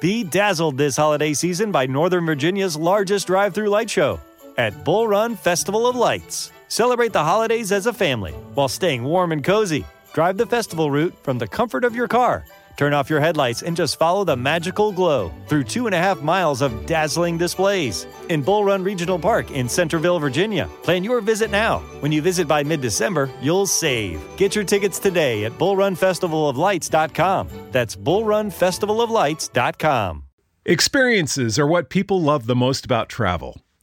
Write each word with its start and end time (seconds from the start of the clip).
Be 0.00 0.22
dazzled 0.22 0.76
this 0.76 0.96
holiday 0.96 1.34
season 1.34 1.72
by 1.72 1.86
Northern 1.86 2.24
Virginia's 2.24 2.76
largest 2.76 3.26
drive 3.26 3.52
through 3.52 3.68
light 3.68 3.90
show 3.90 4.20
at 4.56 4.84
Bull 4.84 5.08
Run 5.08 5.34
Festival 5.34 5.88
of 5.88 5.96
Lights. 5.96 6.52
Celebrate 6.68 7.12
the 7.12 7.24
holidays 7.24 7.72
as 7.72 7.86
a 7.86 7.92
family 7.92 8.30
while 8.54 8.68
staying 8.68 9.02
warm 9.02 9.32
and 9.32 9.42
cozy. 9.42 9.84
Drive 10.12 10.36
the 10.36 10.46
festival 10.46 10.88
route 10.88 11.16
from 11.24 11.38
the 11.38 11.48
comfort 11.48 11.82
of 11.82 11.96
your 11.96 12.06
car. 12.06 12.44
Turn 12.78 12.94
off 12.94 13.10
your 13.10 13.20
headlights 13.20 13.62
and 13.62 13.76
just 13.76 13.98
follow 13.98 14.22
the 14.22 14.36
magical 14.36 14.92
glow 14.92 15.32
through 15.48 15.64
two 15.64 15.86
and 15.86 15.94
a 15.94 15.98
half 15.98 16.22
miles 16.22 16.62
of 16.62 16.86
dazzling 16.86 17.36
displays 17.36 18.06
in 18.28 18.40
Bull 18.40 18.64
Run 18.64 18.84
Regional 18.84 19.18
Park 19.18 19.50
in 19.50 19.68
Centreville, 19.68 20.20
Virginia. 20.20 20.70
Plan 20.84 21.02
your 21.02 21.20
visit 21.20 21.50
now. 21.50 21.80
When 21.98 22.12
you 22.12 22.22
visit 22.22 22.46
by 22.46 22.62
mid 22.62 22.80
December, 22.80 23.28
you'll 23.42 23.66
save. 23.66 24.22
Get 24.36 24.54
your 24.54 24.64
tickets 24.64 25.00
today 25.00 25.44
at 25.44 25.58
bullrunfestivaloflights.com. 25.58 27.48
That's 27.72 27.96
bullrunfestivaloflights.com. 27.96 30.22
Experiences 30.64 31.58
are 31.58 31.66
what 31.66 31.90
people 31.90 32.22
love 32.22 32.46
the 32.46 32.54
most 32.54 32.84
about 32.84 33.08
travel. 33.08 33.60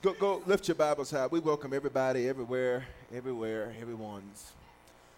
Go, 0.00 0.12
go, 0.12 0.42
lift 0.46 0.68
your 0.68 0.76
Bibles 0.76 1.10
high. 1.10 1.26
We 1.26 1.40
welcome 1.40 1.74
everybody, 1.74 2.28
everywhere, 2.28 2.86
everywhere, 3.12 3.74
everyone's. 3.80 4.52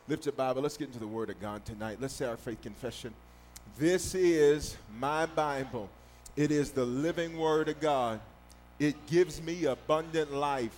Lift 0.09 0.25
your 0.25 0.33
Bible. 0.33 0.63
Let's 0.63 0.79
get 0.79 0.87
into 0.87 0.99
the 0.99 1.07
Word 1.07 1.29
of 1.29 1.39
God 1.39 1.67
tonight. 1.67 1.99
Let's 2.01 2.15
say 2.15 2.25
our 2.25 2.39
faith 2.39 2.63
confession. 2.63 3.13
This 3.79 4.15
is 4.15 4.79
my 4.99 5.27
Bible. 5.27 5.91
It 6.35 6.51
is 6.51 6.71
the 6.71 6.87
living 6.87 7.37
Word 7.37 7.69
of 7.69 7.79
God. 7.79 8.21
It 8.79 9.07
gives 9.07 9.43
me 9.43 9.67
abundant 9.67 10.33
life. 10.33 10.75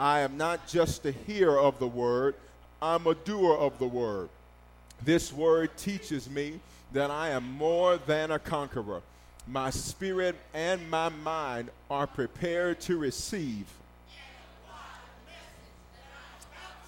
I 0.00 0.18
am 0.18 0.36
not 0.36 0.66
just 0.66 1.06
a 1.06 1.12
hearer 1.12 1.60
of 1.60 1.78
the 1.78 1.86
Word, 1.86 2.34
I'm 2.82 3.06
a 3.06 3.14
doer 3.14 3.56
of 3.56 3.78
the 3.78 3.86
Word. 3.86 4.30
This 5.04 5.32
Word 5.32 5.70
teaches 5.76 6.28
me 6.28 6.58
that 6.92 7.12
I 7.12 7.28
am 7.28 7.48
more 7.52 7.98
than 7.98 8.32
a 8.32 8.40
conqueror 8.40 9.00
my 9.50 9.70
spirit 9.70 10.36
and 10.52 10.88
my 10.90 11.08
mind 11.08 11.70
are 11.90 12.06
prepared 12.06 12.80
to 12.80 12.98
receive. 12.98 13.66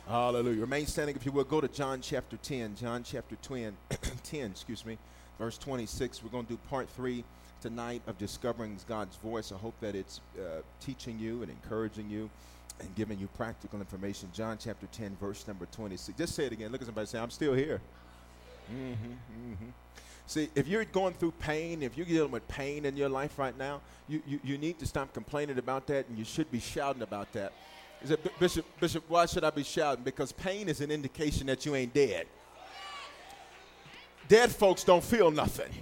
Hallelujah. 0.06 0.60
Remain 0.60 0.86
standing 0.86 1.14
if 1.14 1.24
you 1.24 1.32
will. 1.32 1.44
Go 1.44 1.60
to 1.60 1.68
John 1.68 2.00
chapter 2.00 2.36
10. 2.36 2.76
John 2.76 3.04
chapter 3.04 3.36
10, 3.36 3.76
10 4.24 4.50
excuse 4.50 4.84
me, 4.84 4.98
verse 5.38 5.56
26. 5.56 6.22
We're 6.22 6.30
going 6.30 6.46
to 6.46 6.52
do 6.52 6.58
part 6.68 6.88
three 6.90 7.24
tonight 7.62 8.02
of 8.06 8.18
discovering 8.18 8.76
God's 8.88 9.16
voice. 9.16 9.52
I 9.52 9.56
hope 9.56 9.74
that 9.80 9.94
it's 9.94 10.20
uh, 10.36 10.62
teaching 10.80 11.18
you 11.18 11.42
and 11.42 11.50
encouraging 11.50 12.10
you 12.10 12.28
and 12.80 12.92
giving 12.96 13.18
you 13.18 13.28
practical 13.36 13.78
information. 13.78 14.28
John 14.34 14.58
chapter 14.58 14.86
10, 14.90 15.16
verse 15.20 15.46
number 15.46 15.66
26. 15.66 16.18
Just 16.18 16.34
say 16.34 16.46
it 16.46 16.52
again. 16.52 16.72
Look 16.72 16.80
at 16.80 16.86
somebody 16.86 17.06
say, 17.06 17.18
I'm 17.20 17.30
still 17.30 17.54
here. 17.54 17.80
Mm-hmm, 18.70 19.52
mm-hmm. 19.52 19.68
See, 20.30 20.48
if 20.54 20.68
you're 20.68 20.84
going 20.84 21.14
through 21.14 21.32
pain, 21.40 21.82
if 21.82 21.96
you're 21.96 22.06
dealing 22.06 22.30
with 22.30 22.46
pain 22.46 22.84
in 22.84 22.96
your 22.96 23.08
life 23.08 23.36
right 23.36 23.58
now, 23.58 23.80
you, 24.08 24.22
you, 24.24 24.38
you 24.44 24.58
need 24.58 24.78
to 24.78 24.86
stop 24.86 25.12
complaining 25.12 25.58
about 25.58 25.88
that 25.88 26.08
and 26.08 26.16
you 26.16 26.24
should 26.24 26.48
be 26.52 26.60
shouting 26.60 27.02
about 27.02 27.32
that. 27.32 27.52
He 28.00 28.06
said, 28.06 28.20
Bishop, 28.38 28.64
Bishop, 28.78 29.02
why 29.08 29.26
should 29.26 29.42
I 29.42 29.50
be 29.50 29.64
shouting? 29.64 30.04
Because 30.04 30.30
pain 30.30 30.68
is 30.68 30.82
an 30.82 30.92
indication 30.92 31.48
that 31.48 31.66
you 31.66 31.74
ain't 31.74 31.92
dead. 31.92 32.28
Dead 34.28 34.52
folks 34.52 34.84
don't 34.84 35.02
feel 35.02 35.32
nothing. 35.32 35.72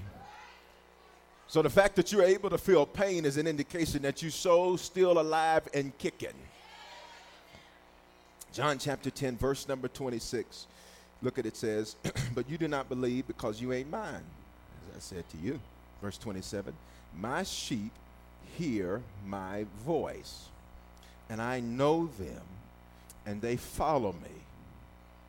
So 1.47 1.61
the 1.61 1.69
fact 1.69 1.95
that 1.97 2.11
you're 2.11 2.23
able 2.23 2.49
to 2.49 2.57
feel 2.57 2.87
pain 2.87 3.27
is 3.27 3.37
an 3.37 3.47
indication 3.47 4.01
that 4.01 4.23
you're 4.23 4.31
so 4.31 4.77
still 4.77 5.21
alive 5.21 5.69
and 5.75 5.93
kicking. 5.99 6.33
John 8.55 8.79
chapter 8.79 9.11
10, 9.11 9.37
verse 9.37 9.69
number 9.69 9.89
26. 9.89 10.69
Look 11.21 11.39
at 11.39 11.45
it 11.45 11.55
says, 11.55 11.97
But 12.35 12.49
you 12.49 12.57
do 12.57 12.67
not 12.67 12.89
believe 12.89 13.27
because 13.27 13.61
you 13.61 13.75
ain't 13.75 13.91
mine. 13.91 14.25
I 14.99 15.01
said 15.01 15.29
to 15.31 15.37
you. 15.37 15.61
Verse 16.03 16.19
27 16.19 16.75
My 17.17 17.45
sheep 17.45 17.93
hear 18.57 19.01
my 19.27 19.65
voice, 19.87 20.47
and 21.31 21.41
I 21.41 21.61
know 21.61 22.11
them, 22.19 22.43
and 23.25 23.41
they 23.41 23.57
follow 23.57 24.13
me. 24.13 24.35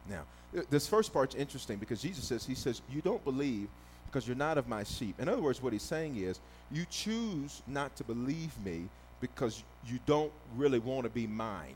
Now, 0.09 0.23
this 0.71 0.87
first 0.87 1.13
part's 1.13 1.35
interesting 1.35 1.77
because 1.77 2.01
Jesus 2.01 2.23
says, 2.23 2.45
He 2.45 2.55
says, 2.55 2.81
You 2.91 3.01
don't 3.01 3.23
believe 3.23 3.67
because 4.07 4.27
you're 4.27 4.35
not 4.35 4.57
of 4.57 4.67
my 4.67 4.83
sheep. 4.83 5.19
In 5.19 5.29
other 5.29 5.41
words, 5.41 5.61
what 5.61 5.71
He's 5.71 5.83
saying 5.83 6.17
is, 6.17 6.39
You 6.71 6.85
choose 6.89 7.61
not 7.67 7.95
to 7.97 8.03
believe 8.03 8.51
me 8.65 8.89
because 9.21 9.63
you 9.85 9.99
don't 10.07 10.31
really 10.57 10.79
want 10.79 11.03
to 11.03 11.09
be 11.11 11.27
mine. 11.27 11.75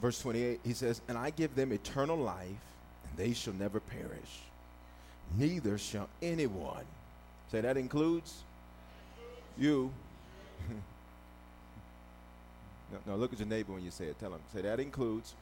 Verse 0.00 0.20
28, 0.20 0.60
he 0.64 0.72
says, 0.72 1.00
And 1.08 1.16
I 1.16 1.30
give 1.30 1.54
them 1.54 1.72
eternal 1.72 2.16
life, 2.16 2.48
they 3.16 3.32
shall 3.32 3.54
never 3.54 3.80
perish, 3.80 4.40
neither 5.36 5.78
shall 5.78 6.08
anyone. 6.20 6.84
Say 7.50 7.60
that 7.60 7.76
includes 7.76 8.42
you. 9.58 9.92
no, 12.92 12.98
no, 13.06 13.16
look 13.16 13.32
at 13.32 13.38
your 13.38 13.48
neighbor 13.48 13.72
when 13.72 13.84
you 13.84 13.90
say 13.90 14.06
it. 14.06 14.18
Tell 14.18 14.32
him. 14.32 14.40
Say 14.54 14.62
that 14.62 14.80
includes 14.80 15.34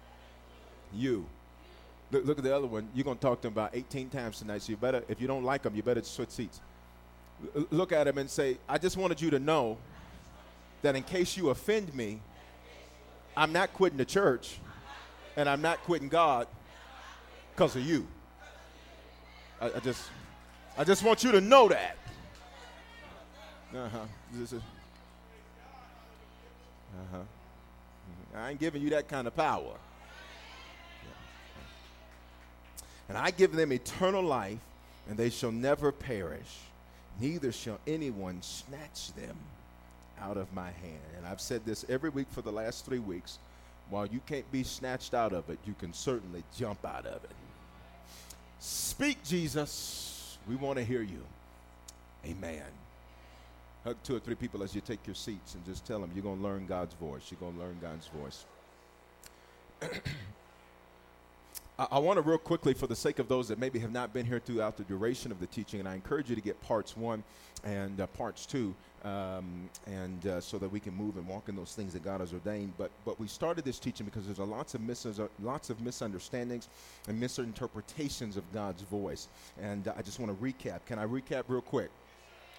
you. 0.93 1.25
Look, 2.11 2.25
look 2.25 2.39
at 2.39 2.45
the 2.45 2.55
other 2.55 2.67
one. 2.67 2.89
You're 2.95 3.05
going 3.05 3.19
to 3.19 3.23
talk 3.23 3.41
to 3.43 3.49
him 3.49 3.53
about 3.53 3.71
18 3.75 4.11
times 4.11 4.41
tonight, 4.41 4.63
so 4.63 4.71
you 4.71 4.77
better, 4.77 5.05
if 5.09 5.21
you 5.21 5.29
don't 5.29 5.45
like 5.45 5.65
him, 5.65 5.77
you 5.77 5.83
better 5.83 6.03
switch 6.03 6.31
seats. 6.31 6.61
L- 7.55 7.67
look 7.71 7.93
at 7.93 8.09
him 8.09 8.19
and 8.19 8.29
say, 8.29 8.59
I 8.69 8.79
just 8.79 8.97
wanted 8.97 9.21
you 9.21 9.31
to 9.31 9.39
know 9.39 9.79
that 10.83 10.97
in 10.97 11.05
case 11.05 11.37
you 11.37 11.51
offend 11.51 11.95
me, 11.95 12.21
I'm 13.37 13.53
not 13.53 13.73
quitting 13.73 13.99
the 13.99 14.05
church 14.05 14.59
and 15.37 15.49
I'm 15.49 15.63
not 15.63 15.79
quitting 15.85 16.09
God 16.09 16.49
because 17.55 17.77
of 17.77 17.83
you. 17.83 18.07
I, 19.61 19.67
I, 19.67 19.81
just, 19.81 20.03
I 20.79 20.85
just 20.85 21.03
want 21.05 21.23
you 21.23 21.33
to 21.33 21.41
know 21.41 21.69
that. 21.69 21.97
Uh-huh. 23.75 23.99
Uh 26.95 27.17
huh. 27.17 27.23
I 28.35 28.51
ain't 28.51 28.61
giving 28.61 28.83
you 28.83 28.91
that 28.91 29.09
kind 29.09 29.27
of 29.27 29.37
power. 29.37 29.75
And 33.09 33.19
I 33.19 33.33
give 33.33 33.53
them 33.53 33.73
eternal 33.73 34.23
life, 34.23 34.59
and 35.09 35.17
they 35.19 35.31
shall 35.31 35.51
never 35.51 35.91
perish, 35.91 36.59
neither 37.21 37.51
shall 37.51 37.81
anyone 37.87 38.41
snatch 38.41 39.13
them 39.15 39.37
out 40.21 40.37
of 40.37 40.53
my 40.55 40.71
hand. 40.71 41.01
And 41.17 41.27
I've 41.27 41.41
said 41.41 41.65
this 41.65 41.85
every 41.89 42.11
week 42.11 42.29
for 42.31 42.41
the 42.41 42.53
last 42.53 42.87
three 42.87 43.01
weeks. 43.01 43.39
While 43.91 44.07
you 44.07 44.21
can't 44.27 44.51
be 44.53 44.63
snatched 44.63 45.15
out 45.15 45.33
of 45.33 45.51
it, 45.51 45.59
you 45.67 45.75
can 45.79 45.93
certainly 45.93 46.45
jump 46.57 46.87
out 46.87 47.07
of 47.07 47.25
it. 47.25 47.31
Speak, 48.61 49.23
Jesus. 49.25 50.39
We 50.49 50.57
want 50.57 50.79
to 50.79 50.85
hear 50.85 51.03
you. 51.03 51.25
Amen. 52.25 52.63
Hug 53.85 53.97
two 54.05 54.15
or 54.15 54.21
three 54.21 54.35
people 54.35 54.63
as 54.63 54.75
you 54.75 54.81
take 54.81 55.07
your 55.07 55.15
seats 55.15 55.55
and 55.55 55.65
just 55.65 55.87
tell 55.87 56.01
them 56.01 56.11
you're 56.15 56.23
going 56.23 56.39
to 56.39 56.43
learn 56.43 56.67
God's 56.67 56.95
voice. 56.95 57.23
You're 57.31 57.41
going 57.41 57.55
to 57.55 57.61
learn 57.61 57.79
God's 57.81 58.07
voice. 58.09 58.45
I, 61.81 61.87
I 61.93 61.99
want 61.99 62.19
to 62.19 62.23
real 62.23 62.39
quickly, 62.39 62.75
for 62.75 62.87
the 62.87 62.95
sake 62.95 63.19
of 63.19 63.29
those 63.29 63.49
that 63.49 63.59
maybe 63.59 63.79
have 63.79 63.93
not 63.93 64.13
been 64.13 64.27
here 64.27 64.39
throughout 64.39 64.77
the 64.77 64.85
duration 64.85 65.33
of 65.33 65.41
the 65.41 65.47
teaching, 65.47 65.81
and 65.81 65.89
I 65.89 65.95
encourage 65.95 66.29
you 66.29 66.37
to 66.37 66.43
get 66.43 66.61
parts 66.61 66.97
one 66.97 67.25
and 67.65 68.01
uh, 68.01 68.07
parts 68.09 68.47
two, 68.47 68.75
um, 69.05 69.69
and 69.87 70.27
uh, 70.27 70.41
so 70.41 70.59
that 70.59 70.71
we 70.71 70.79
can 70.79 70.95
move 70.95 71.17
and 71.17 71.27
walk 71.27 71.49
in 71.49 71.57
those 71.57 71.73
things 71.73 71.95
that 71.95 72.05
God 72.05 72.21
has 72.21 72.33
ordained. 72.33 72.75
But 72.77 72.91
but 73.05 73.19
we 73.19 73.27
started 73.27 73.65
this 73.65 73.79
teaching 73.79 74.05
because 74.05 74.27
there's 74.27 74.39
a 74.39 74.45
lots 74.45 74.75
of 74.75 74.83
mis- 74.83 75.21
lots 75.43 75.71
of 75.71 75.81
misunderstandings 75.81 76.69
and 77.09 77.19
misinterpretations 77.19 78.37
of 78.37 78.45
God's 78.53 78.83
voice, 78.83 79.29
and 79.61 79.89
uh, 79.89 79.95
I 79.97 80.03
just 80.03 80.21
want 80.21 80.39
to 80.39 80.45
recap. 80.45 80.81
Can 80.87 80.99
I 80.99 81.07
recap 81.07 81.45
real 81.49 81.63
quick? 81.63 81.91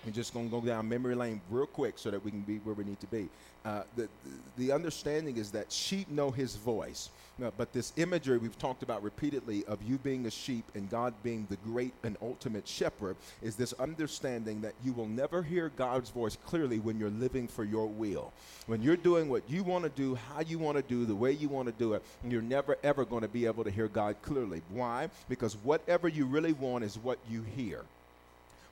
We're 0.06 0.12
just 0.12 0.34
going 0.34 0.50
to 0.50 0.52
go 0.52 0.66
down 0.66 0.90
memory 0.90 1.16
lane 1.16 1.42
real 1.50 1.68
quick 1.68 2.00
so 2.00 2.10
that 2.10 2.24
we 2.24 2.32
can 2.32 2.42
be 2.42 2.58
where 2.58 2.74
we 2.74 2.84
need 2.84 3.00
to 3.02 3.08
be. 3.08 3.30
Uh, 3.64 3.84
the, 3.96 4.08
the 4.58 4.72
understanding 4.72 5.38
is 5.38 5.52
that 5.52 5.72
sheep 5.72 6.10
know 6.10 6.32
his 6.32 6.56
voice. 6.56 7.10
but 7.58 7.72
this 7.74 7.94
imagery 7.98 8.40
we've 8.40 8.58
talked 8.58 8.82
about 8.82 9.04
repeatedly 9.04 9.64
of 9.66 9.82
you 9.84 10.00
being 10.00 10.26
a 10.26 10.32
sheep 10.32 10.66
and 10.74 10.90
God 10.90 11.14
being 11.22 11.46
the 11.50 11.58
great 11.58 11.94
and 12.04 12.18
ultimate 12.24 12.68
shepherd 12.68 13.16
is 13.44 13.56
this 13.56 13.74
understanding 13.74 14.62
that 14.62 14.74
you 14.84 14.94
will 14.94 15.08
never 15.08 15.44
hear 15.44 15.72
God's 15.76 16.10
voice 16.10 16.36
clearly 16.48 16.80
when 16.80 17.00
you're 17.00 17.12
living 17.12 17.48
for 17.48 17.64
your 17.64 17.86
will. 17.86 18.34
When 18.66 18.82
you're 18.82 18.98
doing 18.98 19.30
what 19.30 19.44
you 19.48 19.64
want 19.64 19.84
to 19.84 19.92
do, 19.92 20.16
how 20.16 20.42
you 20.42 20.58
want 20.58 20.78
to 20.78 20.84
do, 20.84 21.06
the 21.06 21.16
way 21.16 21.32
you 21.32 21.48
want 21.48 21.68
to 21.68 21.74
do 21.74 21.94
it, 21.94 22.04
you're 22.28 22.42
never 22.42 22.78
ever 22.84 23.06
going 23.06 23.22
to 23.22 23.28
be 23.28 23.46
able 23.46 23.64
to 23.64 23.72
hear 23.72 23.88
God 23.88 24.16
clearly. 24.24 24.64
Why? 24.70 25.10
Because 25.30 25.56
whatever 25.58 26.08
you 26.08 26.26
really 26.26 26.54
want 26.54 26.84
is 26.84 26.98
what 26.98 27.20
you 27.30 27.44
hear. 27.44 27.84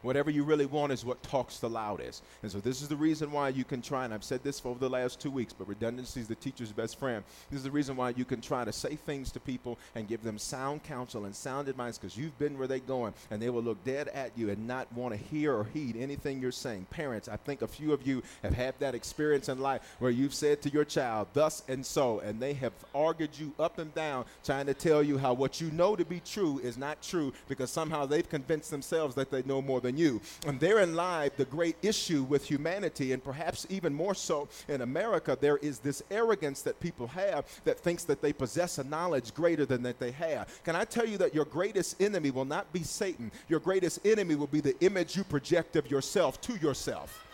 Whatever 0.02 0.32
you 0.32 0.44
really 0.44 0.66
want 0.66 0.92
is 0.92 1.04
what 1.04 1.22
talks 1.24 1.60
the 1.60 1.70
loudest. 1.70 2.24
And 2.42 2.52
so 2.52 2.60
this 2.60 2.82
is 2.82 2.88
the 2.88 2.96
reason 2.96 3.32
why 3.32 3.50
you 3.50 3.64
can 3.64 3.82
try, 3.82 4.06
and 4.06 4.14
I've 4.14 4.24
said 4.24 4.44
this 4.44 4.60
for 4.60 4.70
over 4.70 4.80
the 4.80 4.90
last 4.90 5.20
two 5.20 5.32
weeks, 5.32 5.54
but 5.54 5.68
redundancy 5.68 6.22
is 6.22 6.28
the 6.28 6.36
teacher's 6.36 6.72
best 6.72 6.98
friend. 6.98 7.24
This 7.50 7.58
is 7.58 7.64
the 7.64 7.72
reason 7.72 7.96
why 7.96 8.12
you 8.12 8.26
can 8.26 8.40
try 8.40 8.64
to 8.64 8.72
say 8.72 8.96
things 8.96 9.32
to 9.32 9.40
people 9.40 9.78
and 9.96 10.08
give 10.08 10.24
them 10.24 10.38
sound 10.38 10.84
counsel 10.84 11.26
and 11.26 11.36
sound 11.36 11.68
advice 11.68 11.98
because 11.98 12.18
you've 12.18 12.38
been 12.40 12.58
where 12.58 12.68
they're 12.68 12.80
going 12.80 13.14
and 13.30 13.42
they 13.42 13.50
will 13.50 13.62
look 13.62 13.84
dead 13.84 14.08
at 14.10 14.32
you 14.38 14.50
and 14.50 14.68
not 14.68 14.92
want 14.94 15.14
to 15.14 15.20
hear 15.20 15.54
or 15.54 15.66
heed 15.66 15.98
anything 15.98 16.42
you're 16.42 16.52
saying. 16.52 16.86
Parents, 16.90 17.28
I 17.28 17.36
think 17.38 17.62
a 17.62 17.68
few 17.68 17.92
of 17.92 18.08
you 18.08 18.24
have 18.44 18.54
had 18.54 18.76
that 18.80 18.96
experience 18.96 19.50
in 19.50 19.60
life 19.60 19.96
where 20.00 20.12
you've 20.12 20.34
said 20.34 20.62
to 20.62 20.70
your 20.70 20.86
child, 20.86 21.28
thus 21.34 21.64
and 21.68 21.86
so, 21.86 22.20
and 22.20 22.40
they 22.40 22.54
have 22.54 22.74
argued 22.96 23.32
you 23.38 23.54
up 23.60 23.80
and 23.80 23.94
down 23.94 24.26
trying 24.44 24.66
to 24.68 24.74
tell 24.74 25.04
you 25.04 25.18
how 25.18 25.34
what 25.34 25.60
you 25.60 25.72
know 25.72 25.96
to 25.96 26.06
be 26.06 26.22
true 26.22 26.60
is 26.60 26.78
not 26.78 27.02
true 27.02 27.34
because 27.48 27.70
somehow 27.70 28.06
they've 28.06 28.30
convinced 28.30 28.72
themselves 28.72 29.16
that 29.16 29.32
they 29.32 29.44
know 29.44 29.62
more 29.62 29.82
than 29.82 29.89
than 29.90 29.98
you. 29.98 30.22
And 30.46 30.60
therein 30.60 30.96
lies 30.96 31.32
the 31.36 31.46
great 31.46 31.76
issue 31.82 32.24
with 32.24 32.46
humanity, 32.46 33.12
and 33.14 33.24
perhaps 33.24 33.66
even 33.70 33.94
more 33.94 34.14
so 34.14 34.48
in 34.68 34.82
America. 34.82 35.36
There 35.40 35.58
is 35.58 35.80
this 35.80 36.04
arrogance 36.12 36.62
that 36.62 36.80
people 36.80 37.08
have 37.08 37.46
that 37.64 37.80
thinks 37.80 38.04
that 38.04 38.22
they 38.22 38.32
possess 38.32 38.78
a 38.78 38.84
knowledge 38.84 39.34
greater 39.34 39.66
than 39.66 39.82
that 39.84 40.00
they 40.00 40.12
have. 40.12 40.62
Can 40.64 40.76
I 40.76 40.86
tell 40.86 41.08
you 41.08 41.18
that 41.18 41.34
your 41.34 41.46
greatest 41.46 42.00
enemy 42.02 42.30
will 42.30 42.46
not 42.46 42.72
be 42.72 42.84
Satan? 42.84 43.32
Your 43.48 43.60
greatest 43.60 44.06
enemy 44.06 44.36
will 44.36 44.48
be 44.48 44.62
the 44.62 44.80
image 44.82 45.18
you 45.18 45.24
project 45.24 45.76
of 45.76 45.90
yourself 45.90 46.40
to 46.42 46.54
yourself. 46.58 47.26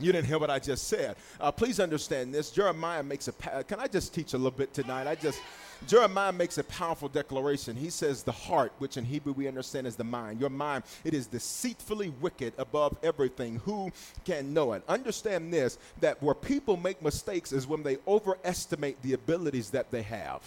You 0.00 0.12
didn't 0.12 0.26
hear 0.26 0.38
what 0.38 0.50
I 0.50 0.58
just 0.58 0.86
said. 0.86 1.16
Uh, 1.40 1.50
please 1.50 1.80
understand 1.80 2.32
this. 2.32 2.50
Jeremiah 2.50 3.02
makes 3.02 3.28
a. 3.28 3.32
Can 3.32 3.80
I 3.80 3.88
just 3.88 4.14
teach 4.14 4.32
a 4.32 4.36
little 4.36 4.52
bit 4.52 4.72
tonight? 4.72 5.06
I 5.06 5.14
just. 5.14 5.40
Jeremiah 5.86 6.32
makes 6.32 6.58
a 6.58 6.64
powerful 6.64 7.08
declaration. 7.08 7.76
He 7.76 7.90
says, 7.90 8.24
The 8.24 8.32
heart, 8.32 8.72
which 8.78 8.96
in 8.96 9.04
Hebrew 9.04 9.32
we 9.32 9.46
understand 9.46 9.86
as 9.86 9.94
the 9.94 10.04
mind, 10.04 10.40
your 10.40 10.50
mind, 10.50 10.82
it 11.04 11.14
is 11.14 11.28
deceitfully 11.28 12.10
wicked 12.20 12.52
above 12.58 12.96
everything. 13.02 13.60
Who 13.64 13.92
can 14.24 14.52
know 14.52 14.72
it? 14.72 14.82
Understand 14.88 15.52
this 15.52 15.78
that 16.00 16.20
where 16.22 16.34
people 16.34 16.76
make 16.76 17.00
mistakes 17.00 17.52
is 17.52 17.66
when 17.66 17.82
they 17.82 17.98
overestimate 18.08 19.00
the 19.02 19.12
abilities 19.12 19.70
that 19.70 19.90
they 19.90 20.02
have. 20.02 20.42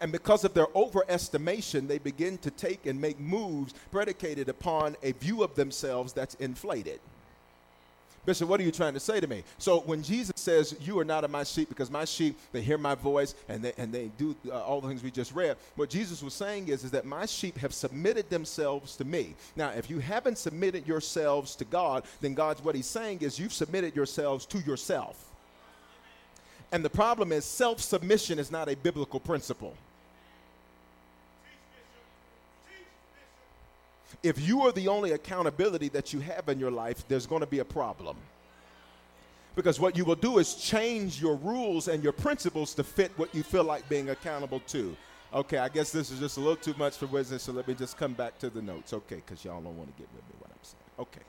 And 0.00 0.10
because 0.10 0.44
of 0.44 0.54
their 0.54 0.66
overestimation, 0.66 1.86
they 1.86 1.98
begin 1.98 2.36
to 2.38 2.50
take 2.50 2.86
and 2.86 3.00
make 3.00 3.18
moves 3.20 3.74
predicated 3.90 4.48
upon 4.48 4.96
a 5.02 5.12
view 5.12 5.42
of 5.42 5.54
themselves 5.54 6.12
that's 6.12 6.34
inflated. 6.34 7.00
Bishop, 8.26 8.48
what 8.48 8.58
are 8.58 8.62
you 8.62 8.72
trying 8.72 8.94
to 8.94 9.00
say 9.00 9.20
to 9.20 9.26
me? 9.26 9.42
So 9.58 9.80
when 9.80 10.02
Jesus 10.02 10.32
says, 10.36 10.74
You 10.80 10.98
are 10.98 11.04
not 11.04 11.24
of 11.24 11.30
my 11.30 11.44
sheep 11.44 11.68
because 11.68 11.90
my 11.90 12.04
sheep, 12.04 12.38
they 12.52 12.62
hear 12.62 12.78
my 12.78 12.94
voice 12.94 13.34
and 13.48 13.62
they, 13.62 13.72
and 13.76 13.92
they 13.92 14.10
do 14.16 14.34
uh, 14.48 14.62
all 14.62 14.80
the 14.80 14.88
things 14.88 15.02
we 15.02 15.10
just 15.10 15.34
read, 15.34 15.56
what 15.76 15.90
Jesus 15.90 16.22
was 16.22 16.32
saying 16.32 16.68
is, 16.68 16.84
is 16.84 16.90
that 16.92 17.04
my 17.04 17.26
sheep 17.26 17.58
have 17.58 17.74
submitted 17.74 18.30
themselves 18.30 18.96
to 18.96 19.04
me. 19.04 19.34
Now, 19.56 19.70
if 19.70 19.90
you 19.90 19.98
haven't 19.98 20.38
submitted 20.38 20.86
yourselves 20.86 21.54
to 21.56 21.64
God, 21.64 22.04
then 22.20 22.34
God's 22.34 22.64
what 22.64 22.74
he's 22.74 22.86
saying 22.86 23.20
is, 23.20 23.38
You've 23.38 23.52
submitted 23.52 23.94
yourselves 23.94 24.46
to 24.46 24.58
yourself. 24.60 25.30
And 26.72 26.84
the 26.84 26.90
problem 26.90 27.30
is, 27.30 27.44
self 27.44 27.80
submission 27.80 28.38
is 28.38 28.50
not 28.50 28.68
a 28.68 28.76
biblical 28.76 29.20
principle. 29.20 29.76
If 34.24 34.40
you 34.40 34.62
are 34.62 34.72
the 34.72 34.88
only 34.88 35.12
accountability 35.12 35.90
that 35.90 36.14
you 36.14 36.20
have 36.20 36.48
in 36.48 36.58
your 36.58 36.70
life, 36.70 37.06
there's 37.06 37.26
going 37.26 37.42
to 37.42 37.46
be 37.46 37.58
a 37.58 37.64
problem. 37.64 38.16
Because 39.54 39.78
what 39.78 39.96
you 39.96 40.04
will 40.04 40.16
do 40.16 40.38
is 40.38 40.54
change 40.54 41.20
your 41.20 41.36
rules 41.36 41.88
and 41.88 42.02
your 42.02 42.14
principles 42.14 42.74
to 42.74 42.82
fit 42.82 43.12
what 43.16 43.32
you 43.34 43.42
feel 43.42 43.64
like 43.64 43.86
being 43.88 44.10
accountable 44.10 44.60
to. 44.68 44.96
Okay, 45.32 45.58
I 45.58 45.68
guess 45.68 45.92
this 45.92 46.10
is 46.10 46.20
just 46.20 46.38
a 46.38 46.40
little 46.40 46.56
too 46.56 46.74
much 46.78 46.96
for 46.96 47.06
wisdom, 47.06 47.38
so 47.38 47.52
let 47.52 47.68
me 47.68 47.74
just 47.74 47.98
come 47.98 48.14
back 48.14 48.38
to 48.38 48.48
the 48.48 48.62
notes. 48.62 48.92
Okay, 48.92 49.16
because 49.16 49.44
y'all 49.44 49.60
don't 49.60 49.76
want 49.76 49.94
to 49.94 50.02
get 50.02 50.08
with 50.14 50.24
me 50.24 50.34
what 50.38 50.50
I'm 50.50 50.62
saying. 50.62 50.82
Okay, 50.98 51.26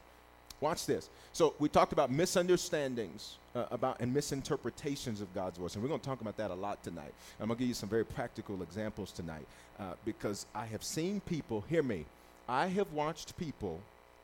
watch 0.61 0.85
this. 0.85 1.09
So 1.33 1.53
we 1.59 1.67
talked 1.69 1.91
about 1.91 2.11
misunderstandings 2.11 3.37
uh, 3.55 3.65
about 3.71 3.99
and 3.99 4.13
misinterpretations 4.13 5.21
of 5.21 5.33
God's 5.33 5.57
voice, 5.57 5.73
and 5.73 5.83
we're 5.83 5.89
going 5.89 6.01
to 6.01 6.05
talk 6.05 6.21
about 6.21 6.37
that 6.37 6.49
a 6.49 6.55
lot 6.55 6.81
tonight. 6.83 7.13
I'm 7.39 7.47
going 7.47 7.57
to 7.57 7.59
give 7.59 7.67
you 7.67 7.73
some 7.73 7.89
very 7.89 8.05
practical 8.05 8.61
examples 8.63 9.11
tonight 9.11 9.45
uh, 9.79 9.93
because 10.05 10.45
I 10.55 10.65
have 10.67 10.83
seen 10.83 11.19
people 11.21 11.65
hear 11.67 11.83
me 11.83 12.05
I 12.47 12.67
have 12.67 12.91
watched 12.93 13.37
people 13.37 13.81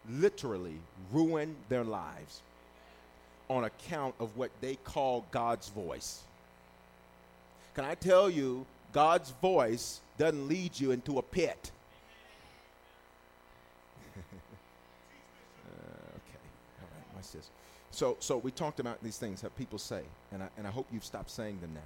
literally 0.09 0.77
ruin 1.11 1.55
their 1.69 1.83
lives 1.83 2.41
on 3.49 3.65
account 3.65 4.15
of 4.19 4.37
what 4.37 4.51
they 4.61 4.75
call 4.75 5.25
God's 5.31 5.69
voice. 5.69 6.21
Can 7.73 7.85
I 7.85 7.95
tell 7.95 8.29
you, 8.29 8.65
God's 8.93 9.31
voice 9.41 10.01
doesn't 10.17 10.47
lead 10.47 10.79
you 10.79 10.91
into 10.91 11.17
a 11.17 11.21
pit. 11.21 11.71
uh, 14.15 14.19
okay, 16.15 16.39
all 16.79 16.87
right, 16.87 17.15
watch 17.15 17.31
this. 17.31 17.49
So, 17.91 18.17
so 18.19 18.37
we 18.37 18.51
talked 18.51 18.79
about 18.79 19.03
these 19.03 19.17
things 19.17 19.41
that 19.41 19.55
people 19.57 19.77
say, 19.77 20.01
and 20.31 20.43
I, 20.43 20.49
and 20.57 20.67
I 20.67 20.71
hope 20.71 20.87
you've 20.91 21.05
stopped 21.05 21.29
saying 21.29 21.59
them 21.59 21.71
now, 21.73 21.81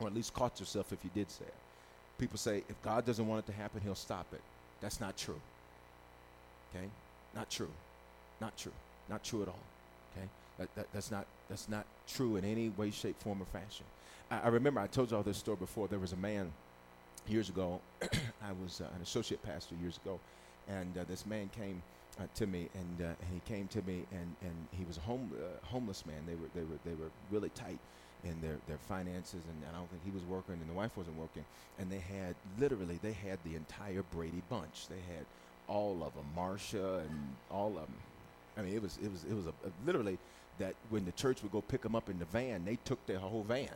or 0.00 0.08
at 0.08 0.14
least 0.14 0.34
caught 0.34 0.58
yourself 0.58 0.92
if 0.92 1.04
you 1.04 1.10
did 1.14 1.30
say 1.30 1.44
it. 1.44 1.54
People 2.18 2.38
say, 2.38 2.64
if 2.68 2.80
God 2.82 3.04
doesn't 3.04 3.26
want 3.26 3.44
it 3.44 3.52
to 3.52 3.56
happen, 3.56 3.80
He'll 3.80 3.94
stop 3.94 4.26
it. 4.32 4.40
That's 4.84 5.00
not 5.00 5.16
true. 5.16 5.40
Okay? 6.76 6.84
Not 7.34 7.48
true. 7.48 7.70
Not 8.38 8.54
true. 8.58 8.72
Not 9.08 9.24
true 9.24 9.40
at 9.40 9.48
all. 9.48 9.64
Okay? 10.12 10.28
That, 10.58 10.74
that, 10.74 10.86
that's, 10.92 11.10
not, 11.10 11.24
that's 11.48 11.70
not 11.70 11.86
true 12.06 12.36
in 12.36 12.44
any 12.44 12.68
way, 12.68 12.90
shape, 12.90 13.18
form, 13.18 13.40
or 13.40 13.46
fashion. 13.46 13.86
I, 14.30 14.40
I 14.40 14.48
remember 14.48 14.80
I 14.80 14.86
told 14.86 15.10
y'all 15.10 15.22
this 15.22 15.38
story 15.38 15.56
before. 15.56 15.88
There 15.88 15.98
was 15.98 16.12
a 16.12 16.18
man 16.18 16.52
years 17.26 17.48
ago. 17.48 17.80
I 18.02 18.52
was 18.62 18.82
uh, 18.82 18.84
an 18.94 19.00
associate 19.02 19.42
pastor 19.42 19.74
years 19.80 19.98
ago, 20.04 20.20
and 20.68 20.98
uh, 20.98 21.04
this 21.08 21.24
man 21.24 21.48
came 21.58 21.82
uh, 22.20 22.24
to 22.34 22.46
me, 22.46 22.68
and, 22.74 23.06
uh, 23.06 23.08
and 23.08 23.28
he 23.32 23.40
came 23.50 23.68
to 23.68 23.80
me, 23.86 24.04
and, 24.12 24.36
and 24.42 24.54
he 24.70 24.84
was 24.84 24.98
a 24.98 25.00
home, 25.00 25.32
uh, 25.34 25.66
homeless 25.66 26.04
man. 26.04 26.20
They 26.26 26.34
were, 26.34 26.48
they, 26.54 26.60
were, 26.60 26.78
they 26.84 27.02
were 27.02 27.10
really 27.30 27.48
tight 27.54 27.78
in 28.24 28.40
their, 28.40 28.56
their 28.68 28.78
finances, 28.78 29.42
and 29.48 29.62
I 29.72 29.76
don't 29.76 29.88
think 29.90 30.02
he 30.04 30.10
was 30.10 30.22
working, 30.24 30.54
and 30.54 30.68
the 30.68 30.74
wife 30.74 30.96
wasn't 30.96 31.18
working. 31.18 31.44
And 31.78 31.90
they 31.90 31.98
had 31.98 32.34
literally 32.58 32.98
they 33.02 33.12
had 33.12 33.38
the 33.44 33.56
entire 33.56 34.02
Brady 34.12 34.42
bunch. 34.48 34.88
They 34.88 35.02
had 35.14 35.24
all 35.68 36.02
of 36.02 36.14
them, 36.14 36.26
Marsha 36.36 37.00
and 37.00 37.34
all 37.50 37.68
of 37.68 37.86
them. 37.86 37.94
I 38.56 38.62
mean, 38.62 38.74
it 38.74 38.82
was 38.82 38.98
it 39.02 39.10
was 39.10 39.24
it 39.24 39.34
was 39.34 39.46
a, 39.46 39.50
a, 39.50 39.70
literally 39.86 40.18
that 40.58 40.74
when 40.90 41.04
the 41.04 41.12
church 41.12 41.42
would 41.42 41.52
go 41.52 41.60
pick 41.60 41.82
them 41.82 41.96
up 41.96 42.08
in 42.08 42.18
the 42.18 42.24
van, 42.26 42.64
they 42.64 42.78
took 42.84 43.04
their 43.06 43.18
whole 43.18 43.42
van. 43.42 43.74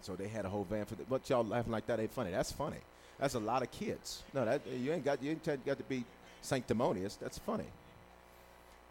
So 0.00 0.14
they 0.14 0.28
had 0.28 0.44
a 0.44 0.48
whole 0.48 0.64
van 0.64 0.84
for 0.84 0.94
the. 0.94 1.04
What 1.04 1.28
y'all 1.28 1.44
laughing 1.44 1.72
like 1.72 1.86
that 1.86 2.00
ain't 2.00 2.12
funny? 2.12 2.30
That's 2.30 2.52
funny. 2.52 2.78
That's 3.18 3.34
a 3.34 3.40
lot 3.40 3.62
of 3.62 3.70
kids. 3.70 4.22
No, 4.32 4.44
that 4.44 4.62
you 4.66 4.92
ain't 4.92 5.04
got 5.04 5.22
you 5.22 5.32
ain't 5.32 5.66
got 5.66 5.76
to 5.76 5.84
be 5.84 6.04
sanctimonious. 6.40 7.16
That's 7.16 7.38
funny. 7.38 7.66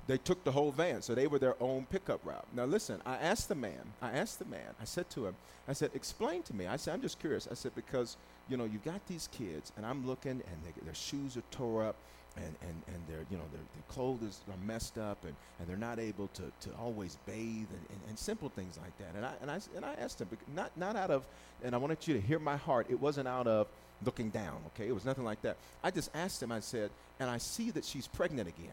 They 0.07 0.17
took 0.17 0.43
the 0.45 0.53
whole 0.53 0.71
van, 0.71 1.01
so 1.01 1.13
they 1.13 1.27
were 1.27 1.37
their 1.37 1.61
own 1.61 1.85
pickup 1.89 2.25
route. 2.25 2.47
Now, 2.53 2.63
listen, 2.63 3.01
I 3.05 3.17
asked 3.17 3.49
the 3.49 3.55
man, 3.55 3.93
I 4.01 4.11
asked 4.11 4.39
the 4.39 4.45
man, 4.45 4.73
I 4.81 4.85
said 4.85 5.09
to 5.11 5.27
him, 5.27 5.35
I 5.67 5.73
said, 5.73 5.91
explain 5.93 6.43
to 6.43 6.55
me. 6.55 6.65
I 6.65 6.77
said, 6.77 6.93
I'm 6.93 7.01
just 7.01 7.19
curious. 7.19 7.45
I 7.51 7.55
said, 7.55 7.75
because, 7.75 8.15
you 8.49 8.55
know, 8.55 8.63
you've 8.63 8.85
got 8.85 9.05
these 9.07 9.27
kids, 9.33 9.73
and 9.75 9.85
I'm 9.85 10.07
looking, 10.07 10.31
and 10.31 10.57
they, 10.63 10.71
their 10.85 10.95
shoes 10.95 11.35
are 11.35 11.43
tore 11.51 11.83
up, 11.83 11.97
and, 12.37 12.55
and, 12.61 12.81
and 12.87 13.07
their, 13.09 13.25
you 13.29 13.35
know, 13.35 13.43
their, 13.51 13.59
their 13.59 13.83
clothes 13.89 14.39
are 14.49 14.65
messed 14.65 14.97
up, 14.97 15.17
and, 15.25 15.35
and 15.59 15.67
they're 15.67 15.75
not 15.75 15.99
able 15.99 16.29
to, 16.35 16.43
to 16.61 16.69
always 16.79 17.17
bathe, 17.25 17.67
and, 17.69 17.85
and, 17.89 17.99
and 18.07 18.17
simple 18.17 18.47
things 18.47 18.79
like 18.81 18.97
that. 18.99 19.13
And 19.13 19.25
I, 19.25 19.33
and, 19.41 19.51
I, 19.51 19.59
and 19.75 19.83
I 19.83 19.93
asked 20.01 20.21
him, 20.21 20.29
not, 20.55 20.71
not 20.77 20.95
out 20.95 21.11
of, 21.11 21.27
and 21.65 21.75
I 21.75 21.77
wanted 21.79 22.07
you 22.07 22.13
to 22.13 22.21
hear 22.21 22.39
my 22.39 22.55
heart, 22.55 22.87
it 22.89 23.01
wasn't 23.01 23.27
out 23.27 23.47
of 23.47 23.67
looking 24.05 24.29
down, 24.29 24.55
okay? 24.67 24.87
It 24.87 24.93
was 24.93 25.03
nothing 25.03 25.25
like 25.25 25.41
that. 25.41 25.57
I 25.83 25.91
just 25.91 26.11
asked 26.13 26.41
him, 26.41 26.51
I 26.53 26.61
said, 26.61 26.91
and 27.19 27.29
I 27.29 27.39
see 27.39 27.71
that 27.71 27.83
she's 27.83 28.07
pregnant 28.07 28.47
again. 28.47 28.71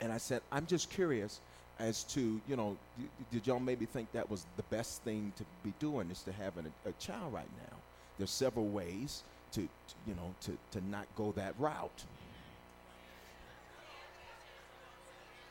And 0.00 0.12
I 0.12 0.18
said, 0.18 0.42
I'm 0.52 0.66
just 0.66 0.90
curious 0.90 1.40
as 1.78 2.04
to, 2.04 2.40
you 2.48 2.56
know, 2.56 2.76
did, 2.98 3.08
did 3.32 3.46
y'all 3.46 3.60
maybe 3.60 3.86
think 3.86 4.12
that 4.12 4.30
was 4.30 4.46
the 4.56 4.62
best 4.64 5.02
thing 5.02 5.32
to 5.36 5.44
be 5.62 5.72
doing 5.78 6.10
is 6.10 6.22
to 6.22 6.32
have 6.32 6.54
a, 6.56 6.88
a 6.88 6.92
child 6.92 7.32
right 7.32 7.48
now? 7.70 7.76
there's 8.18 8.30
several 8.30 8.66
ways 8.66 9.22
to, 9.52 9.60
to 9.60 9.94
you 10.06 10.14
know, 10.14 10.34
to, 10.42 10.56
to 10.72 10.86
not 10.88 11.06
go 11.16 11.32
that 11.32 11.54
route. 11.58 12.04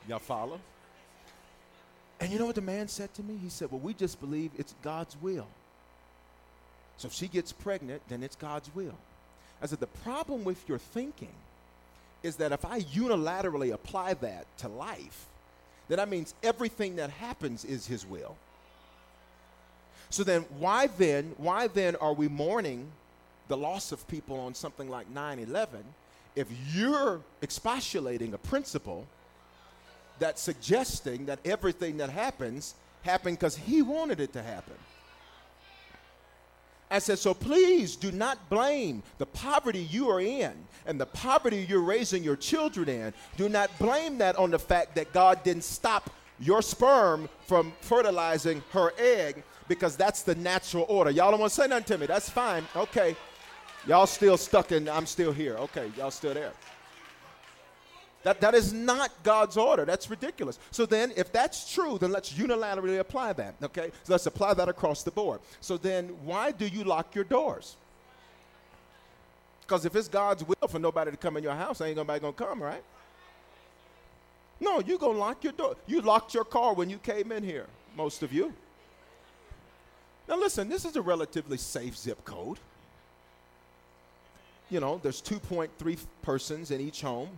Y'all 0.08 0.20
follow? 0.20 0.60
And 2.20 2.32
you 2.32 2.40
know 2.40 2.46
what 2.46 2.56
the 2.56 2.62
man 2.62 2.88
said 2.88 3.14
to 3.16 3.24
me? 3.24 3.38
He 3.42 3.50
said, 3.50 3.72
Well, 3.72 3.80
we 3.80 3.94
just 3.94 4.20
believe 4.20 4.52
it's 4.58 4.76
God's 4.82 5.18
will. 5.22 5.48
So 6.98 7.08
if 7.08 7.14
she 7.14 7.28
gets 7.28 7.52
pregnant, 7.52 8.02
then 8.08 8.24
it's 8.24 8.36
God's 8.36 8.74
will. 8.76 8.96
I 9.62 9.66
said, 9.66 9.80
The 9.80 9.88
problem 9.88 10.44
with 10.44 10.68
your 10.68 10.78
thinking 10.78 11.34
is 12.24 12.38
that 12.38 12.52
if 12.52 12.66
I 12.66 12.80
unilaterally 12.82 13.74
apply 13.74 14.16
that 14.16 14.46
to 14.60 14.68
life, 14.68 15.28
then 15.88 15.98
that 15.98 16.10
means 16.10 16.34
everything 16.42 16.96
that 16.96 17.10
happens 17.10 17.66
is 17.66 17.86
His 17.86 18.06
will. 18.06 18.36
So 20.10 20.24
then, 20.24 20.46
why 20.58 20.88
then, 20.88 21.34
why 21.38 21.68
then 21.68 21.96
are 21.98 22.14
we 22.14 22.28
mourning 22.28 22.92
the 23.48 23.58
loss 23.58 23.92
of 23.92 24.08
people 24.08 24.40
on 24.40 24.54
something 24.54 24.90
like 24.90 25.10
9 25.10 25.40
11 25.40 25.84
if 26.36 26.48
you're 26.74 27.22
expostulating 27.42 28.34
a 28.34 28.38
principle 28.38 29.06
that's 30.20 30.42
suggesting 30.42 31.26
that 31.26 31.40
everything 31.46 31.98
that 31.98 32.10
happens 32.10 32.76
happened 33.04 33.38
because 33.38 33.56
he 33.56 33.82
wanted 33.82 34.20
it 34.20 34.34
to 34.34 34.42
happen. 34.42 34.76
I 36.94 37.00
said, 37.00 37.18
so 37.18 37.34
please 37.34 37.96
do 37.96 38.12
not 38.12 38.38
blame 38.52 39.02
the 39.18 39.26
poverty 39.26 39.80
you 39.80 40.12
are 40.12 40.22
in 40.22 40.54
and 40.86 41.02
the 41.02 41.08
poverty 41.08 41.66
you're 41.68 41.82
raising 41.82 42.24
your 42.24 42.36
children 42.36 42.88
in. 42.88 43.14
Do 43.36 43.50
not 43.50 43.76
blame 43.80 44.20
that 44.20 44.36
on 44.36 44.52
the 44.52 44.60
fact 44.60 44.94
that 44.94 45.12
God 45.12 45.42
didn't 45.44 45.64
stop 45.64 46.12
your 46.40 46.62
sperm 46.62 47.30
from 47.48 47.74
fertilizing 47.82 48.62
her 48.74 48.94
egg 49.00 49.42
because 49.68 49.98
that's 49.98 50.22
the 50.22 50.36
natural 50.36 50.86
order. 50.88 51.10
Y'all 51.10 51.32
don't 51.32 51.40
want 51.40 51.52
to 51.52 51.62
say 51.62 51.68
nothing 51.68 51.86
to 51.86 51.98
me. 51.98 52.06
That's 52.06 52.30
fine. 52.30 52.64
Okay. 52.76 53.16
Y'all 53.88 54.06
still 54.06 54.38
stuck 54.38 54.72
in, 54.72 54.88
I'm 54.88 55.08
still 55.08 55.32
here. 55.32 55.56
Okay. 55.56 55.92
Y'all 55.98 56.12
still 56.12 56.36
there. 56.36 56.52
That, 58.24 58.40
that 58.40 58.54
is 58.56 58.72
not 58.72 59.12
God's 59.24 59.58
order. 59.58 59.84
That's 59.84 60.10
ridiculous. 60.10 60.58
So 60.72 60.86
then, 60.86 61.12
if 61.18 61.32
that's 61.32 61.72
true, 61.72 61.98
then 61.98 62.12
let's 62.12 62.32
unilaterally 62.32 63.00
apply 63.00 63.34
that, 63.34 63.56
okay? 63.62 63.92
So 64.04 64.14
let's 64.14 64.26
apply 64.26 64.54
that 64.56 64.70
across 64.70 65.04
the 65.04 65.12
board. 65.12 65.42
So 65.60 65.78
then, 65.78 66.08
why 66.24 66.52
do 66.52 66.66
you 66.66 66.86
lock 66.86 67.16
your 67.16 67.26
doors? 67.26 67.76
Because 69.62 69.86
if 69.86 69.96
it's 69.96 70.08
God's 70.08 70.44
will 70.46 70.68
for 70.70 70.80
nobody 70.80 71.12
to 71.12 71.18
come 71.18 71.36
in 71.36 71.44
your 71.44 71.56
house, 71.56 71.82
ain't 71.82 71.98
nobody 71.98 72.22
gonna 72.22 72.34
come, 72.34 72.64
right? 72.64 72.84
No, 74.60 74.80
you're 74.80 74.98
gonna 74.98 75.20
lock 75.20 75.44
your 75.44 75.54
door. 75.54 75.76
You 75.86 76.02
locked 76.02 76.34
your 76.34 76.46
car 76.46 76.74
when 76.74 76.90
you 76.90 77.00
came 77.00 77.32
in 77.34 77.44
here, 77.44 77.68
most 77.98 78.24
of 78.24 78.32
you. 78.32 78.54
Now, 80.30 80.38
listen, 80.38 80.70
this 80.70 80.86
is 80.86 80.96
a 80.96 81.02
relatively 81.02 81.58
safe 81.58 81.98
zip 81.98 82.24
code. 82.24 82.58
You 84.70 84.80
know, 84.80 85.02
there's 85.04 85.22
2.3 85.22 85.98
persons 86.22 86.72
in 86.72 86.80
each 86.80 87.02
home 87.02 87.30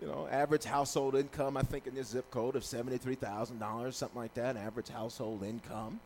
you 0.00 0.06
know, 0.06 0.28
average 0.30 0.64
household 0.64 1.16
income, 1.16 1.56
I 1.56 1.62
think 1.62 1.86
in 1.86 1.94
this 1.94 2.08
zip 2.08 2.30
code 2.30 2.54
of 2.56 2.62
$73,000, 2.62 3.92
something 3.92 4.18
like 4.18 4.34
that, 4.34 4.56
average 4.56 4.88
household 4.88 5.42
income. 5.42 5.98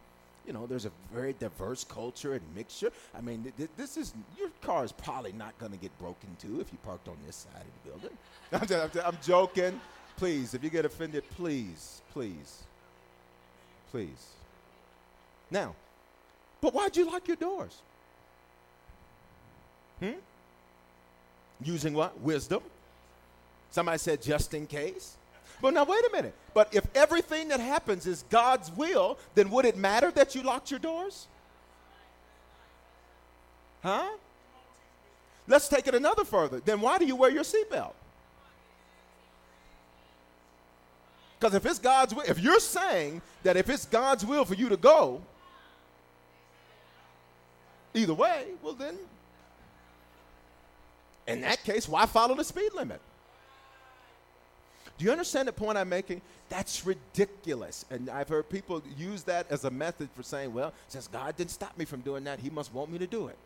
You 0.46 0.52
know, 0.52 0.66
there's 0.66 0.86
a 0.86 0.90
very 1.12 1.34
diverse 1.34 1.84
culture 1.84 2.32
and 2.32 2.42
mixture. 2.56 2.90
I 3.16 3.20
mean, 3.20 3.42
th- 3.42 3.56
th- 3.56 3.70
this 3.76 3.96
is, 3.96 4.12
your 4.38 4.48
car 4.60 4.84
is 4.84 4.90
probably 4.90 5.32
not 5.32 5.56
going 5.58 5.72
to 5.72 5.78
get 5.78 5.96
broken 5.98 6.36
to 6.40 6.60
if 6.60 6.72
you 6.72 6.78
parked 6.84 7.06
on 7.06 7.16
this 7.24 7.36
side 7.36 7.62
of 7.62 7.84
the 7.84 7.90
building. 7.90 8.18
I'm, 8.52 8.90
just, 8.90 9.06
I'm 9.06 9.18
joking. 9.22 9.80
Please, 10.16 10.54
if 10.54 10.64
you 10.64 10.70
get 10.70 10.84
offended, 10.84 11.22
please, 11.36 12.00
please, 12.12 12.62
please. 13.90 14.30
Now, 15.50 15.74
but 16.60 16.74
why'd 16.74 16.96
you 16.96 17.06
lock 17.06 17.28
your 17.28 17.36
doors? 17.36 17.78
Hmm? 20.00 20.12
Using 21.62 21.94
what? 21.94 22.18
Wisdom. 22.20 22.62
Somebody 23.72 23.98
said, 23.98 24.22
just 24.22 24.54
in 24.54 24.66
case. 24.66 25.16
But 25.60 25.74
now, 25.74 25.84
wait 25.84 26.04
a 26.04 26.10
minute. 26.12 26.34
But 26.54 26.74
if 26.74 26.86
everything 26.94 27.48
that 27.48 27.58
happens 27.58 28.06
is 28.06 28.24
God's 28.30 28.70
will, 28.70 29.18
then 29.34 29.50
would 29.50 29.64
it 29.64 29.76
matter 29.76 30.10
that 30.12 30.34
you 30.34 30.42
locked 30.42 30.70
your 30.70 30.78
doors? 30.78 31.26
Huh? 33.82 34.10
Let's 35.48 35.68
take 35.68 35.86
it 35.86 35.94
another 35.94 36.24
further. 36.24 36.60
Then 36.60 36.80
why 36.80 36.98
do 36.98 37.06
you 37.06 37.16
wear 37.16 37.30
your 37.30 37.44
seatbelt? 37.44 37.94
Because 41.38 41.54
if 41.54 41.66
it's 41.66 41.78
God's 41.78 42.14
will, 42.14 42.24
if 42.28 42.38
you're 42.38 42.60
saying 42.60 43.22
that 43.42 43.56
if 43.56 43.68
it's 43.70 43.86
God's 43.86 44.24
will 44.24 44.44
for 44.44 44.54
you 44.54 44.68
to 44.68 44.76
go, 44.76 45.22
either 47.94 48.14
way, 48.14 48.44
well, 48.62 48.74
then, 48.74 48.96
in 51.26 51.40
that 51.40 51.64
case, 51.64 51.88
why 51.88 52.06
follow 52.06 52.34
the 52.34 52.44
speed 52.44 52.74
limit? 52.74 53.00
Do 55.02 55.06
you 55.06 55.10
understand 55.10 55.48
the 55.48 55.52
point 55.52 55.76
I'm 55.76 55.88
making? 55.88 56.22
That's 56.48 56.86
ridiculous. 56.86 57.84
And 57.90 58.08
I've 58.08 58.28
heard 58.28 58.48
people 58.48 58.80
use 58.96 59.24
that 59.24 59.50
as 59.50 59.64
a 59.64 59.70
method 59.70 60.08
for 60.14 60.22
saying, 60.22 60.54
well, 60.54 60.72
since 60.86 61.08
God 61.08 61.36
didn't 61.36 61.50
stop 61.50 61.76
me 61.76 61.84
from 61.84 62.02
doing 62.02 62.22
that, 62.22 62.38
He 62.38 62.50
must 62.50 62.72
want 62.72 62.92
me 62.92 62.98
to 62.98 63.06
do 63.08 63.26
it. 63.26 63.36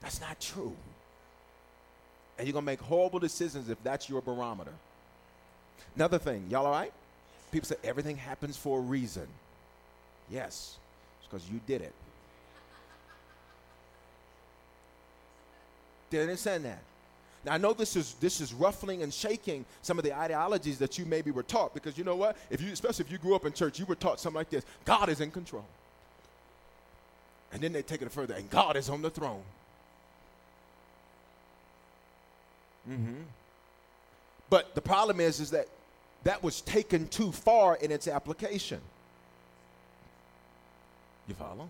That's 0.00 0.18
not 0.22 0.40
true. 0.40 0.74
And 2.38 2.48
you're 2.48 2.54
going 2.54 2.62
to 2.62 2.66
make 2.66 2.80
horrible 2.80 3.18
decisions 3.18 3.68
if 3.68 3.76
that's 3.84 4.08
your 4.08 4.22
barometer. 4.22 4.72
Another 5.96 6.18
thing, 6.18 6.46
y'all 6.48 6.64
all 6.64 6.72
right? 6.72 6.94
People 7.52 7.68
say 7.68 7.76
everything 7.84 8.16
happens 8.16 8.56
for 8.56 8.78
a 8.78 8.80
reason. 8.80 9.26
Yes, 10.30 10.78
it's 11.20 11.28
because 11.28 11.46
you 11.50 11.60
did 11.66 11.82
it. 11.82 11.92
Did 16.08 16.20
not 16.20 16.22
understand 16.22 16.64
that? 16.64 16.80
Now, 17.46 17.52
I 17.52 17.58
know 17.58 17.72
this 17.72 17.94
is 17.94 18.14
this 18.14 18.40
is 18.40 18.52
ruffling 18.52 19.04
and 19.04 19.14
shaking 19.14 19.64
some 19.80 19.98
of 19.98 20.04
the 20.04 20.12
ideologies 20.12 20.78
that 20.78 20.98
you 20.98 21.06
maybe 21.06 21.30
were 21.30 21.44
taught 21.44 21.72
because 21.74 21.96
you 21.96 22.02
know 22.02 22.16
what? 22.16 22.36
If 22.50 22.60
you 22.60 22.72
especially 22.72 23.04
if 23.04 23.12
you 23.12 23.18
grew 23.18 23.36
up 23.36 23.46
in 23.46 23.52
church, 23.52 23.78
you 23.78 23.86
were 23.86 23.94
taught 23.94 24.18
something 24.18 24.36
like 24.36 24.50
this: 24.50 24.64
God 24.84 25.08
is 25.08 25.20
in 25.20 25.30
control. 25.30 25.64
And 27.52 27.62
then 27.62 27.72
they 27.72 27.82
take 27.82 28.02
it 28.02 28.10
further, 28.10 28.34
and 28.34 28.50
God 28.50 28.76
is 28.76 28.90
on 28.90 29.00
the 29.00 29.10
throne. 29.10 29.42
Mm-hmm. 32.90 33.22
But 34.50 34.74
the 34.74 34.80
problem 34.80 35.20
is, 35.20 35.38
is 35.38 35.52
that 35.52 35.68
that 36.24 36.42
was 36.42 36.60
taken 36.62 37.06
too 37.06 37.30
far 37.30 37.76
in 37.76 37.92
its 37.92 38.08
application. 38.08 38.80
You 41.28 41.34
follow? 41.34 41.68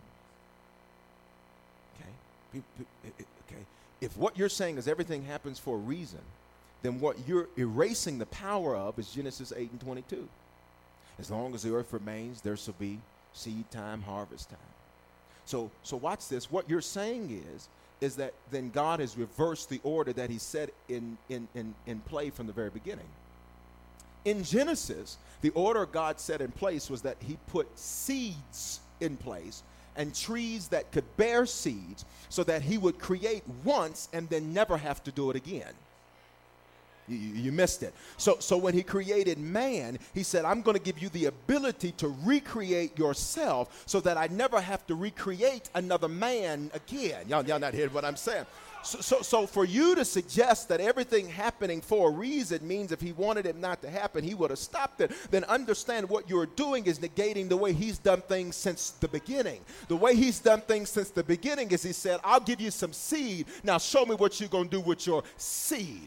Okay 2.54 2.64
if 4.00 4.16
what 4.16 4.36
you're 4.36 4.48
saying 4.48 4.78
is 4.78 4.88
everything 4.88 5.24
happens 5.24 5.58
for 5.58 5.76
a 5.76 5.78
reason, 5.78 6.20
then 6.82 7.00
what 7.00 7.16
you're 7.26 7.48
erasing 7.56 8.18
the 8.18 8.26
power 8.26 8.76
of 8.76 8.98
is 8.98 9.10
Genesis 9.10 9.52
8 9.54 9.70
and 9.70 9.80
22. 9.80 10.28
As 11.18 11.30
long 11.30 11.54
as 11.54 11.62
the 11.62 11.74
earth 11.74 11.92
remains, 11.92 12.42
there 12.42 12.56
shall 12.56 12.74
be 12.78 12.98
seed 13.32 13.70
time, 13.70 14.02
harvest 14.02 14.50
time. 14.50 14.58
So, 15.46 15.70
so 15.82 15.96
watch 15.96 16.28
this. 16.28 16.50
What 16.50 16.68
you're 16.68 16.80
saying 16.80 17.42
is, 17.54 17.68
is 18.00 18.16
that 18.16 18.34
then 18.50 18.70
God 18.70 19.00
has 19.00 19.16
reversed 19.16 19.70
the 19.70 19.80
order 19.82 20.12
that 20.12 20.28
he 20.28 20.38
set 20.38 20.70
in, 20.88 21.16
in, 21.30 21.48
in, 21.54 21.74
in 21.86 22.00
play 22.00 22.30
from 22.30 22.46
the 22.46 22.52
very 22.52 22.68
beginning. 22.68 23.08
In 24.26 24.44
Genesis, 24.44 25.16
the 25.40 25.50
order 25.50 25.86
God 25.86 26.20
set 26.20 26.40
in 26.40 26.50
place 26.50 26.90
was 26.90 27.02
that 27.02 27.16
he 27.20 27.38
put 27.46 27.66
seeds 27.78 28.80
in 29.00 29.16
place 29.16 29.62
and 29.96 30.14
trees 30.14 30.68
that 30.68 30.92
could 30.92 31.04
bear 31.16 31.46
seeds 31.46 32.04
so 32.28 32.44
that 32.44 32.62
he 32.62 32.78
would 32.78 32.98
create 32.98 33.42
once 33.64 34.08
and 34.12 34.28
then 34.28 34.52
never 34.52 34.76
have 34.76 35.02
to 35.04 35.12
do 35.12 35.30
it 35.30 35.36
again. 35.36 35.72
You, 37.08 37.16
you, 37.16 37.52
missed 37.52 37.84
it. 37.84 37.94
So, 38.16 38.36
so 38.40 38.56
when 38.56 38.74
he 38.74 38.82
created 38.82 39.38
man, 39.38 39.98
he 40.12 40.24
said, 40.24 40.44
I'm 40.44 40.60
going 40.60 40.76
to 40.76 40.82
give 40.82 40.98
you 40.98 41.08
the 41.10 41.26
ability 41.26 41.92
to 41.98 42.14
recreate 42.24 42.98
yourself 42.98 43.84
so 43.86 44.00
that 44.00 44.16
I 44.16 44.26
never 44.26 44.60
have 44.60 44.84
to 44.88 44.96
recreate 44.96 45.70
another 45.74 46.08
man 46.08 46.70
again. 46.74 47.26
Y'all, 47.28 47.46
y'all 47.46 47.60
not 47.60 47.74
hearing 47.74 47.92
what 47.92 48.04
I'm 48.04 48.16
saying? 48.16 48.46
So, 48.86 49.00
so, 49.00 49.22
so, 49.22 49.46
for 49.48 49.64
you 49.64 49.96
to 49.96 50.04
suggest 50.04 50.68
that 50.68 50.80
everything 50.80 51.28
happening 51.28 51.80
for 51.80 52.08
a 52.08 52.12
reason 52.12 52.66
means 52.66 52.92
if 52.92 53.00
he 53.00 53.10
wanted 53.10 53.44
it 53.44 53.56
not 53.56 53.82
to 53.82 53.90
happen, 53.90 54.22
he 54.22 54.34
would 54.34 54.50
have 54.50 54.60
stopped 54.60 55.00
it, 55.00 55.10
then 55.32 55.42
understand 55.44 56.08
what 56.08 56.30
you're 56.30 56.46
doing 56.46 56.86
is 56.86 57.00
negating 57.00 57.48
the 57.48 57.56
way 57.56 57.72
he's 57.72 57.98
done 57.98 58.20
things 58.22 58.54
since 58.54 58.90
the 58.90 59.08
beginning. 59.08 59.60
The 59.88 59.96
way 59.96 60.14
he's 60.14 60.38
done 60.38 60.60
things 60.60 60.88
since 60.88 61.10
the 61.10 61.24
beginning 61.24 61.72
is 61.72 61.82
he 61.82 61.92
said, 61.92 62.20
I'll 62.22 62.38
give 62.38 62.60
you 62.60 62.70
some 62.70 62.92
seed. 62.92 63.46
Now 63.64 63.78
show 63.78 64.06
me 64.06 64.14
what 64.14 64.38
you're 64.38 64.48
going 64.48 64.68
to 64.68 64.76
do 64.76 64.80
with 64.80 65.04
your 65.04 65.24
seed. 65.36 66.06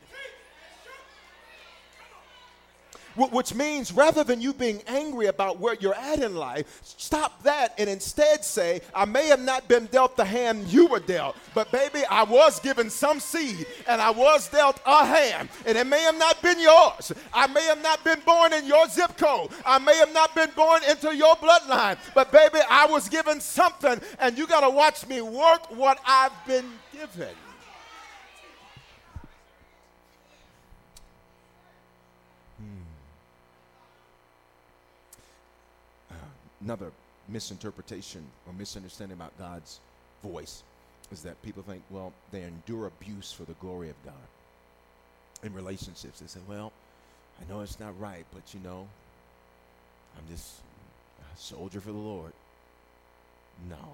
Which 3.27 3.53
means 3.53 3.91
rather 3.91 4.23
than 4.23 4.41
you 4.41 4.53
being 4.53 4.81
angry 4.88 5.27
about 5.27 5.59
where 5.59 5.75
you're 5.79 5.95
at 5.95 6.19
in 6.19 6.35
life, 6.35 6.79
stop 6.83 7.43
that 7.43 7.73
and 7.77 7.89
instead 7.89 8.43
say, 8.43 8.81
I 8.93 9.05
may 9.05 9.27
have 9.27 9.41
not 9.41 9.67
been 9.67 9.85
dealt 9.88 10.15
the 10.15 10.25
hand 10.25 10.67
you 10.67 10.88
were 10.88 10.99
dealt, 10.99 11.35
but 11.53 11.71
baby, 11.71 12.03
I 12.09 12.23
was 12.23 12.59
given 12.59 12.89
some 12.89 13.19
seed 13.19 13.65
and 13.88 14.01
I 14.01 14.11
was 14.11 14.47
dealt 14.49 14.79
a 14.85 15.05
hand, 15.05 15.49
and 15.65 15.77
it 15.77 15.88
may 15.88 16.01
have 16.01 16.17
not 16.17 16.41
been 16.41 16.59
yours. 16.59 17.11
I 17.33 17.47
may 17.47 17.63
have 17.63 17.81
not 17.81 18.03
been 18.03 18.21
born 18.25 18.53
in 18.53 18.65
your 18.65 18.88
zip 18.89 19.17
code. 19.17 19.51
I 19.65 19.79
may 19.79 19.95
have 19.97 20.13
not 20.13 20.33
been 20.35 20.51
born 20.55 20.81
into 20.89 21.15
your 21.15 21.35
bloodline, 21.35 21.97
but 22.13 22.31
baby, 22.31 22.59
I 22.69 22.85
was 22.85 23.09
given 23.09 23.41
something, 23.41 23.99
and 24.19 24.38
you 24.38 24.47
got 24.47 24.61
to 24.61 24.69
watch 24.69 25.07
me 25.07 25.21
work 25.21 25.75
what 25.75 25.99
I've 26.05 26.33
been 26.47 26.71
given. 26.91 27.35
Another 36.62 36.92
misinterpretation 37.28 38.24
or 38.48 38.54
misunderstanding 38.54 39.18
about 39.18 39.38
God's 39.38 39.80
voice 40.24 40.63
is 41.12 41.24
that 41.24 41.42
people 41.42 41.63
think, 41.63 41.82
well, 41.89 42.13
they 42.32 42.44
endure 42.44 42.88
abuse 42.88 43.32
for 43.32 43.44
the 43.44 43.54
glory 43.54 43.89
of 43.89 43.96
God. 44.06 44.13
In 45.44 45.54
relationships, 45.54 46.20
they 46.20 46.28
say, 46.28 46.39
well, 46.48 46.72
I 47.39 47.50
know 47.50 47.62
it's 47.62 47.80
not 47.80 48.00
right, 48.00 48.25
but 48.34 48.54
you 48.54 48.60
know, 48.60 48.88
I'm 50.18 50.24
just 50.30 50.56
a 51.20 51.39
soldier 51.39 51.80
for 51.80 51.92
the 51.92 51.98
Lord. 51.98 52.34
No. 53.70 53.94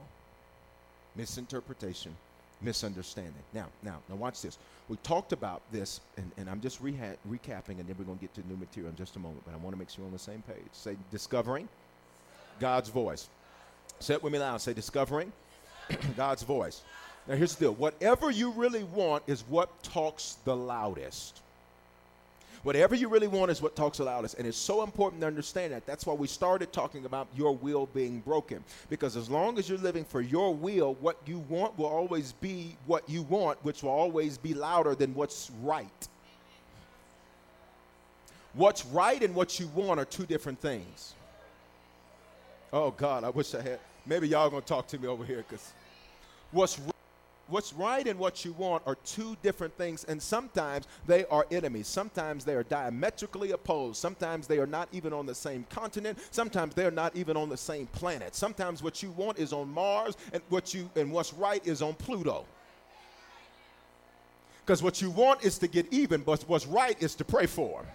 Misinterpretation, 1.15 2.15
misunderstanding. 2.61 3.33
Now, 3.53 3.67
now, 3.83 3.99
now 4.09 4.15
watch 4.15 4.41
this. 4.41 4.57
We 4.89 4.97
talked 4.97 5.31
about 5.31 5.61
this, 5.71 6.01
and, 6.17 6.31
and 6.37 6.49
I'm 6.49 6.61
just 6.61 6.83
reha- 6.83 7.17
recapping, 7.29 7.79
and 7.79 7.87
then 7.87 7.95
we're 7.97 8.05
going 8.05 8.17
to 8.17 8.21
get 8.21 8.33
to 8.35 8.47
new 8.47 8.57
material 8.57 8.89
in 8.89 8.97
just 8.97 9.15
a 9.15 9.19
moment, 9.19 9.43
but 9.45 9.53
I 9.53 9.57
want 9.57 9.73
to 9.73 9.79
make 9.79 9.89
sure 9.89 10.01
we're 10.03 10.07
on 10.07 10.13
the 10.13 10.19
same 10.19 10.43
page. 10.47 10.65
Say, 10.73 10.97
discovering 11.11 11.69
God's 12.59 12.89
voice. 12.89 13.27
Say 13.99 14.15
it 14.15 14.23
with 14.23 14.33
me 14.33 14.39
loud. 14.39 14.61
Say, 14.61 14.73
discovering 14.73 15.31
God's 16.17 16.43
voice. 16.43 16.81
Now, 17.27 17.35
here's 17.35 17.55
the 17.55 17.65
deal 17.65 17.73
whatever 17.73 18.29
you 18.29 18.51
really 18.51 18.83
want 18.83 19.23
is 19.27 19.43
what 19.47 19.83
talks 19.83 20.37
the 20.45 20.55
loudest. 20.55 21.41
Whatever 22.65 22.95
you 22.95 23.09
really 23.09 23.27
want 23.27 23.51
is 23.51 23.61
what 23.61 23.75
talks 23.75 23.99
the 23.99 24.05
loudest. 24.05 24.39
And 24.39 24.47
it's 24.47 24.57
so 24.57 24.81
important 24.81 25.21
to 25.21 25.27
understand 25.27 25.71
that. 25.71 25.85
That's 25.85 26.03
why 26.07 26.15
we 26.15 26.25
started 26.25 26.73
talking 26.73 27.05
about 27.05 27.27
your 27.37 27.55
will 27.55 27.85
being 27.93 28.21
broken. 28.21 28.63
Because 28.89 29.15
as 29.15 29.29
long 29.29 29.59
as 29.59 29.69
you're 29.69 29.77
living 29.77 30.03
for 30.03 30.19
your 30.19 30.51
will, 30.51 30.95
what 30.95 31.17
you 31.27 31.45
want 31.47 31.77
will 31.77 31.85
always 31.85 32.31
be 32.31 32.75
what 32.87 33.07
you 33.07 33.21
want, 33.21 33.63
which 33.63 33.83
will 33.83 33.91
always 33.91 34.39
be 34.39 34.55
louder 34.55 34.95
than 34.95 35.13
what's 35.13 35.51
right. 35.61 36.07
What's 38.55 38.83
right 38.87 39.21
and 39.21 39.35
what 39.35 39.59
you 39.59 39.67
want 39.67 39.99
are 39.99 40.05
two 40.05 40.25
different 40.25 40.59
things. 40.59 41.13
Oh 42.75 42.91
God, 42.91 43.23
I 43.23 43.29
wish 43.29 43.55
I 43.55 43.61
had. 43.61 43.79
Maybe 44.05 44.27
y'all 44.27 44.49
gonna 44.49 44.61
talk 44.61 44.85
to 44.89 44.99
me 44.99 45.07
over 45.07 45.23
here 45.23 45.45
because 45.47 45.71
what's 46.51 46.77
what's 47.47 47.71
right 47.71 48.05
and 48.05 48.19
what 48.19 48.43
you 48.43 48.51
want 48.51 48.83
are 48.85 48.95
two 49.05 49.37
different 49.41 49.73
things, 49.77 50.03
and 50.03 50.21
sometimes 50.21 50.85
they 51.07 51.23
are 51.27 51.47
enemies. 51.51 51.87
Sometimes 51.87 52.43
they 52.43 52.53
are 52.53 52.63
diametrically 52.63 53.51
opposed. 53.51 53.95
Sometimes 53.95 54.45
they 54.45 54.59
are 54.59 54.67
not 54.67 54.89
even 54.91 55.13
on 55.13 55.25
the 55.25 55.33
same 55.33 55.65
continent. 55.69 56.19
Sometimes 56.31 56.75
they 56.75 56.85
are 56.85 56.91
not 56.91 57.15
even 57.15 57.37
on 57.37 57.47
the 57.47 57.55
same 57.55 57.87
planet. 57.87 58.35
Sometimes 58.35 58.83
what 58.83 59.01
you 59.01 59.11
want 59.11 59.39
is 59.39 59.53
on 59.53 59.69
Mars, 59.69 60.17
and 60.33 60.43
what 60.49 60.73
you 60.73 60.89
and 60.97 61.13
what's 61.13 61.33
right 61.33 61.65
is 61.65 61.81
on 61.81 61.93
Pluto. 61.93 62.45
Because 64.65 64.83
what 64.83 65.01
you 65.01 65.11
want 65.11 65.45
is 65.45 65.57
to 65.59 65.67
get 65.69 65.87
even, 65.93 66.23
but 66.23 66.43
what's 66.49 66.67
right 66.67 67.01
is 67.01 67.15
to 67.15 67.23
pray 67.23 67.45
for. 67.45 67.85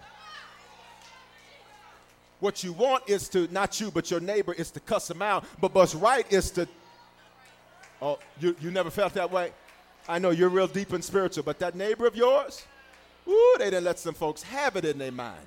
What 2.40 2.64
you 2.64 2.72
want 2.72 3.08
is 3.08 3.28
to, 3.30 3.46
not 3.52 3.80
you, 3.80 3.90
but 3.90 4.10
your 4.10 4.20
neighbor, 4.20 4.52
is 4.52 4.70
to 4.72 4.80
cuss 4.80 5.08
them 5.08 5.22
out. 5.22 5.44
But 5.60 5.74
what's 5.74 5.94
right 5.94 6.30
is 6.32 6.50
to, 6.52 6.66
oh, 8.00 8.18
you, 8.40 8.56
you 8.60 8.70
never 8.70 8.90
felt 8.90 9.14
that 9.14 9.30
way? 9.30 9.52
I 10.08 10.18
know 10.18 10.30
you're 10.30 10.48
real 10.48 10.66
deep 10.66 10.92
and 10.92 11.04
spiritual, 11.04 11.44
but 11.44 11.58
that 11.58 11.74
neighbor 11.74 12.06
of 12.06 12.16
yours, 12.16 12.64
ooh, 13.28 13.56
they 13.58 13.66
didn't 13.66 13.84
let 13.84 13.98
some 13.98 14.14
folks 14.14 14.42
have 14.42 14.76
it 14.76 14.84
in 14.84 14.98
their 14.98 15.12
mind. 15.12 15.46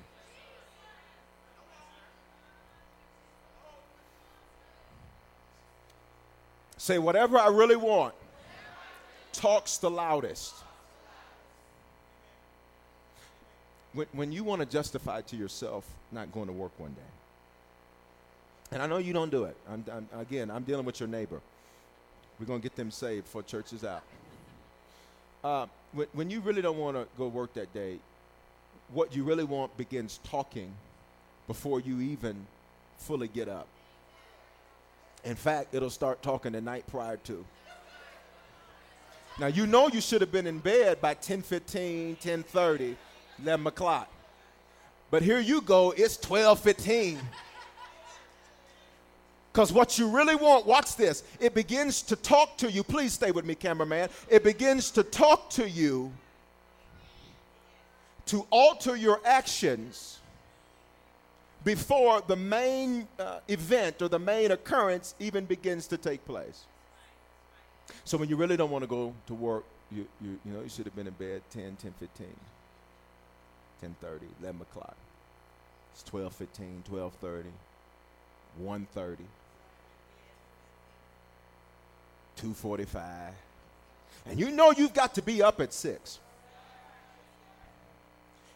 Say, 6.76 6.98
whatever 6.98 7.38
I 7.38 7.48
really 7.48 7.76
want 7.76 8.14
talks 9.32 9.78
the 9.78 9.90
loudest. 9.90 10.54
When, 13.94 14.06
when 14.12 14.32
you 14.32 14.44
want 14.44 14.60
to 14.60 14.66
justify 14.66 15.22
to 15.22 15.36
yourself 15.36 15.86
not 16.12 16.32
going 16.32 16.46
to 16.46 16.52
work 16.52 16.72
one 16.78 16.92
day, 16.92 17.00
and 18.72 18.82
I 18.82 18.86
know 18.86 18.98
you 18.98 19.12
don't 19.12 19.30
do 19.30 19.44
it. 19.44 19.56
I'm, 19.70 19.84
I'm, 19.90 20.08
again, 20.20 20.50
I'm 20.50 20.64
dealing 20.64 20.84
with 20.84 21.00
your 21.00 21.08
neighbor. 21.08 21.40
We're 22.38 22.46
going 22.46 22.60
to 22.60 22.62
get 22.62 22.74
them 22.74 22.90
saved 22.90 23.26
for 23.26 23.42
church 23.42 23.72
is 23.72 23.84
out. 23.84 24.02
Uh, 25.44 25.66
when, 25.92 26.08
when 26.12 26.30
you 26.30 26.40
really 26.40 26.60
don't 26.60 26.78
want 26.78 26.96
to 26.96 27.06
go 27.16 27.28
work 27.28 27.54
that 27.54 27.72
day, 27.72 27.98
what 28.92 29.14
you 29.14 29.22
really 29.22 29.44
want 29.44 29.76
begins 29.76 30.18
talking 30.24 30.72
before 31.46 31.80
you 31.80 32.00
even 32.00 32.46
fully 32.98 33.28
get 33.28 33.48
up. 33.48 33.68
In 35.24 35.36
fact, 35.36 35.74
it'll 35.74 35.90
start 35.90 36.22
talking 36.22 36.52
the 36.52 36.60
night 36.60 36.84
prior 36.88 37.16
to. 37.18 37.44
Now 39.38 39.46
you 39.46 39.66
know 39.66 39.88
you 39.88 40.00
should 40.00 40.20
have 40.20 40.30
been 40.30 40.46
in 40.46 40.58
bed 40.58 41.00
by 41.00 41.14
10:15, 41.14 42.16
10:30 42.18 42.96
11 43.42 43.66
o'clock. 43.66 44.10
But 45.10 45.22
here 45.22 45.40
you 45.40 45.60
go, 45.60 45.92
it's 45.96 46.16
12:15. 46.16 47.18
Because 49.52 49.72
what 49.72 49.98
you 49.98 50.08
really 50.08 50.34
want, 50.34 50.66
watch 50.66 50.96
this, 50.96 51.22
it 51.38 51.54
begins 51.54 52.02
to 52.02 52.16
talk 52.16 52.58
to 52.58 52.68
you. 52.68 52.82
Please 52.82 53.12
stay 53.12 53.30
with 53.30 53.44
me, 53.44 53.54
cameraman. 53.54 54.08
It 54.28 54.42
begins 54.42 54.90
to 54.92 55.04
talk 55.04 55.48
to 55.50 55.68
you 55.68 56.12
to 58.26 58.44
alter 58.50 58.96
your 58.96 59.20
actions 59.24 60.18
before 61.62 62.20
the 62.26 62.34
main 62.34 63.06
uh, 63.20 63.38
event 63.46 64.02
or 64.02 64.08
the 64.08 64.18
main 64.18 64.50
occurrence 64.50 65.14
even 65.20 65.44
begins 65.44 65.86
to 65.86 65.96
take 65.96 66.24
place. 66.24 66.64
So 68.04 68.18
when 68.18 68.28
you 68.28 68.36
really 68.36 68.56
don't 68.56 68.70
want 68.70 68.82
to 68.82 68.88
go 68.88 69.14
to 69.26 69.34
work, 69.34 69.64
you, 69.90 70.06
you, 70.20 70.38
you 70.44 70.52
know, 70.52 70.62
you 70.62 70.68
should 70.68 70.84
have 70.86 70.96
been 70.96 71.06
in 71.06 71.14
bed 71.14 71.42
10, 71.50 71.76
10, 71.76 71.94
15. 72.00 72.26
10.30, 73.84 74.20
11 74.40 74.60
o'clock. 74.62 74.96
It's 75.92 76.02
12.15, 76.10 76.82
12.30, 76.90 77.44
1.30, 78.62 79.16
2.45. 82.40 83.30
And 84.26 84.40
you 84.40 84.50
know 84.50 84.72
you've 84.72 84.94
got 84.94 85.14
to 85.14 85.22
be 85.22 85.42
up 85.42 85.60
at 85.60 85.72
6. 85.72 86.18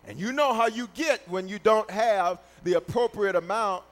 And 0.06 0.18
you 0.18 0.32
know 0.32 0.54
how 0.54 0.66
you 0.66 0.88
get 0.94 1.28
when 1.28 1.48
you 1.48 1.58
don't 1.58 1.90
have 1.90 2.38
the 2.64 2.74
appropriate 2.74 3.36
amount. 3.36 3.84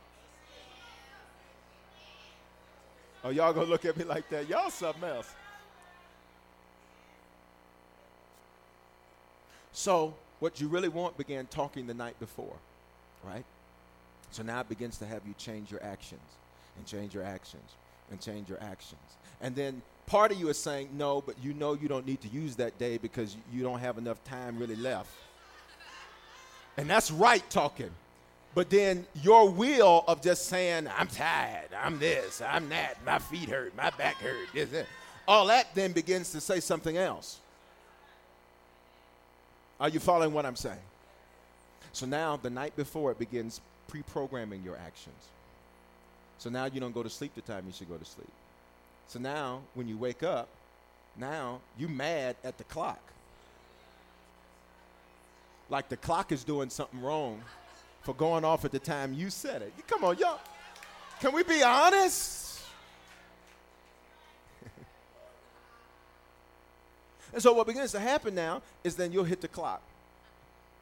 Oh, 3.23 3.31
y'all 3.31 3.53
gonna 3.53 3.67
look 3.67 3.85
at 3.85 3.97
me 3.97 4.05
like 4.05 4.29
that. 4.31 4.49
Y'all 4.49 4.71
something 4.71 5.05
else. 5.05 5.29
So 9.73 10.15
what 10.41 10.61
you 10.61 10.69
really 10.69 10.89
want 10.89 11.17
began 11.17 11.47
talking 11.47 11.87
the 11.87 11.95
night 11.95 12.19
before, 12.21 12.57
right? 13.25 13.45
So 14.31 14.43
now 14.43 14.61
it 14.61 14.69
begins 14.69 14.99
to 14.99 15.07
have 15.07 15.23
you 15.27 15.35
change 15.39 15.71
your 15.71 15.83
actions 15.83 16.21
and 16.77 16.87
change 16.87 17.15
your 17.15 17.25
actions 17.25 17.71
and 18.11 18.21
change 18.21 18.49
your 18.49 18.63
actions. 18.63 19.01
And 19.41 19.55
then 19.55 19.83
part 20.07 20.33
of 20.33 20.39
you 20.39 20.49
is 20.49 20.59
saying, 20.59 20.91
no, 20.93 21.21
but 21.21 21.37
you 21.43 21.55
know 21.55 21.75
you 21.75 21.89
don't 21.89 22.07
need 22.07 22.21
to 22.23 22.29
use 22.29 22.57
that 22.57 22.79
day 22.79 22.99
because 22.99 23.37
you 23.53 23.63
don't 23.63 23.81
have 23.81 23.99
enough 23.99 24.23
time 24.25 24.59
really 24.59 24.77
left. 24.77 25.11
And 26.77 26.89
that's 26.89 27.11
right 27.11 27.49
talking. 27.51 27.91
But 28.55 28.71
then 28.71 29.07
your 29.23 29.51
will 29.51 30.05
of 30.09 30.23
just 30.23 30.47
saying, 30.47 30.89
I'm 30.97 31.09
tired, 31.09 31.69
I'm 31.83 31.99
this, 31.99 32.41
I'm 32.41 32.69
that, 32.71 32.95
my 33.05 33.19
feet 33.19 33.51
hurt, 33.51 33.77
my 33.77 33.91
back 33.91 34.17
hurt, 34.17 34.49
this, 34.55 34.71
that, 34.71 34.87
all 35.29 35.47
that 35.49 35.75
then 35.75 35.93
begins 35.93 36.33
to 36.33 36.41
say 36.41 36.61
something 36.61 36.97
else. 36.97 37.41
Are 39.79 39.89
you 39.89 40.01
following 40.01 40.33
what 40.33 40.47
I'm 40.47 40.57
saying? 40.57 40.79
So 41.93 42.07
now, 42.07 42.37
the 42.37 42.51
night 42.51 42.77
before, 42.77 43.11
it 43.13 43.19
begins 43.19 43.61
pre 43.89 44.03
programming 44.03 44.63
your 44.63 44.77
actions. 44.77 45.29
So 46.39 46.51
now 46.51 46.67
you 46.67 46.81
don't 46.81 46.93
go 46.93 47.03
to 47.03 47.11
sleep 47.11 47.35
the 47.35 47.41
time 47.41 47.65
you 47.67 47.73
should 47.73 47.89
go 47.89 47.97
to 47.97 48.05
sleep. 48.05 48.31
So 49.07 49.19
now, 49.19 49.61
when 49.75 49.89
you 49.89 49.97
wake 49.97 50.23
up, 50.23 50.49
now 51.17 51.61
you 51.79 51.89
mad 51.89 52.37
at 52.45 52.59
the 52.59 52.65
clock. 52.65 53.01
Like 55.71 55.89
the 55.89 55.97
clock 55.97 56.33
is 56.33 56.45
doing 56.45 56.71
something 56.71 57.01
wrong 57.01 57.41
for 58.03 58.15
going 58.15 58.45
off 58.45 58.65
at 58.65 58.73
the 58.73 58.79
time 58.79 59.15
you 59.15 59.31
said 59.31 59.63
it. 59.63 59.73
Come 59.89 60.05
on, 60.05 60.19
y'all. 60.19 60.41
Can 61.21 61.33
we 61.33 61.43
be 61.43 61.63
honest? 61.63 62.46
And 67.33 67.43
so 67.43 67.53
what 67.53 67.67
begins 67.67 67.93
to 67.93 68.01
happen 68.01 68.35
now 68.35 68.63
is 68.85 68.97
then 68.97 69.13
you'll 69.13 69.25
hit 69.25 69.41
the 69.41 69.49
clock. 69.49 69.83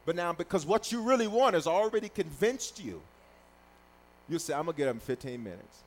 But 0.05 0.15
now, 0.15 0.33
because 0.33 0.65
what 0.65 0.91
you 0.91 1.01
really 1.01 1.27
want 1.27 1.55
has 1.55 1.65
already 1.65 2.09
convinced 2.09 2.83
you, 2.83 3.01
you'll 4.29 4.39
say, 4.39 4.53
I'm 4.53 4.65
going 4.65 4.75
to 4.75 4.77
get 4.77 4.87
up 4.87 4.95
in 4.95 4.99
15 4.99 5.43
minutes. 5.43 5.79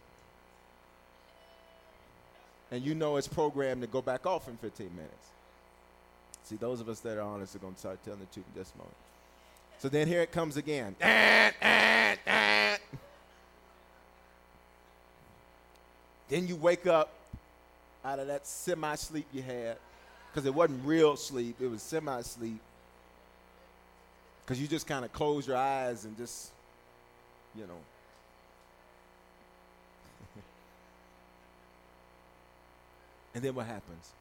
And 2.71 2.85
you 2.85 2.94
know 2.94 3.16
it's 3.16 3.29
programmed 3.29 3.83
to 3.83 3.87
go 3.87 4.03
back 4.03 4.27
off 4.27 4.49
in 4.49 4.57
15 4.57 4.90
minutes. 4.94 5.14
See, 6.44 6.57
those 6.57 6.81
of 6.81 6.88
us 6.88 7.01
that 7.01 7.16
are 7.16 7.23
honest 7.23 7.55
are 7.55 7.61
going 7.61 7.75
to 7.75 7.79
start 7.79 7.99
telling 8.05 8.21
the 8.21 8.27
truth 8.27 8.47
in 8.55 8.59
this 8.59 8.73
moment. 8.77 8.97
So 9.79 9.88
then 9.88 10.09
here 10.09 10.23
it 10.23 10.33
comes 10.33 10.57
again. 10.57 10.97
Then 16.29 16.47
you 16.47 16.57
wake 16.57 16.87
up 16.87 17.12
out 18.05 18.18
of 18.18 18.27
that 18.27 18.47
semi 18.47 18.94
sleep 18.97 19.27
you 19.33 19.42
had, 19.42 19.77
because 20.33 20.47
it 20.47 20.55
wasn't 20.55 20.85
real 20.85 21.17
sleep, 21.17 21.57
it 21.61 21.69
was 21.69 21.83
semi 21.83 22.21
sleep. 22.23 22.61
Because 24.45 24.61
you 24.61 24.69
just 24.69 24.87
kind 24.87 25.05
of 25.05 25.12
close 25.12 25.47
your 25.47 25.57
eyes 25.57 26.05
and 26.05 26.17
just, 26.17 26.51
you 27.55 27.67
know. 27.67 27.81
and 33.35 33.45
then 33.45 33.55
what 33.55 33.67
happens? 33.67 34.12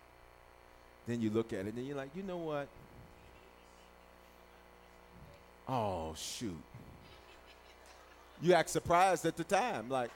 Then 1.08 1.22
you 1.22 1.30
look 1.30 1.54
at 1.54 1.66
it 1.66 1.74
and 1.74 1.88
you're 1.88 1.96
like, 1.96 2.10
you 2.16 2.24
know 2.24 2.38
what? 2.38 2.68
Oh, 5.70 6.14
shoot. 6.18 6.58
You 8.42 8.54
act 8.54 8.70
surprised 8.70 9.26
at 9.26 9.36
the 9.38 9.44
time. 9.44 9.90
Like, 9.90 10.12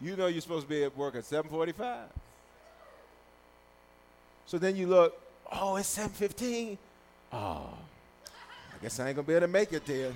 you 0.00 0.16
know 0.16 0.26
you're 0.26 0.40
supposed 0.40 0.64
to 0.64 0.68
be 0.68 0.84
at 0.84 0.96
work 0.96 1.14
at 1.14 1.24
745. 1.24 2.08
So 4.50 4.58
then 4.58 4.74
you 4.74 4.88
look, 4.88 5.16
oh, 5.52 5.76
it's 5.76 5.86
715. 5.86 6.76
Oh, 7.32 7.36
I 7.36 8.82
guess 8.82 8.98
I 8.98 9.06
ain't 9.06 9.14
gonna 9.14 9.24
be 9.24 9.34
able 9.34 9.46
to 9.46 9.52
make 9.52 9.72
it 9.72 9.86
then. 9.86 10.12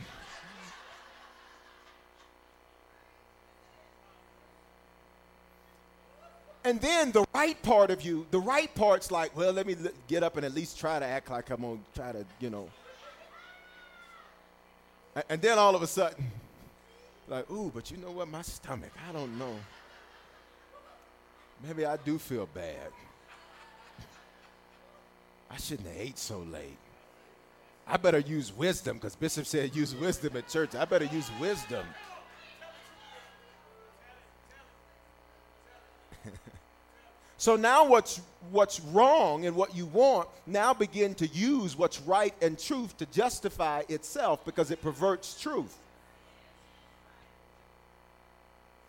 And 6.64 6.80
then 6.80 7.12
the 7.12 7.24
right 7.32 7.62
part 7.62 7.92
of 7.92 8.02
you, 8.02 8.26
the 8.32 8.40
right 8.40 8.74
part's 8.74 9.12
like, 9.12 9.36
well, 9.36 9.52
let 9.52 9.68
me 9.68 9.76
get 10.08 10.24
up 10.24 10.36
and 10.36 10.44
at 10.44 10.52
least 10.52 10.80
try 10.80 10.98
to 10.98 11.06
act 11.06 11.30
like 11.30 11.48
I'm 11.50 11.60
gonna 11.60 11.78
try 11.94 12.10
to, 12.10 12.26
you 12.40 12.50
know. 12.50 12.68
And 15.28 15.40
then 15.40 15.60
all 15.60 15.76
of 15.76 15.82
a 15.82 15.86
sudden, 15.86 16.28
like, 17.28 17.48
ooh, 17.52 17.70
but 17.72 17.88
you 17.88 17.98
know 17.98 18.10
what? 18.10 18.26
My 18.26 18.42
stomach, 18.42 18.90
I 19.08 19.12
don't 19.12 19.38
know. 19.38 19.54
Maybe 21.64 21.86
I 21.86 21.96
do 21.98 22.18
feel 22.18 22.48
bad. 22.52 22.90
I 25.54 25.56
shouldn't 25.58 25.86
have 25.88 25.96
ate 26.00 26.18
so 26.18 26.40
late. 26.40 26.76
I 27.86 27.96
better 27.96 28.18
use 28.18 28.52
wisdom 28.52 28.96
because 28.96 29.14
Bishop 29.14 29.46
said 29.46 29.76
use 29.76 29.94
wisdom 29.94 30.36
at 30.36 30.48
church. 30.48 30.74
I 30.74 30.84
better 30.84 31.04
use 31.04 31.30
wisdom. 31.38 31.86
so 37.36 37.54
now 37.54 37.84
what's 37.84 38.20
what's 38.50 38.80
wrong 38.80 39.46
and 39.46 39.54
what 39.54 39.76
you 39.76 39.86
want 39.86 40.28
now 40.46 40.74
begin 40.74 41.14
to 41.14 41.26
use 41.28 41.76
what's 41.76 42.00
right 42.00 42.34
and 42.42 42.58
truth 42.58 42.96
to 42.96 43.06
justify 43.06 43.84
itself 43.88 44.44
because 44.44 44.72
it 44.72 44.82
perverts 44.82 45.40
truth. 45.40 45.76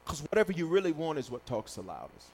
Because 0.03 0.21
whatever 0.23 0.51
you 0.51 0.65
really 0.65 0.93
want 0.93 1.19
is 1.19 1.29
what 1.29 1.45
talks 1.45 1.75
the 1.75 1.83
loudest. 1.83 2.27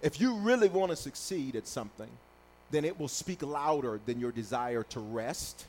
If 0.00 0.20
you 0.20 0.36
really 0.36 0.68
want 0.68 0.90
to 0.90 0.96
succeed 0.96 1.54
at 1.54 1.66
something, 1.66 2.08
then 2.70 2.84
it 2.84 2.98
will 2.98 3.08
speak 3.08 3.42
louder 3.42 4.00
than 4.06 4.20
your 4.20 4.32
desire 4.32 4.82
to 4.84 5.00
rest. 5.00 5.64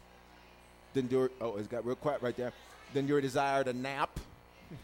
Than 0.94 1.10
your, 1.10 1.32
oh, 1.40 1.58
it's 1.58 1.68
got 1.68 1.86
real 1.86 1.96
quiet 1.96 2.22
right 2.22 2.36
there. 2.36 2.52
Than 2.94 3.08
your 3.08 3.22
desire 3.22 3.64
to 3.64 3.74
nap. 3.74 4.20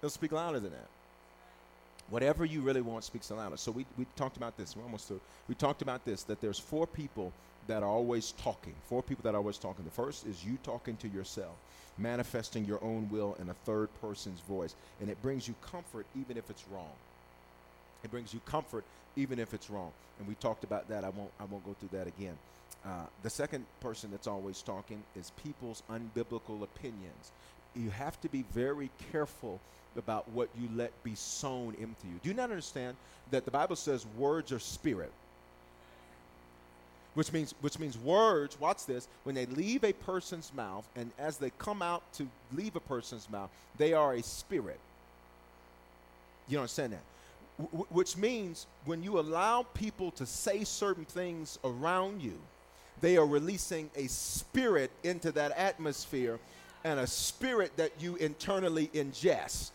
It'll 0.00 0.10
speak 0.10 0.32
louder 0.32 0.60
than 0.60 0.72
that. 0.72 0.88
Whatever 2.08 2.44
you 2.44 2.60
really 2.60 2.80
want 2.80 3.04
speaks 3.04 3.28
the 3.28 3.34
loudest. 3.34 3.62
So 3.62 3.70
we, 3.70 3.86
we 3.96 4.06
talked 4.16 4.36
about 4.36 4.56
this. 4.56 4.76
We're 4.76 4.82
almost 4.82 5.08
through. 5.08 5.20
We 5.48 5.54
talked 5.54 5.82
about 5.82 6.04
this 6.04 6.24
that 6.24 6.40
there's 6.40 6.58
four 6.58 6.86
people 6.86 7.32
that 7.66 7.82
are 7.82 7.88
always 7.88 8.32
talking. 8.32 8.74
Four 8.88 9.02
people 9.02 9.22
that 9.24 9.34
are 9.34 9.38
always 9.38 9.58
talking. 9.58 9.84
The 9.84 9.90
first 9.90 10.26
is 10.26 10.44
you 10.44 10.58
talking 10.62 10.96
to 10.98 11.08
yourself, 11.08 11.54
manifesting 11.98 12.64
your 12.64 12.82
own 12.82 13.08
will 13.10 13.36
in 13.40 13.48
a 13.48 13.54
third 13.64 13.88
person's 14.00 14.40
voice. 14.40 14.74
And 15.00 15.08
it 15.08 15.22
brings 15.22 15.46
you 15.46 15.54
comfort 15.62 16.06
even 16.18 16.36
if 16.36 16.50
it's 16.50 16.64
wrong. 16.72 16.92
It 18.02 18.10
brings 18.10 18.34
you 18.34 18.40
comfort 18.44 18.84
even 19.16 19.38
if 19.38 19.54
it's 19.54 19.70
wrong. 19.70 19.92
And 20.18 20.28
we 20.28 20.34
talked 20.34 20.64
about 20.64 20.88
that. 20.88 21.04
I 21.04 21.08
won't 21.10 21.30
I 21.40 21.44
won't 21.44 21.64
go 21.64 21.74
through 21.78 21.98
that 21.98 22.06
again. 22.06 22.36
Uh, 22.84 23.04
the 23.22 23.30
second 23.30 23.66
person 23.80 24.10
that's 24.10 24.26
always 24.26 24.62
talking 24.62 25.02
is 25.14 25.32
people's 25.42 25.82
unbiblical 25.90 26.62
opinions. 26.62 27.32
You 27.74 27.90
have 27.90 28.20
to 28.22 28.28
be 28.28 28.44
very 28.52 28.90
careful 29.12 29.60
about 29.96 30.28
what 30.30 30.48
you 30.58 30.68
let 30.74 30.90
be 31.02 31.14
sown 31.14 31.74
into 31.74 32.06
you. 32.06 32.20
Do 32.22 32.28
you 32.28 32.34
not 32.34 32.50
understand 32.50 32.96
that 33.30 33.44
the 33.44 33.50
Bible 33.50 33.76
says 33.76 34.06
words 34.16 34.52
are 34.52 34.58
spirit? 34.58 35.12
Which 37.14 37.32
means, 37.32 37.54
which 37.60 37.78
means 37.78 37.98
words, 37.98 38.58
watch 38.60 38.86
this, 38.86 39.08
when 39.24 39.34
they 39.34 39.46
leave 39.46 39.82
a 39.84 39.92
person's 39.92 40.52
mouth 40.54 40.88
and 40.94 41.10
as 41.18 41.38
they 41.38 41.50
come 41.58 41.82
out 41.82 42.02
to 42.14 42.28
leave 42.52 42.76
a 42.76 42.80
person's 42.80 43.28
mouth, 43.28 43.50
they 43.78 43.92
are 43.92 44.14
a 44.14 44.22
spirit. 44.22 44.78
You 46.48 46.54
don't 46.54 46.62
understand 46.62 46.92
that? 46.92 47.02
Which 47.90 48.16
means 48.16 48.66
when 48.84 49.02
you 49.02 49.18
allow 49.18 49.62
people 49.74 50.10
to 50.12 50.26
say 50.26 50.64
certain 50.64 51.04
things 51.04 51.58
around 51.64 52.22
you, 52.22 52.38
they 53.00 53.16
are 53.16 53.26
releasing 53.26 53.90
a 53.96 54.06
spirit 54.08 54.90
into 55.02 55.32
that 55.32 55.52
atmosphere 55.52 56.38
and 56.84 57.00
a 57.00 57.06
spirit 57.06 57.76
that 57.76 57.92
you 57.98 58.16
internally 58.16 58.88
ingest. 58.94 59.70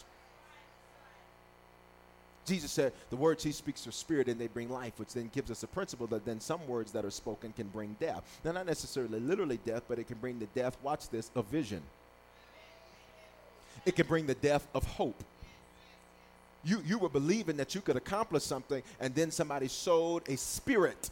Jesus 2.46 2.72
said 2.72 2.94
the 3.10 3.16
words 3.16 3.44
he 3.44 3.52
speaks 3.52 3.88
are 3.88 3.92
spirit 3.92 4.28
and 4.28 4.40
they 4.40 4.48
bring 4.48 4.70
life, 4.70 4.94
which 4.98 5.14
then 5.14 5.32
gives 5.34 5.50
us 5.50 5.64
a 5.64 5.68
principle 5.68 6.08
that 6.08 6.26
then 6.26 6.40
some 6.40 6.66
words 6.68 6.92
that 6.92 7.04
are 7.04 7.12
spoken 7.12 7.52
can 7.54 7.68
bring 7.68 7.96
death. 8.00 8.40
Now, 8.44 8.52
not 8.52 8.68
necessarily 8.68 9.20
literally 9.20 9.60
death, 9.66 9.84
but 9.88 9.98
it 9.98 10.08
can 10.08 10.18
bring 10.20 10.40
the 10.40 10.46
death, 10.48 10.78
watch 10.84 11.10
this, 11.10 11.32
of 11.36 11.46
vision. 11.46 11.82
It 13.86 13.96
can 13.96 14.08
bring 14.08 14.28
the 14.28 14.36
death 14.36 14.68
of 14.74 14.84
hope. 14.84 15.24
You, 16.66 16.82
you 16.86 16.98
were 16.98 17.10
believing 17.10 17.58
that 17.58 17.76
you 17.76 17.82
could 17.82 17.96
accomplish 17.96 18.44
something, 18.44 18.82
and 19.00 19.14
then 19.14 19.32
somebody 19.32 19.68
sowed 19.68 20.28
a 20.28 20.36
spirit. 20.36 21.12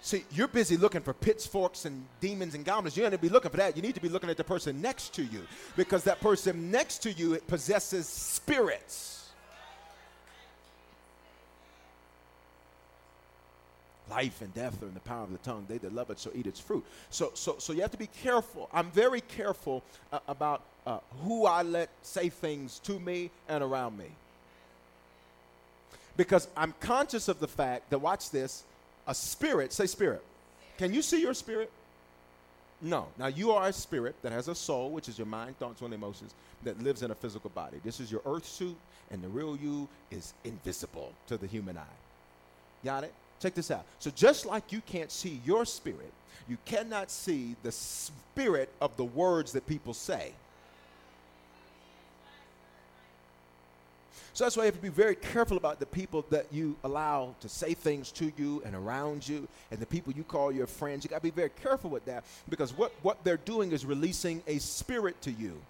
See, 0.00 0.24
you're 0.32 0.48
busy 0.48 0.76
looking 0.76 1.00
for 1.00 1.12
pitchforks 1.12 1.84
and 1.84 2.04
demons 2.20 2.54
and 2.54 2.64
goblins. 2.64 2.96
You 2.96 3.04
need 3.04 3.12
to 3.12 3.18
be 3.18 3.28
looking 3.28 3.50
for 3.50 3.56
that. 3.56 3.76
You 3.76 3.82
need 3.82 3.94
to 3.94 4.00
be 4.00 4.08
looking 4.08 4.30
at 4.30 4.36
the 4.36 4.44
person 4.44 4.80
next 4.80 5.14
to 5.14 5.22
you 5.22 5.42
because 5.76 6.04
that 6.04 6.20
person 6.20 6.70
next 6.70 6.98
to 6.98 7.12
you 7.12 7.38
possesses 7.46 8.08
spirits. 8.08 9.18
life 14.10 14.40
and 14.42 14.52
death 14.54 14.82
are 14.82 14.86
in 14.86 14.94
the 14.94 15.00
power 15.00 15.22
of 15.22 15.32
the 15.32 15.38
tongue. 15.38 15.66
They 15.68 15.78
that 15.78 15.94
love 15.94 16.10
it 16.10 16.18
shall 16.18 16.32
eat 16.34 16.46
its 16.46 16.60
fruit. 16.60 16.84
So, 17.10 17.30
so, 17.34 17.56
so 17.58 17.72
you 17.72 17.82
have 17.82 17.90
to 17.92 17.98
be 17.98 18.08
careful. 18.22 18.68
I'm 18.72 18.90
very 18.90 19.20
careful 19.20 19.82
uh, 20.12 20.20
about 20.28 20.62
uh, 20.88 21.00
who 21.22 21.44
I 21.44 21.62
let 21.62 21.90
say 22.00 22.30
things 22.30 22.78
to 22.80 22.98
me 22.98 23.30
and 23.46 23.62
around 23.62 23.98
me. 23.98 24.06
Because 26.16 26.48
I'm 26.56 26.74
conscious 26.80 27.28
of 27.28 27.40
the 27.40 27.46
fact 27.46 27.90
that, 27.90 27.98
watch 27.98 28.30
this, 28.30 28.64
a 29.06 29.14
spirit, 29.14 29.74
say 29.74 29.86
spirit. 29.86 30.24
Can 30.78 30.94
you 30.94 31.02
see 31.02 31.20
your 31.20 31.34
spirit? 31.34 31.70
No. 32.80 33.08
Now, 33.18 33.26
you 33.26 33.50
are 33.50 33.68
a 33.68 33.72
spirit 33.72 34.16
that 34.22 34.32
has 34.32 34.48
a 34.48 34.54
soul, 34.54 34.90
which 34.90 35.10
is 35.10 35.18
your 35.18 35.26
mind, 35.26 35.58
thoughts, 35.58 35.82
and 35.82 35.92
emotions, 35.92 36.32
that 36.64 36.82
lives 36.82 37.02
in 37.02 37.10
a 37.10 37.14
physical 37.14 37.50
body. 37.50 37.80
This 37.84 38.00
is 38.00 38.10
your 38.10 38.22
earth 38.24 38.46
suit, 38.46 38.76
and 39.10 39.22
the 39.22 39.28
real 39.28 39.56
you 39.56 39.88
is 40.10 40.32
invisible 40.44 41.12
to 41.26 41.36
the 41.36 41.46
human 41.46 41.76
eye. 41.76 41.98
Got 42.82 43.04
it? 43.04 43.12
Check 43.40 43.54
this 43.54 43.70
out. 43.70 43.84
So, 43.98 44.10
just 44.10 44.46
like 44.46 44.72
you 44.72 44.80
can't 44.86 45.12
see 45.12 45.42
your 45.44 45.66
spirit, 45.66 46.12
you 46.48 46.56
cannot 46.64 47.10
see 47.10 47.56
the 47.62 47.72
spirit 47.72 48.72
of 48.80 48.96
the 48.96 49.04
words 49.04 49.52
that 49.52 49.66
people 49.66 49.92
say. 49.92 50.32
So 54.38 54.44
that's 54.44 54.56
why 54.56 54.62
you 54.62 54.66
have 54.66 54.76
to 54.76 54.80
be 54.80 54.88
very 54.88 55.16
careful 55.16 55.56
about 55.56 55.80
the 55.80 55.86
people 55.86 56.24
that 56.30 56.46
you 56.52 56.76
allow 56.84 57.34
to 57.40 57.48
say 57.48 57.74
things 57.74 58.12
to 58.12 58.30
you 58.36 58.62
and 58.64 58.76
around 58.76 59.28
you, 59.28 59.48
and 59.72 59.80
the 59.80 59.86
people 59.86 60.12
you 60.12 60.22
call 60.22 60.52
your 60.52 60.68
friends. 60.68 61.02
You 61.02 61.10
got 61.10 61.16
to 61.16 61.22
be 61.24 61.30
very 61.30 61.50
careful 61.60 61.90
with 61.90 62.04
that 62.04 62.22
because 62.48 62.72
what, 62.72 62.92
what 63.02 63.24
they're 63.24 63.36
doing 63.36 63.72
is 63.72 63.84
releasing 63.84 64.40
a 64.46 64.58
spirit 64.58 65.20
to 65.22 65.32
you. 65.32 65.60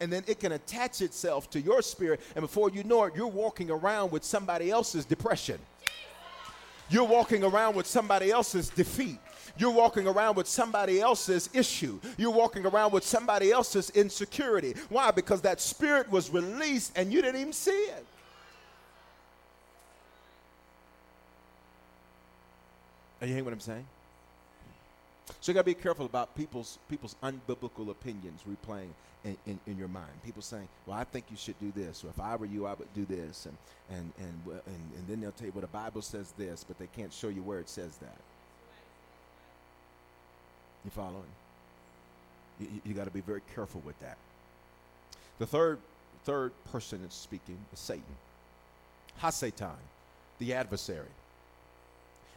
And 0.00 0.10
then 0.10 0.24
it 0.26 0.40
can 0.40 0.52
attach 0.52 1.02
itself 1.02 1.50
to 1.50 1.60
your 1.60 1.82
spirit, 1.82 2.22
and 2.34 2.40
before 2.40 2.70
you 2.70 2.82
know 2.82 3.04
it, 3.04 3.14
you're 3.14 3.26
walking 3.26 3.70
around 3.70 4.10
with 4.10 4.24
somebody 4.24 4.70
else's 4.70 5.04
depression. 5.04 5.58
You're 6.88 7.04
walking 7.04 7.44
around 7.44 7.76
with 7.76 7.86
somebody 7.86 8.30
else's 8.30 8.70
defeat. 8.70 9.18
You're 9.60 9.70
walking 9.70 10.06
around 10.06 10.36
with 10.36 10.48
somebody 10.48 11.00
else's 11.00 11.50
issue. 11.52 12.00
You're 12.16 12.30
walking 12.30 12.64
around 12.64 12.92
with 12.92 13.04
somebody 13.04 13.52
else's 13.52 13.90
insecurity. 13.90 14.74
Why? 14.88 15.10
Because 15.10 15.42
that 15.42 15.60
spirit 15.60 16.10
was 16.10 16.30
released 16.30 16.92
and 16.96 17.12
you 17.12 17.20
didn't 17.20 17.42
even 17.42 17.52
see 17.52 17.70
it. 17.70 18.06
Are 23.20 23.26
you 23.26 23.34
hearing 23.34 23.44
what 23.44 23.52
I'm 23.52 23.60
saying? 23.60 23.86
So 25.42 25.52
you 25.52 25.54
got 25.54 25.60
to 25.60 25.66
be 25.66 25.74
careful 25.74 26.06
about 26.06 26.34
people's 26.34 26.78
people's 26.88 27.14
unbiblical 27.22 27.90
opinions 27.90 28.40
replaying 28.48 28.88
in, 29.24 29.36
in, 29.46 29.60
in, 29.66 29.76
your 29.76 29.88
mind. 29.88 30.10
People 30.24 30.40
saying, 30.40 30.68
"Well, 30.86 30.96
I 30.96 31.04
think 31.04 31.26
you 31.30 31.36
should 31.36 31.58
do 31.60 31.70
this," 31.76 32.02
or 32.02 32.08
"If 32.08 32.18
I 32.18 32.34
were 32.36 32.46
you, 32.46 32.66
I 32.66 32.72
would 32.72 32.92
do 32.94 33.04
this," 33.04 33.46
and 33.46 33.56
and 33.90 34.10
and 34.18 34.60
and, 34.66 34.92
and 34.96 35.06
then 35.06 35.20
they'll 35.20 35.32
tell 35.32 35.46
you, 35.46 35.52
"Well, 35.52 35.60
the 35.60 35.66
Bible 35.68 36.02
says 36.02 36.32
this," 36.36 36.64
but 36.64 36.78
they 36.78 36.88
can't 36.96 37.12
show 37.12 37.28
you 37.28 37.42
where 37.42 37.60
it 37.60 37.68
says 37.68 37.96
that. 37.98 38.16
You 40.84 40.90
following? 40.90 41.22
You, 42.58 42.68
you 42.84 42.94
got 42.94 43.04
to 43.04 43.10
be 43.10 43.20
very 43.20 43.42
careful 43.54 43.82
with 43.84 43.98
that. 44.00 44.16
The 45.38 45.46
third 45.46 45.78
third 46.24 46.52
person 46.70 47.00
that's 47.02 47.16
speaking 47.16 47.58
is 47.72 47.78
Satan. 47.78 48.04
Hasatan, 49.22 49.70
the 50.38 50.54
adversary. 50.54 51.06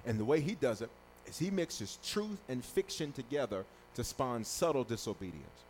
And 0.06 0.20
the 0.20 0.26
way 0.26 0.42
he 0.42 0.56
does 0.56 0.82
it 0.82 0.90
is 1.28 1.38
he 1.38 1.50
mixes 1.50 1.98
truth 2.06 2.40
and 2.50 2.64
fiction 2.64 3.12
together 3.12 3.66
to 3.96 4.04
spawn 4.04 4.44
subtle 4.44 4.84
disobedience. 4.84 5.64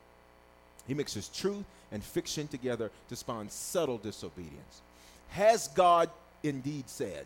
He 0.88 0.93
mixes 0.93 1.29
truth 1.29 1.65
and 1.91 2.03
fiction 2.03 2.47
together 2.47 2.91
to 3.09 3.15
spawn 3.15 3.49
subtle 3.49 3.97
disobedience. 3.97 4.81
Has 5.29 5.67
God 5.69 6.09
indeed 6.41 6.89
said? 6.89 7.25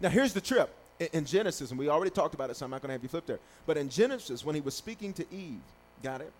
Now, 0.00 0.08
here's 0.08 0.32
the 0.32 0.40
trip. 0.40 0.74
In, 1.12 1.24
Genesis, 1.24 1.70
and 1.70 1.78
we 1.78 1.88
already 1.88 2.10
talked 2.10 2.34
about 2.34 2.50
it, 2.50 2.56
so 2.56 2.64
I'm 2.64 2.70
not 2.70 2.82
going 2.82 2.88
to 2.88 2.92
have 2.94 3.02
you 3.02 3.08
flip 3.08 3.26
there. 3.26 3.38
But 3.66 3.76
in 3.76 3.88
Genesis, 3.88 4.44
when 4.44 4.54
he 4.54 4.60
was 4.60 4.74
speaking 4.74 5.12
to 5.14 5.26
Eve, 5.32 5.60
got 6.02 6.20
it? 6.20 6.32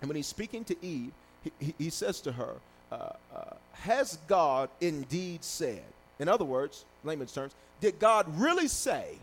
And 0.00 0.08
when 0.08 0.16
he's 0.16 0.26
speaking 0.26 0.64
to 0.64 0.76
Eve, 0.84 1.12
he, 1.58 1.74
he, 1.78 1.90
says 1.90 2.20
to 2.22 2.32
her, 2.32 2.54
uh, 2.92 2.94
uh, 3.34 3.54
Has 3.72 4.18
God 4.26 4.70
indeed 4.80 5.44
said? 5.44 5.84
In 6.18 6.28
other 6.28 6.44
words, 6.44 6.84
layman's 7.04 7.32
terms, 7.32 7.54
did 7.80 7.98
God 7.98 8.26
really 8.38 8.68
say 8.68 9.18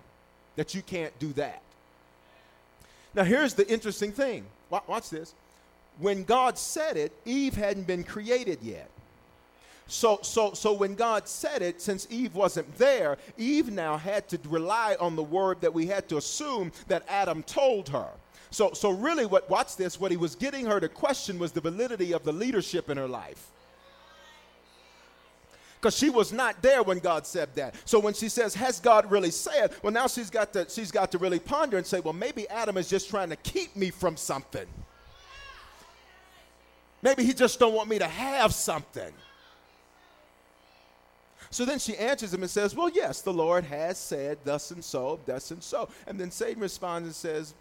that 0.55 0.73
you 0.73 0.81
can't 0.81 1.17
do 1.19 1.33
that? 1.33 1.61
Now, 3.13 3.23
here's 3.23 3.53
the 3.53 3.67
interesting 3.67 4.11
thing. 4.11 4.45
Watch 4.69 5.09
this. 5.09 5.33
When 5.99 6.23
God 6.23 6.57
said 6.57 6.97
it, 6.97 7.13
Eve 7.23 7.55
hadn't 7.55 7.88
been 7.88 8.03
created 8.03 8.59
yet. 8.61 8.89
So, 9.87 10.19
so, 10.23 10.53
so 10.53 10.73
when 10.73 10.95
God 10.95 11.27
said 11.27 11.61
it, 11.61 11.81
since 11.81 12.07
Eve 12.09 12.33
wasn't 12.33 12.75
there, 12.77 13.17
Eve 13.37 13.71
now 13.71 13.97
had 13.97 14.27
to 14.29 14.39
rely 14.49 14.95
on 14.99 15.15
the 15.15 15.23
word 15.23 15.61
that 15.61 15.73
we 15.73 15.85
had 15.85 16.09
to 16.09 16.17
assume 16.17 16.71
that 16.87 17.03
Adam 17.07 17.43
told 17.43 17.89
her. 17.89 18.09
So, 18.49 18.73
so 18.73 18.89
really, 18.89 19.25
what 19.25 19.49
watch 19.49 19.75
this? 19.75 19.99
What 19.99 20.11
he 20.11 20.17
was 20.17 20.35
getting 20.35 20.65
her 20.65 20.79
to 20.79 20.89
question 20.89 21.37
was 21.37 21.51
the 21.51 21.61
validity 21.61 22.13
of 22.13 22.23
the 22.23 22.31
leadership 22.31 22.89
in 22.89 22.97
her 22.97 23.07
life 23.07 23.51
because 25.85 25.95
she 25.95 26.09
was 26.09 26.33
not 26.33 26.59
there 26.63 26.81
when 26.81 26.97
God 26.97 27.27
said 27.27 27.53
that. 27.53 27.75
So 27.85 27.99
when 27.99 28.15
she 28.15 28.27
says, 28.27 28.55
"Has 28.55 28.79
God 28.79 29.11
really 29.11 29.29
said?" 29.29 29.71
Well, 29.83 29.93
now 29.93 30.07
she's 30.07 30.31
got 30.31 30.51
to 30.53 30.65
she's 30.67 30.89
got 30.89 31.11
to 31.11 31.19
really 31.19 31.37
ponder 31.37 31.77
and 31.77 31.85
say, 31.85 31.99
"Well, 31.99 32.13
maybe 32.13 32.49
Adam 32.49 32.77
is 32.77 32.89
just 32.89 33.07
trying 33.07 33.29
to 33.29 33.35
keep 33.35 33.75
me 33.75 33.91
from 33.91 34.17
something. 34.17 34.65
Maybe 37.03 37.23
he 37.23 37.35
just 37.35 37.59
don't 37.59 37.73
want 37.73 37.87
me 37.87 37.99
to 37.99 38.07
have 38.07 38.51
something." 38.51 39.13
So 41.55 41.63
then 41.63 41.79
she 41.79 41.95
answers 41.95 42.33
him 42.33 42.41
and 42.41 42.51
says, 42.51 42.75
Well, 42.75 42.89
yes, 42.89 43.21
the 43.21 43.31
Lord 43.31 43.63
has 43.63 43.97
said 43.97 44.39
thus 44.43 44.71
and 44.71 44.83
so, 44.83 45.21
thus 45.25 45.51
and 45.51 45.63
so. 45.63 45.87
And 46.05 46.19
then 46.19 46.29
Satan 46.29 46.61
responds 46.61 47.07
and 47.07 47.15
says, 47.15 47.53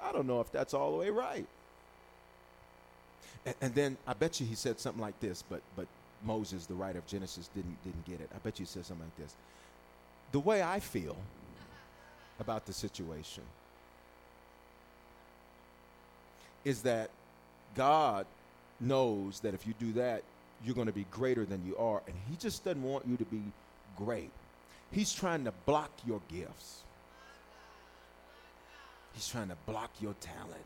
I 0.00 0.12
don't 0.12 0.28
know 0.28 0.40
if 0.40 0.52
that's 0.52 0.74
all 0.74 0.92
the 0.92 0.98
way 0.98 1.10
right. 1.10 1.44
And, 3.44 3.54
and 3.60 3.74
then 3.74 3.96
I 4.06 4.12
bet 4.12 4.38
you 4.38 4.46
he 4.46 4.54
said 4.54 4.78
something 4.78 5.02
like 5.02 5.18
this, 5.18 5.42
but 5.42 5.60
but 5.74 5.88
Moses, 6.24 6.66
the 6.66 6.74
writer 6.74 7.00
of 7.00 7.06
Genesis, 7.08 7.50
didn't, 7.52 7.76
didn't 7.82 8.06
get 8.06 8.20
it. 8.20 8.30
I 8.32 8.38
bet 8.38 8.60
you 8.60 8.66
said 8.66 8.86
something 8.86 9.04
like 9.04 9.16
this. 9.16 9.34
The 10.30 10.38
way 10.38 10.62
I 10.62 10.78
feel 10.78 11.16
about 12.38 12.64
the 12.64 12.72
situation 12.72 13.42
is 16.64 16.82
that 16.82 17.10
God 17.74 18.26
knows 18.78 19.40
that 19.40 19.52
if 19.52 19.66
you 19.66 19.74
do 19.80 19.94
that, 19.94 20.22
you're 20.64 20.74
going 20.74 20.86
to 20.86 20.92
be 20.92 21.06
greater 21.10 21.44
than 21.44 21.64
you 21.66 21.76
are. 21.76 22.02
And 22.06 22.14
He 22.30 22.36
just 22.36 22.64
doesn't 22.64 22.82
want 22.82 23.06
you 23.06 23.16
to 23.16 23.24
be 23.24 23.42
great. 23.96 24.30
He's 24.90 25.12
trying 25.12 25.44
to 25.44 25.52
block 25.66 25.90
your 26.06 26.20
gifts, 26.28 26.82
He's 29.14 29.28
trying 29.28 29.48
to 29.48 29.56
block 29.66 29.90
your 30.00 30.14
talent. 30.20 30.64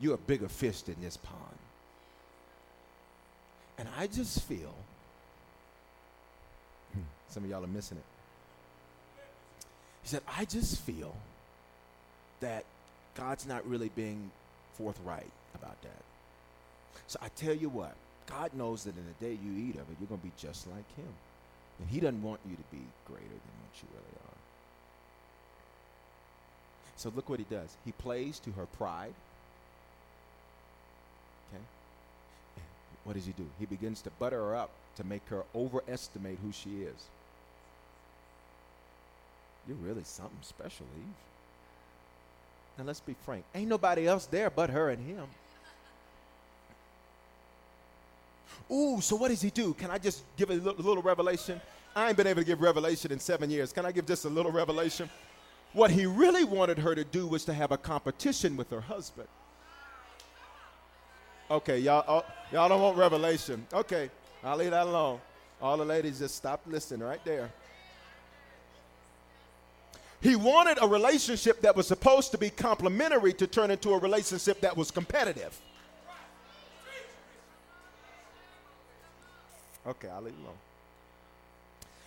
You're 0.00 0.14
a 0.14 0.18
bigger 0.18 0.48
fish 0.48 0.82
than 0.82 0.94
this 1.02 1.16
pond. 1.16 1.58
And 3.78 3.88
I 3.98 4.06
just 4.06 4.42
feel, 4.42 4.74
hmm, 6.92 7.00
some 7.28 7.42
of 7.42 7.50
y'all 7.50 7.64
are 7.64 7.68
missing 7.68 7.98
it. 7.98 8.04
He 10.02 10.08
said, 10.08 10.22
I 10.36 10.44
just 10.44 10.80
feel 10.80 11.16
that 12.40 12.64
God's 13.16 13.46
not 13.46 13.68
really 13.68 13.90
being 13.96 14.30
forthright 14.74 15.30
about 15.54 15.80
that. 15.82 16.02
So 17.08 17.18
I 17.20 17.28
tell 17.28 17.54
you 17.54 17.68
what, 17.68 17.94
God 18.28 18.52
knows 18.54 18.84
that 18.84 18.96
in 18.96 19.04
the 19.04 19.26
day 19.26 19.38
you 19.42 19.68
eat 19.68 19.74
of 19.74 19.82
it, 19.82 19.96
you're 19.98 20.08
going 20.08 20.20
to 20.20 20.26
be 20.26 20.32
just 20.38 20.66
like 20.68 20.96
Him. 20.96 21.12
And 21.80 21.88
He 21.88 22.00
doesn't 22.00 22.22
want 22.22 22.40
you 22.48 22.56
to 22.56 22.62
be 22.70 22.82
greater 23.06 23.24
than 23.26 23.56
what 23.62 23.82
you 23.82 23.88
really 23.92 24.16
are. 24.26 24.38
So 26.96 27.12
look 27.14 27.28
what 27.28 27.38
He 27.38 27.46
does. 27.48 27.76
He 27.84 27.92
plays 27.92 28.38
to 28.40 28.50
her 28.52 28.66
pride. 28.66 29.14
Okay? 31.52 31.62
What 33.04 33.14
does 33.14 33.24
he 33.24 33.32
do? 33.32 33.46
He 33.58 33.64
begins 33.64 34.02
to 34.02 34.10
butter 34.18 34.36
her 34.36 34.54
up 34.54 34.70
to 34.96 35.04
make 35.04 35.26
her 35.28 35.44
overestimate 35.54 36.38
who 36.44 36.52
she 36.52 36.82
is. 36.82 37.06
You're 39.66 39.78
really 39.78 40.04
something 40.04 40.36
special, 40.42 40.86
Eve. 40.96 41.14
Now 42.76 42.84
let's 42.84 43.00
be 43.00 43.14
frank. 43.24 43.44
Ain't 43.54 43.68
nobody 43.68 44.06
else 44.06 44.26
there 44.26 44.50
but 44.50 44.70
her 44.70 44.90
and 44.90 45.06
him. 45.06 45.26
Ooh, 48.70 49.00
so 49.00 49.16
what 49.16 49.28
does 49.28 49.40
he 49.40 49.50
do? 49.50 49.74
Can 49.74 49.90
I 49.90 49.98
just 49.98 50.22
give 50.36 50.50
a 50.50 50.54
little, 50.54 50.82
little 50.82 51.02
revelation? 51.02 51.60
I 51.96 52.08
ain't 52.08 52.16
been 52.16 52.26
able 52.26 52.42
to 52.42 52.46
give 52.46 52.60
revelation 52.60 53.10
in 53.12 53.18
seven 53.18 53.50
years. 53.50 53.72
Can 53.72 53.86
I 53.86 53.92
give 53.92 54.06
just 54.06 54.24
a 54.24 54.28
little 54.28 54.52
revelation? 54.52 55.08
What 55.72 55.90
he 55.90 56.06
really 56.06 56.44
wanted 56.44 56.78
her 56.78 56.94
to 56.94 57.04
do 57.04 57.26
was 57.26 57.44
to 57.46 57.54
have 57.54 57.72
a 57.72 57.78
competition 57.78 58.56
with 58.56 58.70
her 58.70 58.80
husband. 58.80 59.28
Okay, 61.50 61.78
y'all, 61.78 62.04
oh, 62.06 62.24
y'all 62.52 62.68
don't 62.68 62.80
want 62.80 62.96
revelation. 62.96 63.66
Okay, 63.72 64.10
I'll 64.44 64.56
leave 64.56 64.70
that 64.70 64.86
alone. 64.86 65.20
All 65.60 65.76
the 65.76 65.84
ladies 65.84 66.18
just 66.18 66.36
stop 66.36 66.60
listening 66.66 67.06
right 67.06 67.24
there. 67.24 67.50
He 70.20 70.36
wanted 70.36 70.78
a 70.82 70.86
relationship 70.86 71.60
that 71.62 71.76
was 71.76 71.86
supposed 71.86 72.32
to 72.32 72.38
be 72.38 72.50
complementary 72.50 73.32
to 73.34 73.46
turn 73.46 73.70
into 73.70 73.90
a 73.90 73.98
relationship 73.98 74.60
that 74.60 74.76
was 74.76 74.90
competitive. 74.90 75.58
Okay, 79.88 80.08
I'll 80.08 80.20
leave 80.20 80.34
it 80.34 80.42
alone. 80.42 80.54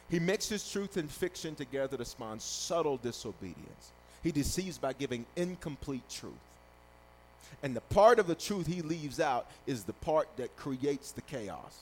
He 0.10 0.20
mixes 0.20 0.70
truth 0.70 0.98
and 0.98 1.10
fiction 1.10 1.56
together 1.56 1.98
to 1.98 2.06
spawn 2.06 2.40
subtle 2.40 2.98
disobedience. 2.98 3.92
He 4.24 4.32
deceives 4.32 4.78
by 4.78 4.94
giving 4.94 5.26
incomplete 5.36 6.04
truth. 6.10 6.34
And 7.64 7.76
the 7.76 7.82
part 7.82 8.20
of 8.20 8.28
the 8.28 8.36
truth 8.36 8.68
he 8.68 8.82
leaves 8.82 9.20
out 9.20 9.48
is 9.66 9.84
the 9.84 9.94
part 9.94 10.28
that 10.38 10.56
creates 10.58 11.12
the 11.12 11.22
chaos. 11.22 11.80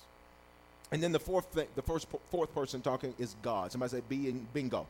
And 0.91 1.03
then 1.03 1.11
the 1.11 1.19
fourth 1.19 1.45
thing, 1.45 1.67
the 1.75 1.81
first 1.81 2.07
fourth 2.31 2.53
person 2.53 2.81
talking 2.81 3.13
is 3.19 3.35
God. 3.41 3.71
Somebody 3.71 3.91
say 3.91 4.01
being 4.07 4.47
bingo. 4.53 4.87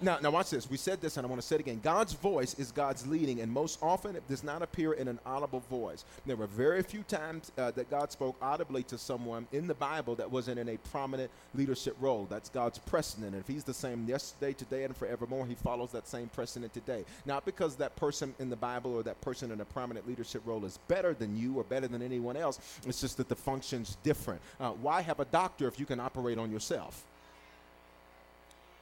Now, 0.00 0.18
now 0.22 0.30
watch 0.30 0.50
this. 0.50 0.70
We 0.70 0.76
said 0.76 1.00
this, 1.00 1.16
and 1.16 1.26
I 1.26 1.28
want 1.28 1.42
to 1.42 1.46
say 1.46 1.56
it 1.56 1.60
again. 1.60 1.80
God's 1.82 2.12
voice 2.12 2.54
is 2.54 2.70
God's 2.70 3.04
leading, 3.08 3.40
and 3.40 3.50
most 3.50 3.80
often 3.82 4.14
it 4.14 4.26
does 4.28 4.44
not 4.44 4.62
appear 4.62 4.92
in 4.92 5.08
an 5.08 5.18
audible 5.26 5.60
voice. 5.68 6.04
There 6.24 6.36
were 6.36 6.46
very 6.46 6.84
few 6.84 7.02
times 7.02 7.50
uh, 7.58 7.72
that 7.72 7.90
God 7.90 8.12
spoke 8.12 8.36
audibly 8.40 8.84
to 8.84 8.96
someone 8.96 9.48
in 9.52 9.66
the 9.66 9.74
Bible 9.74 10.14
that 10.14 10.30
wasn't 10.30 10.60
in 10.60 10.68
a 10.68 10.76
prominent 10.92 11.32
leadership 11.52 11.96
role. 12.00 12.28
That's 12.30 12.48
God's 12.48 12.78
precedent. 12.78 13.32
And 13.32 13.40
if 13.40 13.48
He's 13.48 13.64
the 13.64 13.74
same 13.74 14.06
yesterday, 14.06 14.52
today, 14.52 14.84
and 14.84 14.96
forevermore, 14.96 15.46
He 15.46 15.56
follows 15.56 15.90
that 15.92 16.06
same 16.06 16.28
precedent 16.28 16.72
today. 16.72 17.04
Not 17.26 17.44
because 17.44 17.74
that 17.76 17.96
person 17.96 18.34
in 18.38 18.50
the 18.50 18.56
Bible 18.56 18.94
or 18.94 19.02
that 19.02 19.20
person 19.20 19.50
in 19.50 19.60
a 19.60 19.64
prominent 19.64 20.06
leadership 20.06 20.42
role 20.44 20.64
is 20.64 20.78
better 20.86 21.12
than 21.12 21.36
you 21.36 21.54
or 21.58 21.64
better 21.64 21.88
than 21.88 22.02
anyone 22.02 22.36
else. 22.36 22.60
It's 22.86 23.00
just 23.00 23.16
that 23.16 23.28
the 23.28 23.34
function's 23.36 23.96
different. 24.04 24.40
Uh, 24.60 24.70
why 24.70 25.00
have 25.02 25.18
a 25.18 25.24
doctor 25.24 25.66
if 25.66 25.80
you 25.80 25.86
can 25.86 25.98
operate 25.98 26.38
on 26.38 26.52
yourself? 26.52 27.04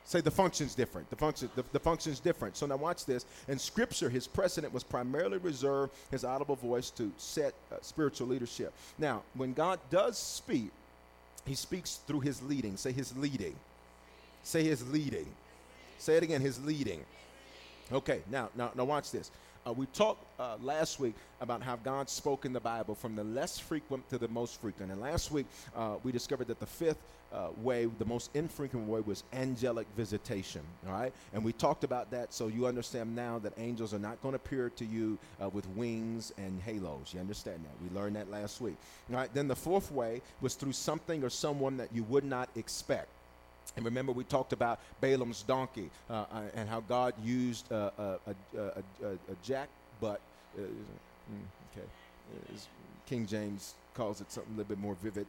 Say 0.07 0.21
the 0.21 0.31
function's 0.31 0.77
different. 0.77 1.11
The 1.11 1.17
function, 1.17 1.51
the, 1.57 1.65
the 1.73 1.81
function's 1.81 2.21
different. 2.21 2.57
So 2.57 2.65
now 2.67 2.77
watch 2.77 3.05
this. 3.05 3.27
In 3.49 3.59
Scripture, 3.59 4.09
his 4.09 4.29
precedent 4.29 4.73
was 4.73 4.85
primarily 4.85 5.39
reserved 5.39 5.93
his 6.13 6.25
audible 6.25 6.55
voice 6.55 6.91
to 6.91 7.11
set 7.17 7.55
uh, 7.73 7.77
spiritual 7.83 8.29
leadership. 8.29 8.73
Now, 8.99 9.23
when 9.35 9.53
God 9.53 9.81
does 9.91 10.17
speak, 10.17 10.71
he 11.45 11.57
speaks 11.57 11.99
through 12.07 12.21
his 12.21 12.41
leading. 12.41 12.77
Say 12.77 12.93
his 12.93 13.17
leading. 13.17 13.57
Say 14.45 14.63
his 14.63 14.89
leading. 14.93 15.27
Say 15.99 16.17
it 16.17 16.23
again. 16.23 16.41
His 16.41 16.65
leading. 16.65 17.05
Okay. 17.93 18.21
Now, 18.31 18.51
now, 18.55 18.71
now 18.77 18.85
watch 18.85 19.11
this. 19.11 19.33
Uh, 19.67 19.73
we 19.73 19.87
talked 19.87 20.25
uh, 20.39 20.57
last 20.63 21.01
week 21.01 21.15
about 21.41 21.61
how 21.61 21.75
God 21.77 22.09
spoke 22.09 22.45
in 22.45 22.53
the 22.53 22.61
Bible 22.61 22.95
from 22.95 23.17
the 23.17 23.25
less 23.25 23.59
frequent 23.59 24.09
to 24.11 24.19
the 24.19 24.29
most 24.29 24.61
frequent. 24.61 24.93
And 24.93 25.01
last 25.01 25.33
week 25.33 25.47
uh, 25.75 25.97
we 26.05 26.13
discovered 26.13 26.47
that 26.49 26.61
the 26.61 26.67
fifth 26.67 26.99
uh, 27.33 27.49
way, 27.63 27.87
the 27.99 28.05
most 28.05 28.31
infrequent 28.35 28.87
way, 28.87 29.01
was 29.01 29.25
angelic 29.33 29.89
visitation. 29.97 30.61
All 30.87 30.93
right, 30.93 31.13
and 31.35 31.43
we 31.43 31.53
talked 31.53 31.83
about 31.83 32.13
that, 32.13 32.33
so 32.33 32.47
you 32.47 32.67
understand 32.67 33.17
now 33.17 33.41
that 33.41 33.53
angels 33.59 33.93
are 33.93 33.99
not 33.99 34.23
going 34.23 34.33
to 34.33 34.37
appear 34.37 34.71
to 34.77 34.85
you 34.85 35.19
uh, 35.43 35.49
with 35.49 35.69
wings 35.71 36.33
and 36.39 36.61
halos. 36.63 37.13
You 37.13 37.19
understand 37.19 37.65
that? 37.65 37.83
We 37.83 37.99
learned 37.99 38.15
that 38.15 38.31
last 38.31 38.61
week. 38.61 38.77
All 39.11 39.17
right. 39.17 39.33
Then 39.35 39.49
the 39.49 39.57
fourth 39.57 39.91
way 39.91 40.23
was 40.41 40.55
through 40.55 40.73
something 40.73 41.25
or 41.25 41.31
someone 41.31 41.77
that 41.79 41.89
you 41.93 42.05
would 42.05 42.25
not 42.25 42.49
expect. 42.55 43.09
And 43.77 43.85
remember, 43.85 44.13
we 44.13 44.25
talked 44.25 44.53
about 44.53 44.81
Balaam's 45.01 45.43
donkey 45.43 45.91
uh, 46.09 46.13
uh 46.13 46.41
and 46.55 46.69
how 46.69 46.81
God 46.81 47.15
used 47.23 47.71
uh, 47.73 47.91
a, 47.99 48.03
a, 48.03 48.61
a, 48.61 49.13
a, 49.13 49.37
jack 49.43 49.69
butt. 50.01 50.21
Uh, 50.57 50.63
mm, 50.63 50.69
okay. 51.73 51.87
King 53.07 53.27
James 53.27 53.75
calls 53.95 54.21
it 54.21 54.31
something 54.31 54.55
a 54.55 54.57
little 54.59 54.69
bit 54.69 54.79
more 54.79 54.97
vivid 55.03 55.27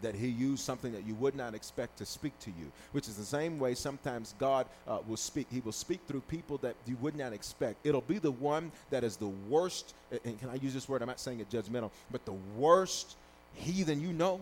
that 0.00 0.14
he 0.14 0.28
used 0.28 0.64
something 0.64 0.92
that 0.92 1.06
you 1.06 1.14
would 1.16 1.34
not 1.34 1.54
expect 1.54 1.98
to 1.98 2.06
speak 2.06 2.38
to 2.40 2.50
you 2.50 2.72
which 2.92 3.08
is 3.08 3.16
the 3.16 3.24
same 3.24 3.58
way 3.58 3.74
sometimes 3.74 4.34
god 4.38 4.66
uh, 4.88 4.98
will 5.06 5.18
speak 5.18 5.46
he 5.50 5.60
will 5.60 5.72
speak 5.72 6.00
through 6.08 6.20
people 6.22 6.56
that 6.58 6.74
you 6.86 6.96
would 7.02 7.14
not 7.14 7.32
expect 7.32 7.76
it'll 7.84 8.00
be 8.00 8.18
the 8.18 8.30
one 8.30 8.72
that 8.90 9.04
is 9.04 9.16
the 9.16 9.30
worst 9.48 9.94
and 10.24 10.40
can 10.40 10.48
i 10.48 10.54
use 10.54 10.72
this 10.72 10.88
word 10.88 11.02
i'm 11.02 11.08
not 11.08 11.20
saying 11.20 11.40
it 11.40 11.50
judgmental 11.50 11.90
but 12.10 12.24
the 12.24 12.34
worst 12.56 13.16
heathen 13.54 14.00
you 14.00 14.12
know 14.12 14.40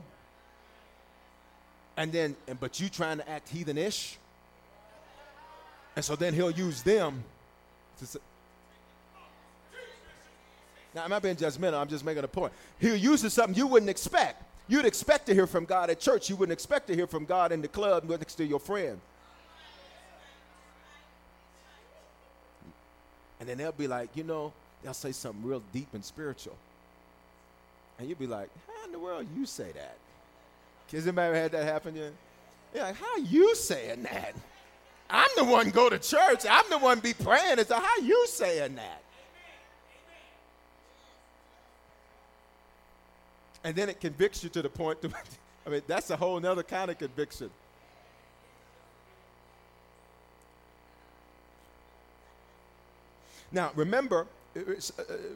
and 2.01 2.11
then 2.11 2.35
and, 2.49 2.59
but 2.59 2.81
you 2.81 2.89
trying 2.89 3.19
to 3.19 3.29
act 3.29 3.53
heathenish? 3.53 4.17
And 5.95 6.03
so 6.03 6.17
then 6.17 6.33
he'll 6.33 6.51
use 6.51 6.83
them 6.83 7.23
to 7.99 8.07
say, 8.07 8.19
now 10.95 11.05
i'm 11.05 11.11
not 11.11 11.23
being 11.23 11.37
judgmental 11.37 11.79
i'm 11.79 11.89
just 11.89 12.05
making 12.05 12.25
a 12.25 12.29
point. 12.29 12.55
He'll 12.81 12.97
use 12.97 13.31
something 13.31 13.55
you 13.55 13.67
wouldn't 13.67 13.91
expect. 13.91 14.43
You'd 14.67 14.87
expect 14.87 15.27
to 15.27 15.35
hear 15.35 15.47
from 15.47 15.67
god 15.67 15.91
at 15.91 16.01
church. 16.01 16.31
You 16.31 16.37
wouldn't 16.37 16.55
expect 16.55 16.87
to 16.87 16.95
hear 16.95 17.07
from 17.07 17.27
god 17.27 17.53
in 17.53 17.61
the 17.61 17.69
club 17.69 18.09
next 18.09 18.37
to 18.37 18.47
your 18.47 18.61
friend. 18.61 18.99
And 23.41 23.49
then 23.49 23.59
they'll 23.59 23.73
be 23.73 23.89
like 23.89 24.09
you 24.15 24.25
know 24.25 24.55
they'll 24.83 24.95
say 24.95 25.13
something 25.13 25.45
real 25.45 25.63
deep 25.75 25.89
and 25.93 26.03
spiritual. 26.03 26.57
And 27.99 28.09
you'll 28.09 28.19
be 28.19 28.27
like 28.27 28.49
how 28.67 28.87
in 28.87 28.93
the 28.93 28.99
world 28.99 29.27
you 29.37 29.45
say 29.45 29.71
that 29.75 29.97
has 30.97 31.07
anybody 31.07 31.39
had 31.39 31.53
that 31.53 31.65
happen 31.65 31.95
yet? 31.95 32.13
You're 32.75 32.85
like, 32.85 32.97
how 32.97 33.17
you 33.17 33.55
saying 33.55 34.03
that? 34.05 34.35
I'm 35.09 35.29
the 35.37 35.45
one 35.45 35.71
go 35.71 35.89
to 35.89 35.99
church. 35.99 36.45
I'm 36.49 36.69
the 36.71 36.79
one 36.79 37.01
be 37.01 37.13
praying. 37.13 37.59
It's 37.59 37.71
like, 37.71 37.83
how 37.83 37.97
you 37.99 38.27
saying 38.29 38.77
that? 38.77 39.03
And 43.63 43.77
then 43.77 43.89
it 43.89 44.01
convicts 44.01 44.43
you 44.43 44.51
to 44.51 44.63
the 44.63 44.69
point. 44.69 45.03
To, 45.03 45.11
I 45.67 45.71
mean, 45.71 45.83
that's 45.87 46.11
a 46.11 46.17
whole 46.17 46.45
other 46.45 46.63
kind 46.63 46.91
of 46.91 46.99
conviction. 46.99 47.51
Now, 53.53 53.73
remember, 53.75 54.27
uh, 54.57 54.61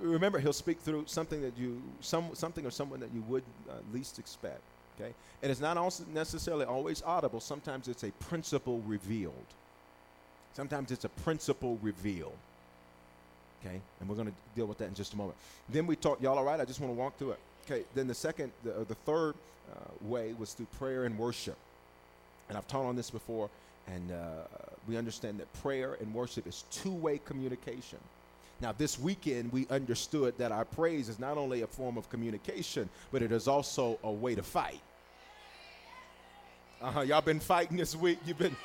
remember, 0.00 0.38
he'll 0.38 0.52
speak 0.52 0.80
through 0.80 1.04
something 1.06 1.42
that 1.42 1.58
you, 1.58 1.82
some, 2.00 2.30
something 2.34 2.64
or 2.64 2.70
someone 2.70 3.00
that 3.00 3.12
you 3.12 3.22
would 3.28 3.42
uh, 3.68 3.74
least 3.92 4.20
expect. 4.20 4.62
Okay? 4.98 5.12
And 5.42 5.50
it's 5.50 5.61
not 5.61 5.76
also 5.76 6.04
necessarily 6.12 6.64
always 6.64 7.02
audible. 7.02 7.40
Sometimes 7.40 7.88
it's 7.88 8.04
a 8.04 8.11
principle 8.12 8.80
revealed. 8.87 9.35
Sometimes 10.54 10.92
it's 10.92 11.04
a 11.04 11.09
principle 11.09 11.78
revealed. 11.83 12.37
Okay? 13.61 13.80
And 14.00 14.09
we're 14.09 14.14
going 14.14 14.28
to 14.28 14.35
deal 14.54 14.66
with 14.66 14.78
that 14.78 14.88
in 14.88 14.94
just 14.94 15.14
a 15.14 15.16
moment. 15.16 15.37
Then 15.68 15.87
we 15.87 15.96
talk, 15.96 16.20
y'all 16.22 16.38
all 16.38 16.44
right? 16.44 16.61
I 16.61 16.64
just 16.64 16.80
want 16.80 16.92
to 16.92 16.98
walk 16.98 17.18
through 17.18 17.33
it. 17.33 17.40
Okay, 17.64 17.85
then 17.94 18.07
the 18.07 18.14
second, 18.14 18.52
the, 18.62 18.74
uh, 18.74 18.85
the 18.85 18.94
third 18.94 19.35
uh, 19.72 19.78
way 20.02 20.35
was 20.38 20.52
through 20.52 20.66
prayer 20.78 21.04
and 21.04 21.18
worship. 21.18 21.57
And 22.48 22.59
I've 22.59 22.68
taught 22.68 22.85
on 22.85 22.94
this 22.94 23.11
before, 23.11 23.48
and 23.87 24.12
uh, 24.12 24.44
we 24.87 24.98
understand 24.98 25.40
that 25.40 25.50
prayer 25.62 25.96
and 26.00 26.12
worship 26.12 26.46
is 26.46 26.64
two 26.70 26.92
way 26.92 27.18
communication. 27.24 27.98
Now, 28.64 28.72
this 28.72 28.98
weekend, 28.98 29.53
we 29.53 29.66
understood 29.68 30.38
that 30.38 30.50
our 30.50 30.64
praise 30.64 31.11
is 31.11 31.18
not 31.18 31.37
only 31.37 31.61
a 31.61 31.66
form 31.66 31.98
of 31.98 32.09
communication, 32.09 32.88
but 33.12 33.20
it 33.20 33.31
is 33.31 33.46
also 33.46 33.98
a 34.03 34.11
way 34.11 34.35
to 34.35 34.42
fight. 34.42 34.81
Uh 36.81 36.90
huh. 36.90 37.00
Y'all 37.03 37.20
been 37.20 37.40
fighting 37.40 37.77
this 37.77 37.94
week. 37.94 38.20
You've 38.24 38.38
been. 38.38 38.57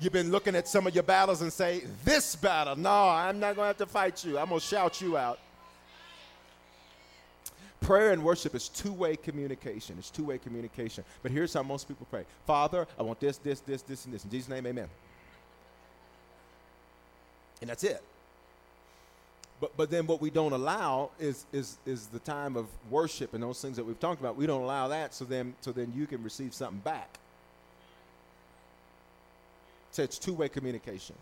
You've 0.00 0.12
been 0.12 0.30
looking 0.30 0.54
at 0.54 0.68
some 0.68 0.86
of 0.86 0.94
your 0.94 1.04
battles 1.04 1.40
and 1.40 1.50
say, 1.50 1.84
This 2.04 2.36
battle, 2.36 2.76
no, 2.76 3.08
I'm 3.08 3.40
not 3.40 3.56
going 3.56 3.64
to 3.64 3.68
have 3.68 3.76
to 3.78 3.86
fight 3.86 4.22
you. 4.22 4.36
I'm 4.38 4.48
going 4.48 4.60
to 4.60 4.66
shout 4.66 5.00
you 5.00 5.16
out. 5.16 5.38
Prayer 7.80 8.12
and 8.12 8.22
worship 8.22 8.54
is 8.54 8.68
two 8.68 8.92
way 8.92 9.16
communication. 9.16 9.96
It's 9.98 10.10
two 10.10 10.24
way 10.24 10.36
communication. 10.36 11.04
But 11.22 11.32
here's 11.32 11.54
how 11.54 11.62
most 11.62 11.88
people 11.88 12.06
pray 12.10 12.26
Father, 12.46 12.86
I 12.98 13.02
want 13.02 13.18
this, 13.18 13.38
this, 13.38 13.60
this, 13.60 13.80
this, 13.80 14.04
and 14.04 14.12
this. 14.12 14.24
In 14.24 14.30
Jesus' 14.30 14.50
name, 14.50 14.66
amen. 14.66 14.88
And 17.62 17.70
that's 17.70 17.84
it. 17.84 18.02
But, 19.62 19.76
but 19.76 19.90
then 19.92 20.08
what 20.08 20.20
we 20.20 20.28
don't 20.28 20.52
allow 20.52 21.10
is, 21.20 21.46
is, 21.52 21.78
is 21.86 22.08
the 22.08 22.18
time 22.18 22.56
of 22.56 22.66
worship 22.90 23.32
and 23.32 23.40
those 23.40 23.62
things 23.62 23.76
that 23.76 23.84
we've 23.84 24.00
talked 24.00 24.20
about. 24.20 24.34
We 24.34 24.44
don't 24.44 24.62
allow 24.62 24.88
that 24.88 25.14
so 25.14 25.24
then, 25.24 25.54
so 25.60 25.70
then 25.70 25.92
you 25.94 26.08
can 26.08 26.20
receive 26.24 26.52
something 26.52 26.80
back. 26.80 27.20
So 29.92 30.02
it's 30.02 30.18
two 30.18 30.32
way 30.32 30.48
communication. 30.48 31.14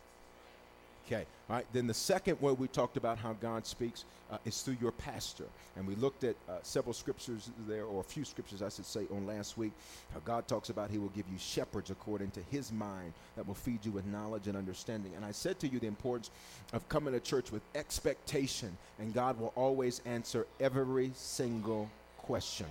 Okay, 1.07 1.26
all 1.50 1.56
right. 1.56 1.66
Then 1.72 1.88
the 1.88 1.94
second 1.94 2.40
way 2.40 2.52
we 2.52 2.68
talked 2.68 2.96
about 2.96 3.18
how 3.18 3.32
God 3.32 3.66
speaks 3.66 4.04
uh, 4.30 4.38
is 4.44 4.62
through 4.62 4.76
your 4.80 4.92
pastor. 4.92 5.46
And 5.76 5.84
we 5.84 5.96
looked 5.96 6.22
at 6.22 6.36
uh, 6.48 6.58
several 6.62 6.92
scriptures 6.92 7.50
there, 7.66 7.86
or 7.86 8.00
a 8.00 8.04
few 8.04 8.24
scriptures, 8.24 8.62
I 8.62 8.68
should 8.68 8.86
say, 8.86 9.06
on 9.10 9.26
last 9.26 9.58
week. 9.58 9.72
How 10.12 10.20
God 10.20 10.46
talks 10.46 10.68
about 10.68 10.90
He 10.90 10.98
will 10.98 11.08
give 11.08 11.24
you 11.28 11.38
shepherds 11.38 11.90
according 11.90 12.30
to 12.32 12.40
His 12.52 12.70
mind 12.70 13.14
that 13.34 13.48
will 13.48 13.54
feed 13.54 13.84
you 13.84 13.90
with 13.90 14.06
knowledge 14.06 14.46
and 14.46 14.56
understanding. 14.56 15.10
And 15.16 15.24
I 15.24 15.32
said 15.32 15.58
to 15.58 15.66
you 15.66 15.80
the 15.80 15.88
importance 15.88 16.30
of 16.72 16.88
coming 16.88 17.14
to 17.14 17.20
church 17.20 17.50
with 17.50 17.62
expectation, 17.74 18.76
and 19.00 19.12
God 19.12 19.40
will 19.40 19.52
always 19.56 20.02
answer 20.06 20.46
every 20.60 21.10
single 21.16 21.90
question. 22.18 22.66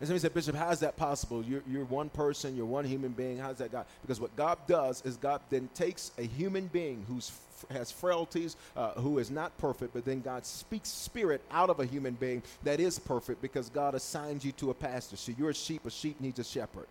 And 0.00 0.06
somebody 0.06 0.20
said, 0.20 0.34
Bishop, 0.34 0.54
how 0.54 0.70
is 0.70 0.80
that 0.80 0.96
possible? 0.96 1.42
You're, 1.42 1.62
you're 1.68 1.84
one 1.84 2.08
person, 2.08 2.56
you're 2.56 2.66
one 2.66 2.84
human 2.84 3.10
being. 3.10 3.38
How's 3.38 3.58
that 3.58 3.72
God? 3.72 3.86
Because 4.02 4.20
what 4.20 4.34
God 4.36 4.58
does 4.68 5.04
is 5.04 5.16
God 5.16 5.40
then 5.50 5.68
takes 5.74 6.12
a 6.18 6.22
human 6.22 6.68
being 6.68 7.04
who's 7.08 7.32
has 7.70 7.90
frailties, 7.90 8.56
uh, 8.76 8.92
who 8.92 9.18
is 9.18 9.30
not 9.30 9.56
perfect, 9.58 9.92
but 9.92 10.04
then 10.04 10.20
God 10.20 10.46
speaks 10.46 10.88
spirit 10.88 11.42
out 11.50 11.70
of 11.70 11.80
a 11.80 11.84
human 11.84 12.14
being 12.14 12.42
that 12.62 12.78
is 12.78 12.98
perfect 12.98 13.42
because 13.42 13.68
God 13.68 13.94
assigns 13.94 14.44
you 14.44 14.52
to 14.52 14.70
a 14.70 14.74
pastor. 14.74 15.16
So 15.16 15.32
you're 15.36 15.50
a 15.50 15.54
sheep, 15.54 15.84
a 15.84 15.90
sheep 15.90 16.20
needs 16.20 16.38
a 16.38 16.44
shepherd. 16.44 16.86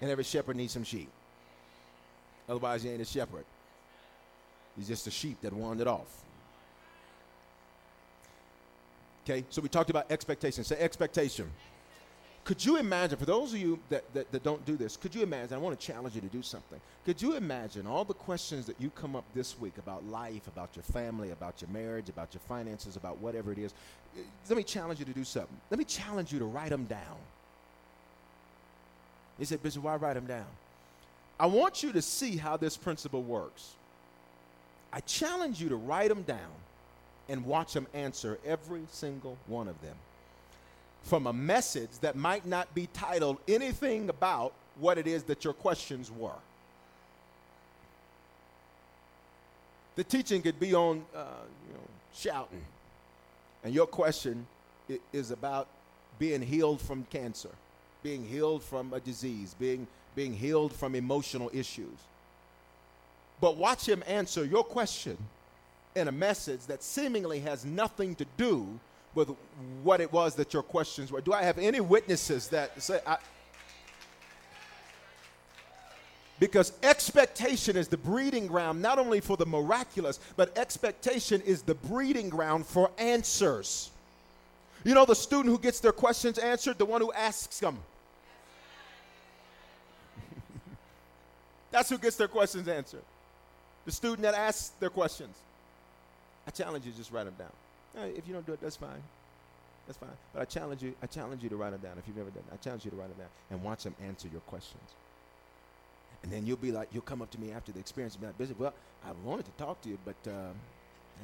And 0.00 0.10
every 0.10 0.24
shepherd 0.24 0.56
needs 0.56 0.72
some 0.72 0.84
sheep. 0.84 1.10
Otherwise, 2.48 2.84
you 2.84 2.90
ain't 2.90 3.02
a 3.02 3.04
shepherd. 3.04 3.44
He's 4.76 4.88
just 4.88 5.06
a 5.06 5.10
sheep 5.10 5.40
that 5.42 5.52
wandered 5.52 5.88
off. 5.88 6.08
Okay, 9.24 9.44
so 9.50 9.60
we 9.60 9.68
talked 9.68 9.90
about 9.90 10.10
expectation. 10.10 10.64
Say 10.64 10.78
expectation. 10.78 11.50
Could 12.44 12.64
you 12.64 12.78
imagine, 12.78 13.18
for 13.18 13.26
those 13.26 13.52
of 13.52 13.60
you 13.60 13.78
that, 13.90 14.02
that, 14.14 14.32
that, 14.32 14.42
don't 14.42 14.64
do 14.64 14.76
this, 14.76 14.96
could 14.96 15.14
you 15.14 15.22
imagine? 15.22 15.54
I 15.54 15.58
want 15.58 15.78
to 15.78 15.86
challenge 15.86 16.14
you 16.14 16.20
to 16.22 16.26
do 16.28 16.42
something. 16.42 16.80
Could 17.04 17.20
you 17.20 17.36
imagine 17.36 17.86
all 17.86 18.04
the 18.04 18.14
questions 18.14 18.66
that 18.66 18.80
you 18.80 18.90
come 18.90 19.14
up 19.14 19.24
this 19.34 19.58
week 19.60 19.76
about 19.78 20.06
life, 20.06 20.46
about 20.46 20.70
your 20.74 20.82
family, 20.82 21.30
about 21.30 21.60
your 21.60 21.70
marriage, 21.70 22.08
about 22.08 22.32
your 22.32 22.40
finances, 22.48 22.96
about 22.96 23.18
whatever 23.18 23.52
it 23.52 23.58
is? 23.58 23.74
Let 24.48 24.56
me 24.56 24.62
challenge 24.62 24.98
you 24.98 25.04
to 25.04 25.12
do 25.12 25.22
something. 25.22 25.56
Let 25.70 25.78
me 25.78 25.84
challenge 25.84 26.32
you 26.32 26.38
to 26.38 26.46
write 26.46 26.70
them 26.70 26.84
down. 26.86 27.18
He 29.38 29.44
said, 29.44 29.62
Bishop, 29.62 29.82
why 29.82 29.96
write 29.96 30.14
them 30.14 30.26
down? 30.26 30.46
I 31.38 31.46
want 31.46 31.82
you 31.82 31.92
to 31.92 32.02
see 32.02 32.36
how 32.36 32.56
this 32.56 32.76
principle 32.76 33.22
works. 33.22 33.74
I 34.92 35.00
challenge 35.00 35.60
you 35.60 35.68
to 35.68 35.76
write 35.76 36.08
them 36.08 36.22
down 36.22 36.50
and 37.28 37.44
watch 37.44 37.74
them 37.74 37.86
answer 37.94 38.38
every 38.44 38.82
single 38.90 39.38
one 39.46 39.68
of 39.68 39.80
them 39.82 39.94
from 41.02 41.26
a 41.26 41.32
message 41.32 41.90
that 42.00 42.16
might 42.16 42.46
not 42.46 42.74
be 42.74 42.88
titled 42.92 43.38
anything 43.48 44.08
about 44.08 44.52
what 44.78 44.98
it 44.98 45.06
is 45.06 45.24
that 45.24 45.44
your 45.44 45.54
questions 45.54 46.10
were. 46.10 46.40
The 49.96 50.04
teaching 50.04 50.40
could 50.42 50.58
be 50.60 50.74
on, 50.74 51.04
uh, 51.14 51.24
you 51.68 51.74
know, 51.74 51.80
shouting, 52.14 52.64
and 53.64 53.74
your 53.74 53.86
question 53.86 54.46
is 55.12 55.30
about 55.30 55.68
being 56.18 56.42
healed 56.42 56.80
from 56.80 57.04
cancer, 57.10 57.50
being 58.02 58.24
healed 58.24 58.62
from 58.62 58.92
a 58.94 59.00
disease, 59.00 59.54
being 59.58 59.86
being 60.14 60.32
healed 60.32 60.72
from 60.72 60.94
emotional 60.94 61.50
issues. 61.52 61.98
But 63.40 63.56
watch 63.56 63.88
him 63.88 64.02
answer 64.06 64.44
your 64.44 64.64
question 64.64 65.16
in 65.94 66.08
a 66.08 66.12
message 66.12 66.66
that 66.66 66.82
seemingly 66.82 67.40
has 67.40 67.64
nothing 67.64 68.14
to 68.16 68.26
do 68.36 68.78
with 69.14 69.30
what 69.82 70.00
it 70.00 70.12
was 70.12 70.34
that 70.36 70.52
your 70.54 70.62
questions 70.62 71.10
were. 71.10 71.20
Do 71.20 71.32
I 71.32 71.42
have 71.42 71.58
any 71.58 71.80
witnesses 71.80 72.48
that 72.48 72.80
say, 72.80 73.00
I, 73.06 73.18
Because 76.40 76.72
expectation 76.82 77.76
is 77.76 77.86
the 77.86 77.98
breeding 77.98 78.46
ground 78.46 78.80
not 78.80 78.98
only 78.98 79.20
for 79.20 79.36
the 79.36 79.44
miraculous, 79.44 80.18
but 80.36 80.56
expectation 80.56 81.42
is 81.42 81.60
the 81.60 81.74
breeding 81.74 82.30
ground 82.30 82.66
for 82.66 82.90
answers. 82.96 83.90
You 84.82 84.94
know, 84.94 85.04
the 85.04 85.14
student 85.14 85.54
who 85.54 85.58
gets 85.58 85.80
their 85.80 85.92
questions 85.92 86.38
answered, 86.38 86.78
the 86.78 86.86
one 86.86 87.02
who 87.02 87.12
asks 87.12 87.60
them. 87.60 87.78
That's 91.70 91.90
who 91.90 91.98
gets 91.98 92.16
their 92.16 92.28
questions 92.28 92.66
answered. 92.68 93.02
The 93.84 93.92
student 93.92 94.22
that 94.22 94.32
asks 94.32 94.70
their 94.80 94.88
questions. 94.88 95.36
I 96.46 96.50
challenge 96.50 96.86
you, 96.86 96.92
just 96.92 97.12
write 97.12 97.24
them 97.24 97.34
down. 97.38 97.52
If 97.96 98.26
you 98.26 98.34
don't 98.34 98.46
do 98.46 98.52
it, 98.52 98.60
that's 98.60 98.76
fine. 98.76 99.02
That's 99.86 99.98
fine. 99.98 100.10
But 100.32 100.42
I 100.42 100.44
challenge 100.44 100.82
you, 100.82 100.94
I 101.02 101.06
challenge 101.06 101.42
you 101.42 101.48
to 101.48 101.56
write 101.56 101.72
it 101.72 101.82
down. 101.82 101.98
If 101.98 102.06
you've 102.06 102.16
never 102.16 102.30
done 102.30 102.44
it, 102.48 102.54
I 102.54 102.56
challenge 102.56 102.84
you 102.84 102.90
to 102.90 102.96
write 102.96 103.10
it 103.10 103.18
down 103.18 103.28
and 103.50 103.62
watch 103.62 103.84
them 103.84 103.94
answer 104.06 104.28
your 104.30 104.42
questions. 104.42 104.94
And 106.22 106.30
then 106.30 106.46
you'll 106.46 106.58
be 106.58 106.70
like, 106.70 106.88
you'll 106.92 107.02
come 107.02 107.22
up 107.22 107.30
to 107.30 107.40
me 107.40 107.50
after 107.50 107.72
the 107.72 107.80
experience 107.80 108.14
and 108.14 108.20
be 108.20 108.26
like, 108.26 108.38
Bishop, 108.38 108.58
well, 108.58 108.74
I 109.04 109.12
wanted 109.24 109.46
to 109.46 109.52
talk 109.52 109.80
to 109.82 109.88
you, 109.88 109.98
but 110.04 110.16
uh, 110.30 110.50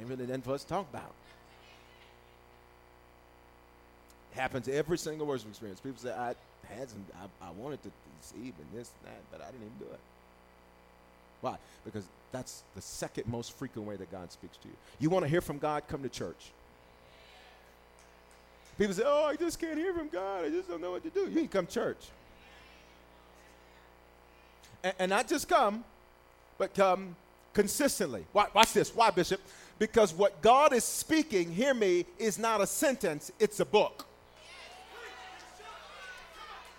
ain't 0.01 0.09
really 0.09 0.27
nothing 0.27 0.43
for 0.43 0.55
us 0.55 0.62
to 0.62 0.69
talk 0.69 0.89
about. 0.91 1.12
happens 4.37 4.69
every 4.69 4.99
single 4.99 5.27
worship 5.27 5.49
experience. 5.49 5.81
People 5.81 5.99
say, 5.99 6.12
I 6.12 6.35
had 6.69 6.89
some, 6.91 7.05
I, 7.14 7.49
I 7.49 7.51
wanted 7.53 7.83
to 7.83 7.91
receive 8.21 8.55
and 8.59 8.67
this 8.73 8.93
and 9.01 9.12
that, 9.12 9.23
but 9.31 9.41
I 9.41 9.47
didn't 9.47 9.67
even 9.67 9.79
do 9.79 9.93
it. 9.93 10.01
Why? 11.41 11.57
Because 11.84 12.05
that's 12.32 12.62
the 12.74 12.82
second 12.82 13.26
most 13.26 13.53
frequent 13.53 13.87
way 13.87 13.97
that 13.97 14.11
God 14.11 14.32
speaks 14.32 14.57
to 14.59 14.68
you. 14.68 14.74
You 14.99 15.11
want 15.11 15.24
to 15.24 15.28
hear 15.28 15.41
from 15.41 15.59
God? 15.59 15.84
Come 15.89 16.03
to 16.03 16.09
church. 16.09 16.53
People 18.78 18.95
say, 18.95 19.05
Oh, 19.07 19.24
I 19.24 19.37
just 19.37 19.59
can't 19.59 19.78
hear 19.78 19.95
from 19.95 20.09
God. 20.09 20.45
I 20.45 20.51
just 20.51 20.68
don't 20.68 20.80
know 20.80 20.93
what 20.93 21.03
to 21.05 21.11
do. 21.11 21.28
You 21.30 21.41
can 21.41 21.49
come 21.49 21.66
church. 21.66 22.09
And, 24.82 24.95
and 24.99 25.11
not 25.11 25.28
just 25.28 25.49
come, 25.49 25.84
but 26.59 26.74
come 26.74 27.16
consistently. 27.55 28.26
Watch 28.32 28.72
this. 28.72 28.95
Why, 28.95 29.11
Bishop? 29.11 29.41
Because 29.78 30.12
what 30.14 30.41
God 30.43 30.72
is 30.72 30.84
speaking, 30.84 31.51
hear 31.51 31.74
me, 31.74 32.07
is 32.18 32.39
not 32.39 32.61
a 32.61 32.66
sentence, 32.66 33.30
it's 33.39 33.61
a 33.61 33.64
book. 33.64 34.07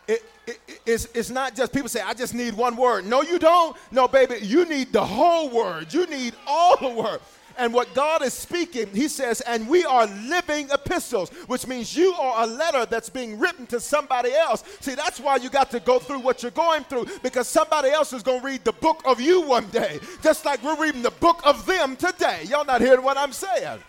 It, 0.07 0.23
it, 0.47 0.59
it's, 0.85 1.05
it's 1.13 1.29
not 1.29 1.55
just 1.55 1.73
people 1.73 1.89
say, 1.89 2.01
I 2.01 2.13
just 2.13 2.33
need 2.33 2.55
one 2.55 2.77
word. 2.77 3.05
No, 3.05 3.21
you 3.21 3.37
don't. 3.37 3.75
No, 3.91 4.07
baby, 4.07 4.37
you 4.41 4.65
need 4.65 4.93
the 4.93 5.05
whole 5.05 5.49
word. 5.49 5.93
You 5.93 6.07
need 6.07 6.33
all 6.47 6.77
the 6.77 6.89
word. 6.89 7.19
And 7.59 7.73
what 7.73 7.93
God 7.95 8.21
is 8.21 8.33
speaking, 8.33 8.87
He 8.93 9.07
says, 9.07 9.41
and 9.41 9.67
we 9.67 9.83
are 9.83 10.05
living 10.05 10.69
epistles, 10.71 11.29
which 11.47 11.65
means 11.65 11.97
you 11.97 12.13
are 12.13 12.43
a 12.43 12.47
letter 12.47 12.85
that's 12.85 13.09
being 13.09 13.39
written 13.39 13.65
to 13.67 13.79
somebody 13.79 14.31
else. 14.31 14.63
See, 14.79 14.93
that's 14.93 15.19
why 15.19 15.37
you 15.37 15.49
got 15.49 15.71
to 15.71 15.79
go 15.79 15.97
through 15.97 16.19
what 16.19 16.43
you're 16.43 16.51
going 16.51 16.83
through, 16.83 17.07
because 17.23 17.47
somebody 17.47 17.89
else 17.89 18.13
is 18.13 18.21
going 18.21 18.41
to 18.41 18.45
read 18.45 18.63
the 18.63 18.73
book 18.73 19.01
of 19.05 19.19
you 19.19 19.41
one 19.41 19.67
day, 19.69 19.99
just 20.21 20.45
like 20.45 20.63
we're 20.63 20.79
reading 20.79 21.01
the 21.01 21.11
book 21.11 21.41
of 21.45 21.65
them 21.65 21.95
today. 21.95 22.43
Y'all 22.47 22.63
not 22.63 22.79
hearing 22.79 23.03
what 23.03 23.17
I'm 23.17 23.33
saying? 23.33 23.79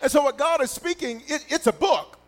And 0.00 0.10
so, 0.10 0.22
what 0.22 0.38
God 0.38 0.62
is 0.62 0.70
speaking, 0.70 1.22
it, 1.28 1.44
it's 1.50 1.66
a 1.66 1.72
book. 1.72 2.18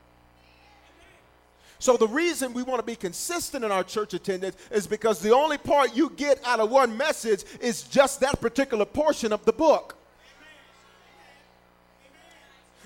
So 1.79 1.97
the 1.97 2.09
reason 2.09 2.55
we 2.55 2.63
want 2.63 2.81
to 2.81 2.87
be 2.87 2.97
consistent 2.97 3.65
in 3.65 3.71
our 3.71 3.85
church 3.85 4.15
attendance 4.15 4.57
is 4.71 4.87
because 4.87 5.21
the 5.21 5.35
only 5.35 5.59
part 5.59 5.95
you 5.95 6.11
get 6.11 6.41
out 6.45 6.61
of 6.61 6.71
one 6.71 6.97
message 6.97 7.45
is 7.61 7.83
just 7.83 8.21
that 8.21 8.41
particular 8.41 8.85
portion 8.85 9.33
of 9.33 9.45
the 9.45 9.53
book. 9.53 9.97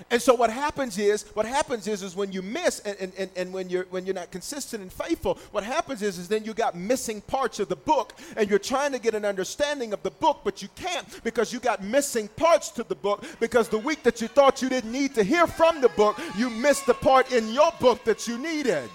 And 0.09 0.21
so 0.21 0.33
what 0.33 0.49
happens 0.49 0.97
is, 0.97 1.23
what 1.33 1.45
happens 1.45 1.87
is, 1.87 2.03
is 2.03 2.15
when 2.15 2.31
you 2.31 2.41
miss 2.41 2.79
and, 2.79 3.11
and, 3.17 3.29
and 3.35 3.53
when 3.53 3.69
you're 3.69 3.85
when 3.85 4.05
you're 4.05 4.15
not 4.15 4.31
consistent 4.31 4.81
and 4.81 4.91
faithful, 4.91 5.35
what 5.51 5.63
happens 5.63 6.01
is, 6.01 6.17
is 6.17 6.27
then 6.27 6.43
you 6.43 6.53
got 6.53 6.75
missing 6.75 7.21
parts 7.21 7.59
of 7.59 7.67
the 7.67 7.75
book, 7.75 8.13
and 8.37 8.49
you're 8.49 8.59
trying 8.59 8.91
to 8.91 8.99
get 8.99 9.13
an 9.13 9.25
understanding 9.25 9.93
of 9.93 10.01
the 10.03 10.11
book, 10.11 10.41
but 10.43 10.61
you 10.61 10.69
can't 10.75 11.23
because 11.23 11.51
you 11.51 11.59
got 11.59 11.83
missing 11.83 12.27
parts 12.29 12.69
to 12.71 12.83
the 12.83 12.95
book. 12.95 13.23
Because 13.39 13.67
the 13.69 13.77
week 13.77 14.03
that 14.03 14.21
you 14.21 14.27
thought 14.27 14.61
you 14.61 14.69
didn't 14.69 14.91
need 14.91 15.15
to 15.15 15.23
hear 15.23 15.47
from 15.47 15.81
the 15.81 15.89
book, 15.89 16.19
you 16.37 16.49
missed 16.49 16.85
the 16.85 16.93
part 16.93 17.31
in 17.31 17.53
your 17.53 17.71
book 17.79 18.03
that 18.05 18.27
you 18.27 18.37
needed. 18.37 18.89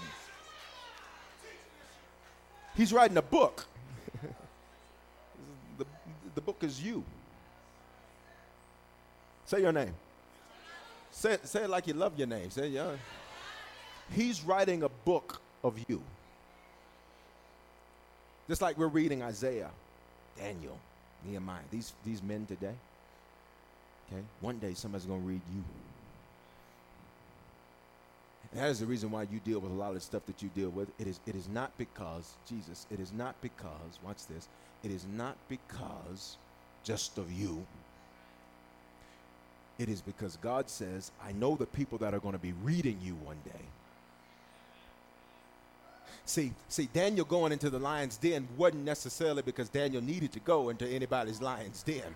He's 2.75 2.91
writing 2.91 3.17
a 3.17 3.21
book. 3.21 3.65
the, 5.77 5.85
the 6.33 6.41
book 6.41 6.57
is 6.61 6.81
you. 6.81 7.03
Say 9.45 9.61
your 9.61 9.71
name. 9.71 9.93
Say, 11.15 11.37
say 11.45 11.63
it 11.63 11.69
like 11.69 11.87
you 11.87 11.93
love 11.93 12.17
your 12.17 12.27
name. 12.27 12.49
Say, 12.49 12.67
yeah. 12.67 12.91
He's 14.11 14.43
writing 14.43 14.83
a 14.83 14.89
book 14.89 15.41
of 15.63 15.79
you. 15.87 16.03
Just 18.49 18.61
like 18.61 18.77
we're 18.77 18.87
reading 18.87 19.23
Isaiah, 19.23 19.71
Daniel, 20.37 20.77
Nehemiah, 21.25 21.63
these, 21.71 21.93
these 22.05 22.21
men 22.21 22.45
today. 22.45 22.75
Okay? 24.11 24.21
One 24.41 24.59
day 24.59 24.73
somebody's 24.73 25.05
going 25.07 25.21
to 25.21 25.27
read 25.27 25.41
you. 25.55 25.63
And 28.51 28.61
that 28.61 28.69
is 28.69 28.81
the 28.81 28.85
reason 28.85 29.09
why 29.09 29.23
you 29.23 29.39
deal 29.39 29.59
with 29.59 29.71
a 29.71 29.75
lot 29.75 29.89
of 29.89 29.95
the 29.95 30.01
stuff 30.01 30.25
that 30.25 30.43
you 30.43 30.49
deal 30.53 30.69
with. 30.69 30.89
It 30.99 31.07
is, 31.07 31.21
it 31.25 31.35
is 31.35 31.47
not 31.47 31.71
because, 31.77 32.33
Jesus, 32.47 32.87
it 32.91 32.99
is 32.99 33.13
not 33.13 33.35
because, 33.41 33.99
watch 34.03 34.27
this, 34.27 34.49
it 34.83 34.91
is 34.91 35.05
not 35.15 35.37
because 35.47 36.35
just 36.83 37.17
of 37.17 37.31
you. 37.31 37.65
It 39.77 39.89
is 39.89 40.01
because 40.01 40.37
God 40.37 40.69
says, 40.69 41.11
I 41.23 41.33
know 41.33 41.55
the 41.55 41.65
people 41.65 41.97
that 41.97 42.13
are 42.13 42.19
going 42.19 42.33
to 42.33 42.39
be 42.39 42.53
reading 42.63 42.97
you 43.03 43.15
one 43.15 43.37
day. 43.43 43.51
See, 46.25 46.53
see, 46.69 46.89
Daniel 46.91 47.25
going 47.25 47.51
into 47.51 47.69
the 47.69 47.77
lion's 47.77 48.17
den 48.17 48.47
wasn't 48.57 48.83
necessarily 48.83 49.41
because 49.43 49.69
Daniel 49.69 50.01
needed 50.01 50.31
to 50.31 50.39
go 50.39 50.69
into 50.69 50.87
anybody's 50.87 51.41
lion's 51.41 51.83
den. 51.83 52.15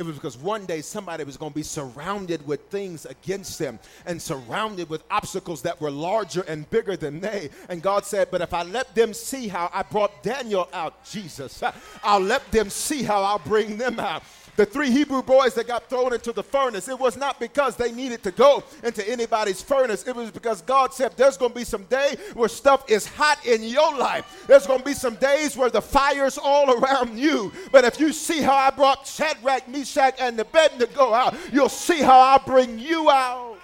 It 0.00 0.06
was 0.06 0.14
because 0.14 0.38
one 0.38 0.64
day 0.64 0.80
somebody 0.80 1.24
was 1.24 1.36
going 1.36 1.52
to 1.52 1.56
be 1.56 1.62
surrounded 1.62 2.46
with 2.46 2.62
things 2.70 3.04
against 3.04 3.58
them 3.58 3.78
and 4.06 4.20
surrounded 4.20 4.88
with 4.88 5.02
obstacles 5.10 5.60
that 5.62 5.78
were 5.78 5.90
larger 5.90 6.40
and 6.48 6.68
bigger 6.70 6.96
than 6.96 7.20
they. 7.20 7.50
And 7.68 7.82
God 7.82 8.06
said, 8.06 8.30
But 8.30 8.40
if 8.40 8.54
I 8.54 8.62
let 8.62 8.94
them 8.94 9.12
see 9.12 9.46
how 9.46 9.70
I 9.74 9.82
brought 9.82 10.22
Daniel 10.22 10.70
out, 10.72 11.04
Jesus, 11.04 11.62
I'll 12.02 12.20
let 12.20 12.50
them 12.50 12.70
see 12.70 13.02
how 13.02 13.22
I'll 13.22 13.40
bring 13.40 13.76
them 13.76 14.00
out 14.00 14.22
the 14.60 14.66
three 14.66 14.90
Hebrew 14.90 15.22
boys 15.22 15.54
that 15.54 15.66
got 15.66 15.88
thrown 15.88 16.12
into 16.12 16.32
the 16.32 16.42
furnace, 16.42 16.86
it 16.86 16.98
was 16.98 17.16
not 17.16 17.40
because 17.40 17.76
they 17.76 17.92
needed 17.92 18.22
to 18.24 18.30
go 18.30 18.62
into 18.84 19.08
anybody's 19.08 19.62
furnace. 19.62 20.06
It 20.06 20.14
was 20.14 20.30
because 20.30 20.60
God 20.60 20.92
said 20.92 21.12
there's 21.16 21.38
going 21.38 21.52
to 21.52 21.58
be 21.58 21.64
some 21.64 21.84
day 21.84 22.14
where 22.34 22.46
stuff 22.46 22.84
is 22.90 23.06
hot 23.06 23.46
in 23.46 23.62
your 23.62 23.96
life. 23.96 24.44
There's 24.46 24.66
going 24.66 24.80
to 24.80 24.84
be 24.84 24.92
some 24.92 25.14
days 25.14 25.56
where 25.56 25.70
the 25.70 25.80
fire's 25.80 26.36
all 26.36 26.78
around 26.78 27.18
you. 27.18 27.50
But 27.72 27.86
if 27.86 27.98
you 27.98 28.12
see 28.12 28.42
how 28.42 28.54
I 28.54 28.68
brought 28.68 29.06
Shadrach, 29.06 29.66
Meshach, 29.66 30.16
and 30.20 30.38
Abednego 30.38 31.14
out, 31.14 31.34
you'll 31.50 31.70
see 31.70 32.02
how 32.02 32.20
I 32.20 32.36
bring 32.44 32.78
you 32.78 33.08
out. 33.08 33.56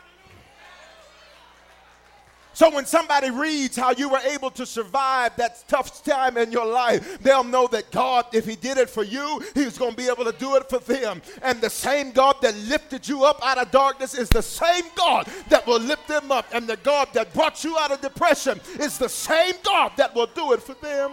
So 2.57 2.71
when 2.71 2.87
somebody 2.87 3.29
reads 3.29 3.77
how 3.77 3.91
you 3.91 4.09
were 4.09 4.23
able 4.33 4.51
to 4.53 4.65
survive 4.65 5.37
that 5.37 5.63
tough 5.69 6.03
time 6.03 6.39
in 6.39 6.51
your 6.51 6.65
life, 6.65 7.19
they'll 7.19 7.45
know 7.45 7.67
that 7.67 7.91
God, 7.91 8.25
if 8.33 8.47
He 8.47 8.57
did 8.57 8.79
it 8.79 8.89
for 8.89 9.03
you, 9.03 9.43
He's 9.55 9.77
going 9.77 9.91
to 9.91 9.97
be 9.99 10.09
able 10.09 10.25
to 10.25 10.33
do 10.33 10.57
it 10.57 10.67
for 10.67 10.79
them. 10.79 11.21
And 11.43 11.61
the 11.61 11.69
same 11.69 12.13
God 12.13 12.37
that 12.41 12.57
lifted 12.57 13.07
you 13.07 13.25
up 13.25 13.47
out 13.47 13.59
of 13.59 13.71
darkness 13.71 14.15
is 14.15 14.31
the 14.31 14.41
same 14.41 14.85
God 14.95 15.29
that 15.51 15.67
will 15.67 15.81
lift 15.81 16.09
them 16.09 16.33
up. 16.33 16.47
And 16.51 16.67
the 16.67 16.79
God 16.79 17.09
that 17.13 17.35
brought 17.35 17.63
you 17.63 17.77
out 17.77 17.93
of 17.93 18.01
depression 18.01 18.59
is 18.81 18.97
the 18.97 19.11
same 19.11 19.57
God 19.63 19.93
that 19.99 20.15
will 20.15 20.31
do 20.35 20.55
it 20.55 20.63
for 20.63 20.73
them. 20.77 21.13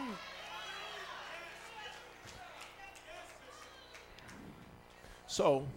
So, 5.27 5.67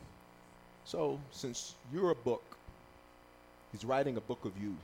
so 0.84 1.18
since 1.32 1.74
you're 1.92 2.12
a 2.12 2.14
book, 2.14 2.56
He's 3.72 3.84
writing 3.84 4.16
a 4.16 4.20
book 4.20 4.44
of 4.44 4.52
you. 4.62 4.76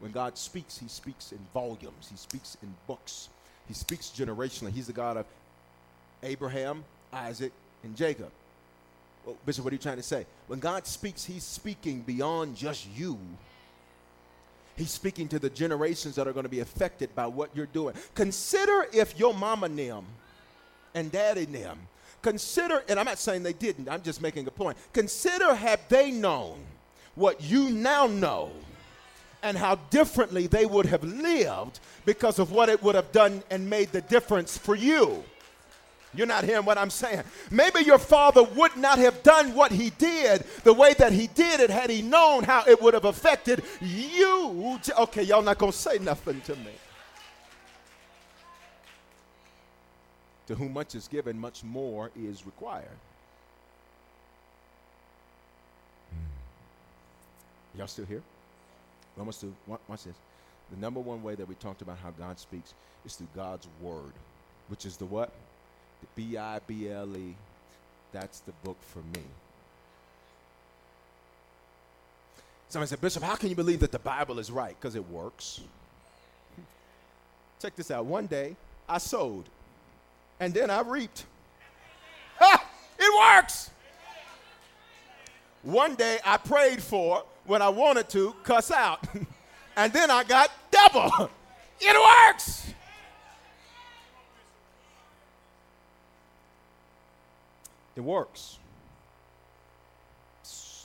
When 0.00 0.12
God 0.12 0.38
speaks, 0.38 0.78
He 0.78 0.88
speaks 0.88 1.32
in 1.32 1.38
volumes, 1.52 2.08
He 2.10 2.16
speaks 2.16 2.56
in 2.62 2.74
books, 2.86 3.28
He 3.66 3.74
speaks 3.74 4.12
generationally. 4.16 4.72
He's 4.72 4.86
the 4.86 4.92
God 4.92 5.16
of 5.16 5.26
Abraham, 6.22 6.84
Isaac, 7.12 7.52
and 7.82 7.96
Jacob. 7.96 8.30
Well, 9.24 9.36
Bishop, 9.44 9.64
what 9.64 9.72
are 9.72 9.76
you 9.76 9.82
trying 9.82 9.96
to 9.96 10.02
say? 10.02 10.26
When 10.46 10.60
God 10.60 10.86
speaks, 10.86 11.24
He's 11.24 11.44
speaking 11.44 12.02
beyond 12.02 12.56
just 12.56 12.86
you. 12.96 13.18
He's 14.76 14.90
speaking 14.90 15.26
to 15.28 15.40
the 15.40 15.50
generations 15.50 16.14
that 16.14 16.28
are 16.28 16.32
going 16.32 16.44
to 16.44 16.48
be 16.48 16.60
affected 16.60 17.12
by 17.16 17.26
what 17.26 17.50
you're 17.52 17.66
doing. 17.66 17.96
Consider 18.14 18.86
if 18.92 19.18
your 19.18 19.34
mama 19.34 19.68
them 19.68 20.06
and 20.94 21.10
daddy 21.10 21.46
them, 21.46 21.80
consider, 22.22 22.84
and 22.88 22.98
I'm 22.98 23.06
not 23.06 23.18
saying 23.18 23.42
they 23.42 23.52
didn't, 23.52 23.88
I'm 23.88 24.02
just 24.02 24.22
making 24.22 24.46
a 24.46 24.52
point. 24.52 24.78
Consider 24.92 25.52
have 25.52 25.80
they 25.88 26.12
known 26.12 26.60
what 27.16 27.42
you 27.42 27.70
now 27.70 28.06
know 28.06 28.52
and 29.42 29.56
how 29.56 29.76
differently 29.90 30.46
they 30.46 30.66
would 30.66 30.86
have 30.86 31.04
lived 31.04 31.80
because 32.04 32.38
of 32.38 32.50
what 32.52 32.68
it 32.68 32.82
would 32.82 32.94
have 32.94 33.12
done 33.12 33.42
and 33.50 33.68
made 33.68 33.92
the 33.92 34.00
difference 34.02 34.56
for 34.58 34.74
you. 34.74 35.22
You're 36.14 36.26
not 36.26 36.44
hearing 36.44 36.64
what 36.64 36.78
I'm 36.78 36.90
saying. 36.90 37.22
Maybe 37.50 37.80
your 37.80 37.98
father 37.98 38.42
would 38.42 38.76
not 38.76 38.98
have 38.98 39.22
done 39.22 39.54
what 39.54 39.70
he 39.70 39.90
did 39.90 40.42
the 40.64 40.72
way 40.72 40.94
that 40.94 41.12
he 41.12 41.26
did 41.28 41.60
it 41.60 41.70
had 41.70 41.90
he 41.90 42.00
known 42.02 42.44
how 42.44 42.64
it 42.66 42.80
would 42.80 42.94
have 42.94 43.04
affected 43.04 43.62
you. 43.80 44.78
Okay, 44.98 45.22
y'all 45.22 45.42
not 45.42 45.58
going 45.58 45.72
to 45.72 45.78
say 45.78 45.98
nothing 45.98 46.40
to 46.42 46.56
me. 46.56 46.72
To 50.46 50.54
whom 50.54 50.72
much 50.72 50.94
is 50.94 51.08
given, 51.08 51.38
much 51.38 51.62
more 51.62 52.10
is 52.18 52.46
required. 52.46 52.88
Hmm. 56.10 57.78
Y'all 57.78 57.86
still 57.86 58.06
here? 58.06 58.22
Almost 59.18 59.40
to 59.40 59.54
watch 59.66 60.04
this. 60.04 60.14
The 60.70 60.80
number 60.80 61.00
one 61.00 61.22
way 61.22 61.34
that 61.34 61.48
we 61.48 61.54
talked 61.56 61.82
about 61.82 61.98
how 61.98 62.10
God 62.10 62.38
speaks 62.38 62.74
is 63.04 63.16
through 63.16 63.28
God's 63.34 63.66
word, 63.80 64.12
which 64.68 64.84
is 64.86 64.96
the 64.96 65.06
what? 65.06 65.32
The 66.00 66.06
B 66.14 66.36
I 66.36 66.60
B 66.66 66.88
L 66.88 67.16
E. 67.16 67.34
That's 68.12 68.40
the 68.40 68.52
book 68.64 68.76
for 68.80 69.00
me. 69.00 69.24
Somebody 72.68 72.90
said, 72.90 73.00
Bishop, 73.00 73.22
how 73.22 73.34
can 73.34 73.48
you 73.48 73.54
believe 73.54 73.80
that 73.80 73.92
the 73.92 73.98
Bible 73.98 74.38
is 74.38 74.50
right? 74.50 74.76
Because 74.78 74.94
it 74.94 75.10
works. 75.10 75.60
Check 77.60 77.74
this 77.76 77.90
out. 77.90 78.04
One 78.04 78.26
day, 78.26 78.56
I 78.88 78.98
sowed, 78.98 79.44
and 80.38 80.52
then 80.52 80.70
I 80.70 80.82
reaped. 80.82 81.24
It 82.40 83.36
works. 83.36 83.70
One 85.68 85.96
day, 85.96 86.18
I 86.24 86.38
prayed 86.38 86.82
for 86.82 87.24
when 87.44 87.60
I 87.60 87.68
wanted 87.68 88.08
to 88.10 88.34
cuss 88.42 88.70
out, 88.70 89.06
and 89.76 89.92
then 89.92 90.10
I 90.10 90.24
got 90.24 90.50
double. 90.70 91.30
It 91.80 91.94
works. 91.94 92.74
It 97.94 98.00
works. 98.00 98.58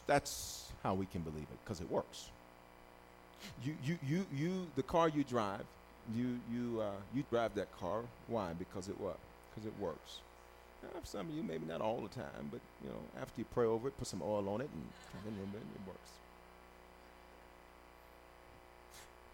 That's 0.06 0.72
how 0.84 0.94
we 0.94 1.08
can 1.08 1.22
believe 1.22 1.42
it 1.42 1.58
because 1.64 1.82
it 1.82 1.90
works. 1.90 2.30
You, 3.64 3.76
you, 3.84 3.98
you, 4.06 4.26
you, 4.36 4.68
the 4.76 4.84
car 4.84 5.10
you 5.10 5.24
drive, 5.24 5.66
you, 6.14 6.40
you, 6.54 6.82
uh, 6.82 6.92
you 7.16 7.24
drive 7.32 7.56
that 7.56 7.76
car. 7.80 8.02
Why? 8.28 8.54
Because 8.54 8.88
it 8.88 9.00
what? 9.00 9.18
Because 9.50 9.66
it 9.66 9.74
works. 9.80 10.20
Some 11.04 11.30
of 11.30 11.36
you, 11.36 11.44
maybe 11.44 11.66
not 11.66 11.82
all 11.82 12.00
the 12.02 12.08
time, 12.08 12.50
but 12.50 12.62
you 12.84 12.90
know, 12.90 13.22
after 13.22 13.42
you 13.42 13.46
pray 13.54 13.66
over 13.66 13.90
it, 13.90 13.98
put 13.98 14.08
some 14.08 14.22
oil 14.22 14.48
on 14.48 14.62
it, 14.62 14.70
and, 14.74 14.84
and 15.28 15.38
it 15.54 15.88
works. 15.88 16.10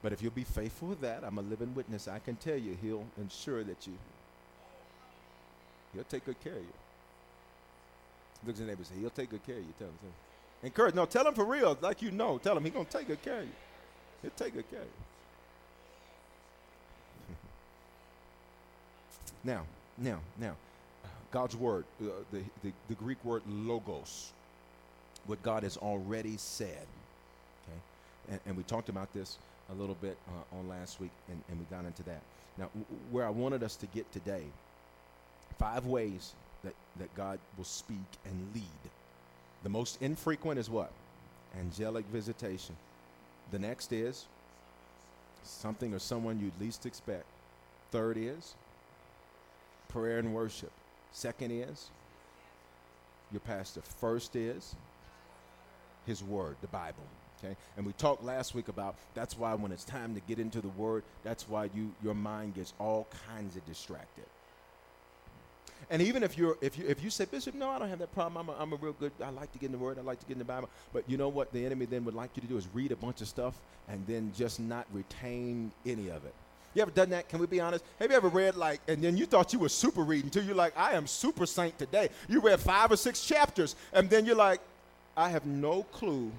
But 0.02 0.14
if 0.14 0.22
you'll 0.22 0.32
be 0.32 0.44
faithful 0.44 0.88
with 0.90 1.02
that, 1.02 1.24
I'm 1.24 1.38
a 1.38 1.42
living 1.42 1.76
witness. 1.76 2.08
I 2.08 2.20
can 2.20 2.38
tell 2.38 2.58
you, 2.58 2.78
He'll 2.82 3.06
ensure 3.18 3.64
that 3.64 3.86
you, 3.86 3.94
He'll 5.94 6.04
take 6.06 6.26
good 6.26 6.42
care 6.44 6.54
of 6.54 6.60
you. 6.60 6.74
Look 8.46 8.56
at 8.56 8.60
your 8.60 8.68
neighbor 8.68 8.80
and 8.80 8.88
say, 8.88 8.96
He'll 9.00 9.10
take 9.10 9.30
good 9.30 9.46
care 9.46 9.58
of 9.58 9.62
you. 9.62 9.74
Tell 9.78 9.88
him. 9.88 9.98
Tell 10.00 10.10
him. 10.10 10.16
Encourage. 10.64 10.96
No, 10.96 11.06
tell 11.06 11.28
him 11.28 11.34
for 11.34 11.46
real, 11.46 11.78
like 11.82 12.02
you 12.02 12.12
know. 12.12 12.38
Tell 12.38 12.56
him 12.56 12.64
He's 12.64 12.74
going 12.74 12.86
to 12.86 12.98
take 12.98 13.08
good 13.08 13.22
care 13.22 13.40
of 13.40 13.44
you. 13.44 13.52
He'll 14.22 14.32
take 14.32 14.54
good 14.54 14.70
care 14.70 14.82
of 14.82 14.86
you. 17.30 17.36
now, 19.44 19.64
now, 19.98 20.20
now, 20.38 20.56
God's 21.32 21.56
word, 21.56 21.86
uh, 22.02 22.08
the, 22.32 22.42
the, 22.64 22.72
the 22.88 22.96
Greek 22.96 23.24
word 23.24 23.44
logos, 23.48 24.32
what 25.26 25.42
God 25.44 25.64
has 25.64 25.78
already 25.78 26.38
said. 26.38 26.88
Okay? 27.68 27.80
And, 28.32 28.40
and 28.48 28.58
we 28.58 28.64
talked 28.64 28.90
about 28.90 29.14
this 29.14 29.38
a 29.72 29.74
little 29.74 29.96
bit 29.96 30.18
uh, 30.28 30.58
on 30.58 30.68
last 30.68 31.00
week, 31.00 31.12
and, 31.30 31.42
and 31.50 31.60
we 31.60 31.66
got 31.66 31.86
into 31.86 32.04
that. 32.04 32.22
Now, 32.58 32.66
w- 32.68 32.86
where 33.12 33.26
I 33.26 33.30
wanted 33.30 33.64
us 33.64 33.76
to 33.78 33.86
get 33.88 34.12
today, 34.12 34.44
five 35.60 35.86
ways 35.86 36.34
that, 36.64 36.74
that 36.98 37.14
God 37.16 37.40
will 37.58 37.64
speak 37.64 37.98
and 38.26 38.54
lead. 38.54 38.64
The 39.64 39.70
most 39.70 40.02
infrequent 40.02 40.60
is 40.60 40.70
what? 40.70 40.92
Angelic 41.60 42.06
visitation. 42.12 42.76
The 43.52 43.60
next 43.60 43.92
is 43.92 44.26
something 45.44 45.94
or 45.94 46.00
someone 46.00 46.40
you'd 46.40 46.60
least 46.60 46.86
expect. 46.86 47.26
Third 47.92 48.18
is 48.18 48.56
prayer 49.90 50.20
and 50.20 50.34
worship. 50.34 50.72
Second 51.12 51.52
is 51.52 51.90
your 53.32 53.42
pastor. 53.42 53.82
First 53.82 54.36
is 54.36 54.76
his 56.06 56.24
word, 56.24 56.56
the 56.62 56.68
Bible. 56.68 57.04
Okay? 57.38 57.56
And 57.78 57.86
we 57.86 57.94
talked 57.94 58.24
last 58.24 58.54
week 58.54 58.68
about 58.68 58.96
that's 59.14 59.38
why 59.38 59.54
when 59.54 59.72
it's 59.72 59.86
time 59.86 60.14
to 60.16 60.22
get 60.22 60.40
into 60.40 60.62
the 60.62 60.70
word, 60.70 61.04
that's 61.24 61.48
why 61.48 61.70
you 61.74 61.94
your 62.04 62.14
mind 62.16 62.56
gets 62.56 62.74
all 62.80 63.08
kinds 63.28 63.56
of 63.56 63.66
distracted. 63.66 64.26
And 65.90 66.02
even 66.02 66.24
if 66.24 66.38
you're 66.38 66.58
if 66.62 66.78
you 66.78 66.86
if 66.88 67.04
you 67.04 67.10
say 67.10 67.26
Bishop, 67.26 67.56
no, 67.56 67.70
I 67.70 67.80
don't 67.80 67.90
have 67.90 68.00
that 68.00 68.14
problem. 68.14 68.38
I'm 68.38 68.56
a, 68.56 68.62
I'm 68.62 68.74
a 68.74 68.76
real 68.76 68.94
good. 68.94 69.12
I 69.24 69.30
like 69.30 69.52
to 69.54 69.60
get 69.60 69.68
in 69.68 69.72
the 69.72 69.78
Word. 69.78 69.98
I 69.98 70.02
like 70.02 70.20
to 70.20 70.26
get 70.26 70.34
in 70.34 70.40
the 70.40 70.46
Bible. 70.46 70.70
But 70.94 71.10
you 71.10 71.18
know 71.18 71.30
what? 71.30 71.52
The 71.54 71.66
enemy 71.66 71.86
then 71.86 72.06
would 72.06 72.14
like 72.14 72.32
you 72.36 72.42
to 72.42 72.48
do 72.48 72.58
is 72.58 72.68
read 72.74 72.92
a 72.92 72.96
bunch 72.96 73.22
of 73.22 73.28
stuff 73.28 73.56
and 73.88 74.06
then 74.06 74.32
just 74.36 74.60
not 74.60 74.86
retain 74.94 75.72
any 75.86 76.10
of 76.10 76.26
it. 76.26 76.34
You 76.74 76.82
ever 76.82 76.92
done 76.92 77.10
that? 77.10 77.28
Can 77.30 77.40
we 77.40 77.48
be 77.48 77.60
honest? 77.60 77.84
Have 78.00 78.12
you 78.12 78.18
ever 78.18 78.30
read 78.30 78.56
like, 78.56 78.82
and 78.88 79.04
then 79.04 79.18
you 79.18 79.26
thought 79.26 79.54
you 79.54 79.60
were 79.60 79.70
super 79.70 80.04
reading 80.04 80.26
until 80.26 80.44
you're 80.44 80.56
like, 80.56 80.78
I 80.78 80.94
am 80.94 81.08
super 81.08 81.46
saint 81.46 81.78
today. 81.80 82.10
You 82.28 82.42
read 82.42 82.60
five 82.60 82.92
or 82.92 82.98
six 82.98 83.26
chapters, 83.26 83.76
and 83.92 84.10
then 84.10 84.26
you're 84.26 84.36
like, 84.36 84.62
I 85.18 85.30
have 85.30 85.46
no 85.46 85.84
clue 85.84 86.32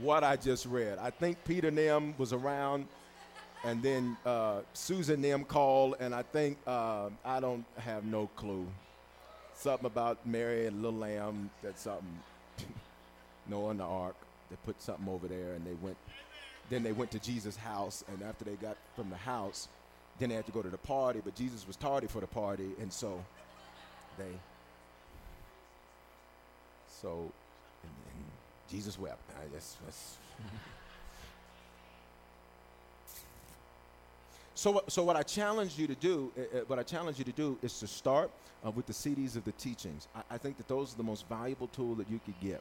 what 0.00 0.24
I 0.24 0.36
just 0.36 0.66
read. 0.66 0.98
I 0.98 1.10
think 1.10 1.36
Peter 1.44 1.70
Nem 1.70 2.14
was 2.18 2.32
around 2.32 2.86
and 3.64 3.82
then 3.82 4.16
uh, 4.24 4.60
Susan 4.72 5.20
them 5.20 5.44
called, 5.44 5.96
and 6.00 6.14
I 6.14 6.22
think 6.22 6.58
uh, 6.66 7.10
I 7.24 7.40
don't 7.40 7.64
have 7.78 8.04
no 8.04 8.28
clue. 8.36 8.66
Something 9.54 9.86
about 9.86 10.24
Mary 10.24 10.66
and 10.66 10.82
little 10.82 10.98
lamb. 10.98 11.50
That's 11.62 11.82
something. 11.82 12.06
Noah 13.48 13.70
and 13.70 13.80
the 13.80 13.84
ark. 13.84 14.14
They 14.50 14.56
put 14.64 14.80
something 14.80 15.08
over 15.08 15.26
there, 15.26 15.54
and 15.54 15.66
they 15.66 15.74
went. 15.82 15.96
Then 16.70 16.82
they 16.82 16.92
went 16.92 17.10
to 17.12 17.18
Jesus' 17.18 17.56
house, 17.56 18.04
and 18.08 18.22
after 18.22 18.44
they 18.44 18.54
got 18.54 18.76
from 18.94 19.10
the 19.10 19.16
house, 19.16 19.68
then 20.18 20.28
they 20.28 20.34
had 20.34 20.46
to 20.46 20.52
go 20.52 20.62
to 20.62 20.68
the 20.68 20.78
party. 20.78 21.20
But 21.24 21.34
Jesus 21.34 21.66
was 21.66 21.76
tardy 21.76 22.06
for 22.06 22.20
the 22.20 22.26
party, 22.26 22.70
and 22.80 22.92
so 22.92 23.24
they. 24.18 24.24
So, 27.00 27.32
and, 27.82 27.92
and 28.14 28.24
Jesus 28.70 28.98
wept. 28.98 29.22
I 29.30 29.46
that's. 29.52 29.76
So, 34.58 34.82
so 34.88 35.04
what 35.04 35.14
I 35.14 35.22
challenge 35.22 35.78
you 35.78 35.86
to 35.86 35.94
do, 35.94 36.32
uh, 36.36 36.58
what 36.66 36.80
I 36.80 36.82
challenge 36.82 37.16
you 37.16 37.24
to 37.24 37.30
do, 37.30 37.56
is 37.62 37.78
to 37.78 37.86
start 37.86 38.28
uh, 38.66 38.72
with 38.72 38.86
the 38.86 38.92
CDs 38.92 39.36
of 39.36 39.44
the 39.44 39.52
teachings. 39.52 40.08
I, 40.16 40.34
I, 40.34 40.36
think 40.36 40.56
that 40.56 40.66
those 40.66 40.92
are 40.92 40.96
the 40.96 41.04
most 41.04 41.28
valuable 41.28 41.68
tool 41.68 41.94
that 41.94 42.10
you 42.10 42.18
could 42.24 42.34
get. 42.40 42.60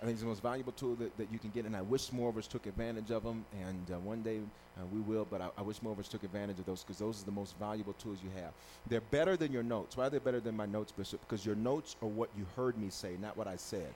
I 0.00 0.04
think 0.04 0.14
it's 0.14 0.22
the 0.22 0.28
most 0.28 0.42
valuable 0.42 0.72
tool 0.72 0.94
that, 0.96 1.16
that 1.16 1.32
you 1.32 1.38
can 1.38 1.50
get, 1.50 1.64
and 1.64 1.74
I 1.74 1.80
wish 1.80 2.12
more 2.12 2.28
of 2.28 2.36
us 2.36 2.46
took 2.46 2.66
advantage 2.66 3.10
of 3.10 3.22
them. 3.22 3.46
And 3.62 3.90
uh, 3.90 3.98
one 4.00 4.20
day 4.22 4.40
uh, 4.76 4.84
we 4.92 5.00
will, 5.00 5.26
but 5.30 5.40
I, 5.40 5.48
I, 5.56 5.62
wish 5.62 5.80
more 5.80 5.92
of 5.94 5.98
us 5.98 6.06
took 6.06 6.22
advantage 6.22 6.58
of 6.58 6.66
those 6.66 6.82
because 6.82 6.98
those 6.98 7.22
are 7.22 7.24
the 7.24 7.32
most 7.32 7.58
valuable 7.58 7.94
tools 7.94 8.18
you 8.22 8.28
have. 8.40 8.52
They're 8.88 9.00
better 9.00 9.38
than 9.38 9.52
your 9.52 9.62
notes. 9.62 9.96
Why 9.96 10.06
are 10.06 10.10
they 10.10 10.18
better 10.18 10.40
than 10.40 10.54
my 10.54 10.66
notes, 10.66 10.92
Bishop? 10.92 11.20
Because 11.26 11.46
your 11.46 11.56
notes 11.56 11.96
are 12.02 12.08
what 12.08 12.28
you 12.36 12.46
heard 12.56 12.76
me 12.76 12.90
say, 12.90 13.16
not 13.22 13.38
what 13.38 13.46
I 13.46 13.56
said. 13.56 13.94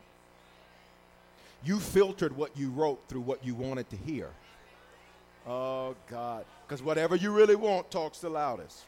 You 1.62 1.78
filtered 1.78 2.34
what 2.34 2.56
you 2.56 2.70
wrote 2.70 3.00
through 3.08 3.20
what 3.20 3.44
you 3.44 3.54
wanted 3.54 3.90
to 3.90 3.96
hear. 3.96 4.30
Oh, 5.46 5.94
God. 6.08 6.46
Because 6.66 6.82
whatever 6.82 7.14
you 7.14 7.30
really 7.30 7.56
want 7.56 7.90
talks 7.90 8.20
the 8.20 8.30
loudest. 8.30 8.84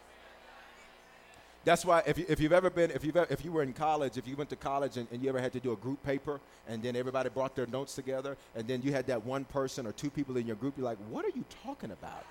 That's 1.64 1.84
why 1.84 2.02
if, 2.06 2.18
you, 2.18 2.26
if 2.28 2.40
you've 2.40 2.52
ever 2.52 2.70
been, 2.70 2.90
if, 2.90 3.04
you've 3.04 3.16
if 3.16 3.44
you 3.44 3.52
were 3.52 3.62
in 3.62 3.72
college, 3.72 4.18
if 4.18 4.26
you 4.26 4.34
went 4.34 4.50
to 4.50 4.56
college 4.56 4.96
and, 4.96 5.06
and, 5.12 5.22
you 5.22 5.28
ever 5.28 5.40
had 5.40 5.52
to 5.52 5.60
do 5.60 5.72
a 5.72 5.76
group 5.76 6.02
paper 6.02 6.40
and 6.68 6.82
then 6.82 6.96
everybody 6.96 7.28
brought 7.28 7.54
their 7.54 7.66
notes 7.68 7.94
together 7.94 8.36
and 8.56 8.66
then 8.66 8.82
you 8.82 8.92
had 8.92 9.06
that 9.06 9.24
one 9.24 9.44
person 9.44 9.86
or 9.86 9.92
two 9.92 10.10
people 10.10 10.36
in 10.36 10.46
your 10.46 10.56
group, 10.56 10.74
you're 10.76 10.84
like, 10.84 10.98
what 11.08 11.24
are 11.24 11.30
you 11.36 11.44
talking 11.62 11.92
about? 11.92 12.26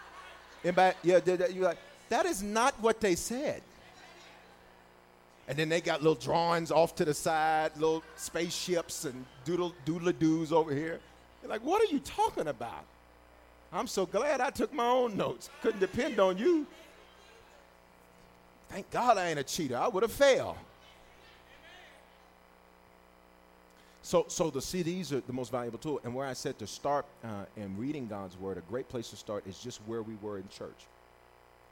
Anybody, 0.63 0.95
yeah, 1.03 1.19
you're 1.25 1.63
like, 1.63 1.77
that 2.09 2.25
is 2.25 2.43
not 2.43 2.73
what 2.81 2.99
they 2.99 3.15
said. 3.15 3.61
And 5.47 5.57
then 5.57 5.69
they 5.69 5.81
got 5.81 6.01
little 6.01 6.15
drawings 6.15 6.71
off 6.71 6.95
to 6.95 7.05
the 7.05 7.13
side, 7.13 7.71
little 7.75 8.03
spaceships 8.15 9.05
and 9.05 9.25
doodle 9.45 9.73
doodle 9.85 10.11
doos 10.11 10.51
over 10.51 10.73
here. 10.73 10.99
You're 11.41 11.49
like, 11.49 11.63
what 11.63 11.81
are 11.81 11.91
you 11.91 11.99
talking 11.99 12.47
about? 12.47 12.85
I'm 13.73 13.87
so 13.87 14.05
glad 14.05 14.41
I 14.41 14.49
took 14.49 14.73
my 14.73 14.87
own 14.87 15.15
notes. 15.15 15.49
Couldn't 15.61 15.79
depend 15.79 16.19
on 16.19 16.37
you. 16.37 16.67
Thank 18.71 18.89
God 18.89 19.17
I 19.17 19.27
ain't 19.27 19.39
a 19.39 19.43
cheater. 19.43 19.77
I 19.77 19.89
would 19.89 20.01
have 20.01 20.13
failed. 20.13 20.55
So, 24.01 24.25
so 24.29 24.49
the 24.49 24.61
CDs 24.61 25.11
are 25.11 25.19
the 25.19 25.33
most 25.33 25.51
valuable 25.51 25.77
tool. 25.77 25.99
And 26.05 26.15
where 26.15 26.25
I 26.25 26.31
said 26.33 26.57
to 26.59 26.67
start 26.67 27.05
uh, 27.23 27.45
in 27.57 27.77
reading 27.77 28.07
God's 28.07 28.37
Word, 28.37 28.57
a 28.57 28.61
great 28.61 28.87
place 28.87 29.09
to 29.09 29.17
start 29.17 29.45
is 29.45 29.59
just 29.59 29.81
where 29.85 30.01
we 30.01 30.15
were 30.21 30.37
in 30.37 30.47
church. 30.47 30.87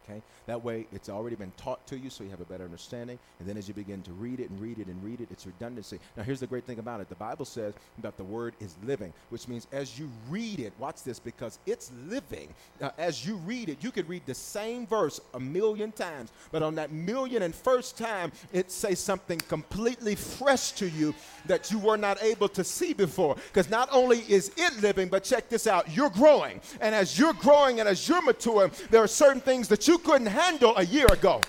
Okay? 0.10 0.22
That 0.48 0.64
way, 0.64 0.88
it's 0.92 1.10
already 1.10 1.36
been 1.36 1.52
taught 1.58 1.86
to 1.88 1.98
you, 1.98 2.10
so 2.10 2.24
you 2.24 2.30
have 2.32 2.42
a 2.42 2.46
better 2.46 2.64
understanding. 2.64 3.20
And 3.40 3.48
then 3.48 3.58
as 3.58 3.68
you 3.68 3.74
begin 3.74 4.02
to 4.04 4.12
read 4.14 4.40
it 4.40 4.50
and 4.50 4.60
read 4.60 4.80
it 4.80 4.88
and 4.88 5.04
read 5.04 5.22
it, 5.22 5.28
it's 5.32 5.46
redundancy. 5.46 6.00
Now, 6.18 6.24
here's 6.24 6.40
the 6.40 6.48
great 6.48 6.66
thing 6.66 6.80
about 6.80 7.02
it 7.02 7.10
the 7.10 7.16
Bible 7.16 7.46
says 7.46 7.74
that 8.02 8.18
the 8.18 8.24
word 8.24 8.56
is 8.60 8.76
living, 8.84 9.14
which 9.30 9.48
means 9.48 9.68
as 9.72 10.00
you 10.00 10.10
read 10.30 10.60
it, 10.60 10.74
watch 10.80 11.04
this, 11.04 11.20
because 11.20 11.60
it's 11.66 11.92
living. 12.08 12.54
As 12.98 13.26
you 13.26 13.36
read 13.38 13.70
it, 13.70 13.84
you 13.84 13.92
could 13.92 14.10
read 14.10 14.24
the 14.26 14.34
same 14.34 14.88
verse 14.88 15.20
a 15.34 15.40
million 15.40 15.92
times, 15.92 16.32
but 16.52 16.64
on 16.64 16.76
that 16.76 16.92
million 16.92 17.44
and 17.44 17.54
first 17.54 17.98
time, 17.98 18.32
it 18.52 18.72
says 18.72 19.00
something 19.00 19.40
completely 19.40 20.16
fresh 20.16 20.72
to 20.74 20.90
you 20.90 21.14
that 21.46 21.72
you 21.72 21.80
were 21.80 21.98
not 21.98 22.22
able 22.24 22.50
to 22.50 22.64
see 22.64 22.94
before. 22.94 23.36
Because 23.36 23.70
not 23.70 23.90
only 23.92 24.20
is 24.28 24.52
it 24.58 24.82
living, 24.82 25.08
but 25.10 25.24
check 25.24 25.50
this 25.50 25.68
out, 25.68 25.96
you're 25.96 26.10
growing. 26.10 26.62
And 26.82 26.96
as 26.96 27.20
you're 27.20 27.34
growing 27.34 27.80
and 27.80 27.88
as 27.88 28.08
you're 28.08 28.22
maturing, 28.22 28.72
there 28.90 29.04
are 29.04 29.08
certain 29.08 29.42
things 29.42 29.68
that 29.68 29.88
you 29.88 29.99
couldn't 30.00 30.28
handle 30.28 30.76
a 30.78 30.86
year 30.86 31.08
ago. 31.08 31.42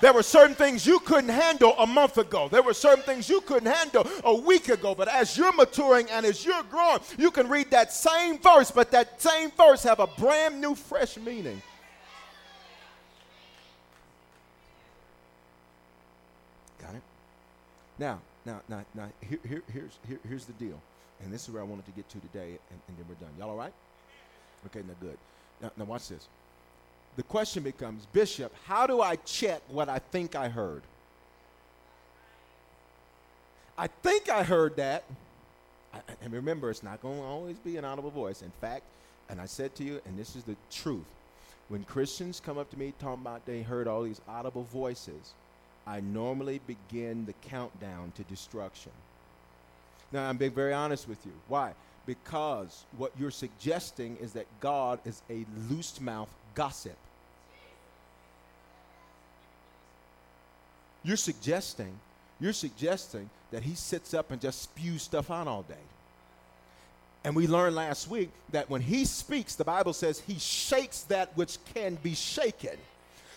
There 0.00 0.14
were 0.14 0.22
certain 0.22 0.54
things 0.54 0.86
you 0.86 0.98
couldn't 1.00 1.28
handle 1.28 1.74
a 1.78 1.86
month 1.86 2.16
ago. 2.16 2.48
There 2.48 2.62
were 2.62 2.72
certain 2.72 3.04
things 3.04 3.28
you 3.28 3.42
couldn't 3.42 3.70
handle 3.70 4.06
a 4.24 4.34
week 4.34 4.68
ago. 4.70 4.94
But 4.94 5.08
as 5.08 5.36
you're 5.36 5.52
maturing 5.52 6.08
and 6.10 6.24
as 6.24 6.44
you're 6.44 6.62
growing, 6.64 7.00
you 7.18 7.30
can 7.30 7.48
read 7.48 7.70
that 7.70 7.92
same 7.92 8.38
verse, 8.38 8.70
but 8.70 8.90
that 8.92 9.20
same 9.20 9.50
verse 9.50 9.82
have 9.82 10.00
a 10.00 10.06
brand 10.06 10.60
new, 10.60 10.74
fresh 10.74 11.18
meaning. 11.18 11.60
Got 16.80 16.94
it? 16.94 17.02
Now, 17.98 18.20
now, 18.46 18.62
now, 18.68 18.84
now 18.94 19.08
here, 19.20 19.38
here, 19.46 19.62
here's, 19.70 19.98
here, 20.08 20.20
here's 20.26 20.44
the 20.46 20.54
deal. 20.54 20.80
And 21.22 21.30
this 21.30 21.42
is 21.46 21.50
where 21.50 21.60
I 21.60 21.66
wanted 21.66 21.84
to 21.84 21.92
get 21.92 22.08
to 22.08 22.18
today, 22.20 22.58
and, 22.70 22.80
and 22.88 22.96
then 22.96 23.04
we're 23.06 23.14
done. 23.16 23.34
Y'all 23.38 23.50
all 23.50 23.56
right? 23.56 23.74
Okay, 24.66 24.80
now 24.80 24.94
good. 24.98 25.18
Now, 25.60 25.70
now 25.76 25.84
watch 25.84 26.08
this. 26.08 26.26
The 27.16 27.22
question 27.24 27.62
becomes, 27.62 28.06
Bishop, 28.06 28.54
how 28.66 28.86
do 28.86 29.00
I 29.00 29.16
check 29.16 29.62
what 29.68 29.88
I 29.88 29.98
think 29.98 30.34
I 30.34 30.48
heard? 30.48 30.82
I 33.76 33.88
think 33.88 34.28
I 34.28 34.42
heard 34.42 34.76
that. 34.76 35.04
And 36.22 36.32
remember, 36.32 36.70
it's 36.70 36.82
not 36.82 37.02
going 37.02 37.18
to 37.18 37.24
always 37.24 37.58
be 37.58 37.76
an 37.76 37.84
audible 37.84 38.10
voice. 38.10 38.42
In 38.42 38.52
fact, 38.60 38.84
and 39.28 39.40
I 39.40 39.46
said 39.46 39.74
to 39.76 39.84
you, 39.84 40.00
and 40.06 40.18
this 40.18 40.36
is 40.36 40.44
the 40.44 40.56
truth, 40.70 41.06
when 41.68 41.84
Christians 41.84 42.40
come 42.40 42.58
up 42.58 42.70
to 42.70 42.78
me 42.78 42.92
talking 42.98 43.22
about 43.22 43.46
they 43.46 43.62
heard 43.62 43.86
all 43.86 44.02
these 44.02 44.20
audible 44.28 44.64
voices, 44.64 45.34
I 45.86 46.00
normally 46.00 46.60
begin 46.66 47.26
the 47.26 47.32
countdown 47.48 48.12
to 48.16 48.22
destruction. 48.24 48.92
Now, 50.12 50.28
I'm 50.28 50.36
being 50.36 50.52
very 50.52 50.72
honest 50.72 51.08
with 51.08 51.24
you. 51.24 51.32
Why? 51.48 51.72
Because 52.06 52.84
what 52.96 53.12
you're 53.18 53.30
suggesting 53.30 54.16
is 54.20 54.32
that 54.32 54.46
God 54.60 54.98
is 55.04 55.22
a 55.30 55.46
loose 55.68 56.00
mouth 56.00 56.28
gossip. 56.54 56.96
You're 61.02 61.16
suggesting, 61.16 61.98
you're 62.40 62.52
suggesting 62.52 63.30
that 63.50 63.62
he 63.62 63.74
sits 63.74 64.14
up 64.14 64.30
and 64.30 64.40
just 64.40 64.62
spews 64.62 65.02
stuff 65.02 65.30
out 65.30 65.48
all 65.48 65.62
day. 65.62 65.74
And 67.24 67.36
we 67.36 67.46
learned 67.46 67.76
last 67.76 68.08
week 68.08 68.30
that 68.52 68.70
when 68.70 68.80
he 68.80 69.04
speaks, 69.04 69.54
the 69.54 69.64
Bible 69.64 69.92
says 69.92 70.20
he 70.20 70.38
shakes 70.38 71.02
that 71.04 71.36
which 71.36 71.58
can 71.74 71.96
be 71.96 72.14
shaken. 72.14 72.76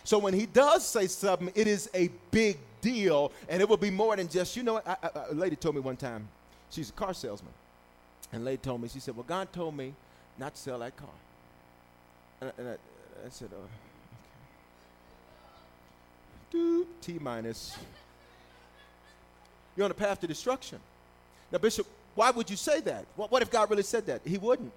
So 0.03 0.18
when 0.18 0.34
he 0.34 0.45
does 0.45 0.86
say 0.86 1.07
something, 1.07 1.51
it 1.55 1.68
is 1.68 1.89
a 1.93 2.09
big 2.32 2.57
deal, 2.82 3.32
and 3.47 3.61
it 3.61 3.68
will 3.68 3.78
be 3.78 3.89
more 3.89 4.16
than 4.16 4.28
just, 4.28 4.55
you 4.57 4.64
know, 4.64 4.82
I, 4.86 4.95
I, 5.01 5.09
a 5.32 5.34
lady 5.34 5.55
told 5.55 5.76
me 5.76 5.82
one 5.82 5.95
time, 5.95 6.28
she's 6.70 6.89
a 6.89 6.93
car 6.93 7.14
salesman, 7.14 7.53
and 8.34 8.43
lady 8.43 8.57
told 8.57 8.82
me, 8.82 8.89
she 8.89 8.99
said, 8.99 9.16
well, 9.16 9.26
God 9.28 9.51
told 9.53 9.76
me 9.76 9.93
not 10.38 10.55
to 10.55 10.61
sell 10.61 10.80
that 10.80 10.97
car. 10.97 11.07
And, 12.58 12.68
I, 12.68 12.72
I, 12.72 13.30
said, 13.30 13.50
oh, 13.54 13.68
okay. 16.54 16.88
T 17.02 17.18
minus. 17.20 17.78
You're 19.76 19.86
on 19.86 19.91
a 19.91 19.96
path 19.96 20.20
to 20.22 20.28
destruction. 20.28 20.80
Now, 21.52 21.58
Bishop, 21.60 21.88
why 22.16 22.32
would 22.32 22.50
you 22.50 22.58
say 22.58 22.82
that? 22.82 23.06
What, 23.16 23.32
what 23.32 23.41
if 23.41 23.50
God 23.50 23.70
really 23.70 23.84
said 23.84 24.06
that? 24.08 24.22
He 24.26 24.38
wouldn't. 24.38 24.72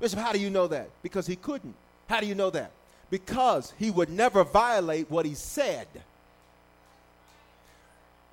Bishop, 0.00 0.18
how 0.18 0.32
do 0.32 0.38
you 0.38 0.50
know 0.50 0.68
that? 0.68 0.90
Because 1.02 1.26
he 1.26 1.36
couldn't. 1.36 1.74
How 2.08 2.20
do 2.20 2.26
you 2.26 2.34
know 2.34 2.50
that? 2.50 2.70
Because 3.10 3.72
he 3.78 3.90
would 3.90 4.10
never 4.10 4.44
violate 4.44 5.10
what 5.10 5.24
he 5.26 5.34
said. 5.34 5.88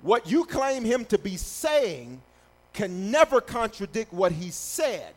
What 0.02 0.30
you 0.30 0.44
claim 0.44 0.84
him 0.84 1.04
to 1.06 1.18
be 1.18 1.36
saying 1.36 2.20
can 2.72 3.10
never 3.10 3.40
contradict 3.40 4.12
what 4.12 4.32
he 4.32 4.50
said. 4.50 5.14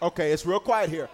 Okay, 0.00 0.32
it's 0.32 0.46
real 0.46 0.60
quiet 0.60 0.88
here. 0.88 1.08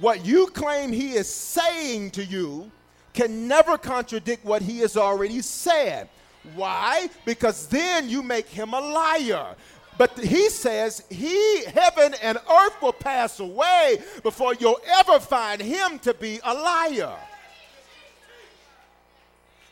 What 0.00 0.24
you 0.24 0.48
claim 0.48 0.92
he 0.92 1.12
is 1.14 1.32
saying 1.32 2.10
to 2.12 2.24
you 2.24 2.70
can 3.12 3.46
never 3.46 3.78
contradict 3.78 4.44
what 4.44 4.62
he 4.62 4.80
has 4.80 4.96
already 4.96 5.40
said. 5.40 6.08
Why? 6.54 7.08
Because 7.24 7.68
then 7.68 8.08
you 8.08 8.22
make 8.22 8.48
him 8.48 8.74
a 8.74 8.80
liar. 8.80 9.54
But 9.96 10.18
he 10.18 10.48
says 10.50 11.04
he, 11.08 11.64
heaven 11.66 12.14
and 12.20 12.38
earth 12.38 12.82
will 12.82 12.92
pass 12.92 13.38
away 13.38 14.02
before 14.22 14.54
you'll 14.54 14.80
ever 14.98 15.20
find 15.20 15.62
him 15.62 16.00
to 16.00 16.12
be 16.12 16.40
a 16.42 16.52
liar. 16.52 17.16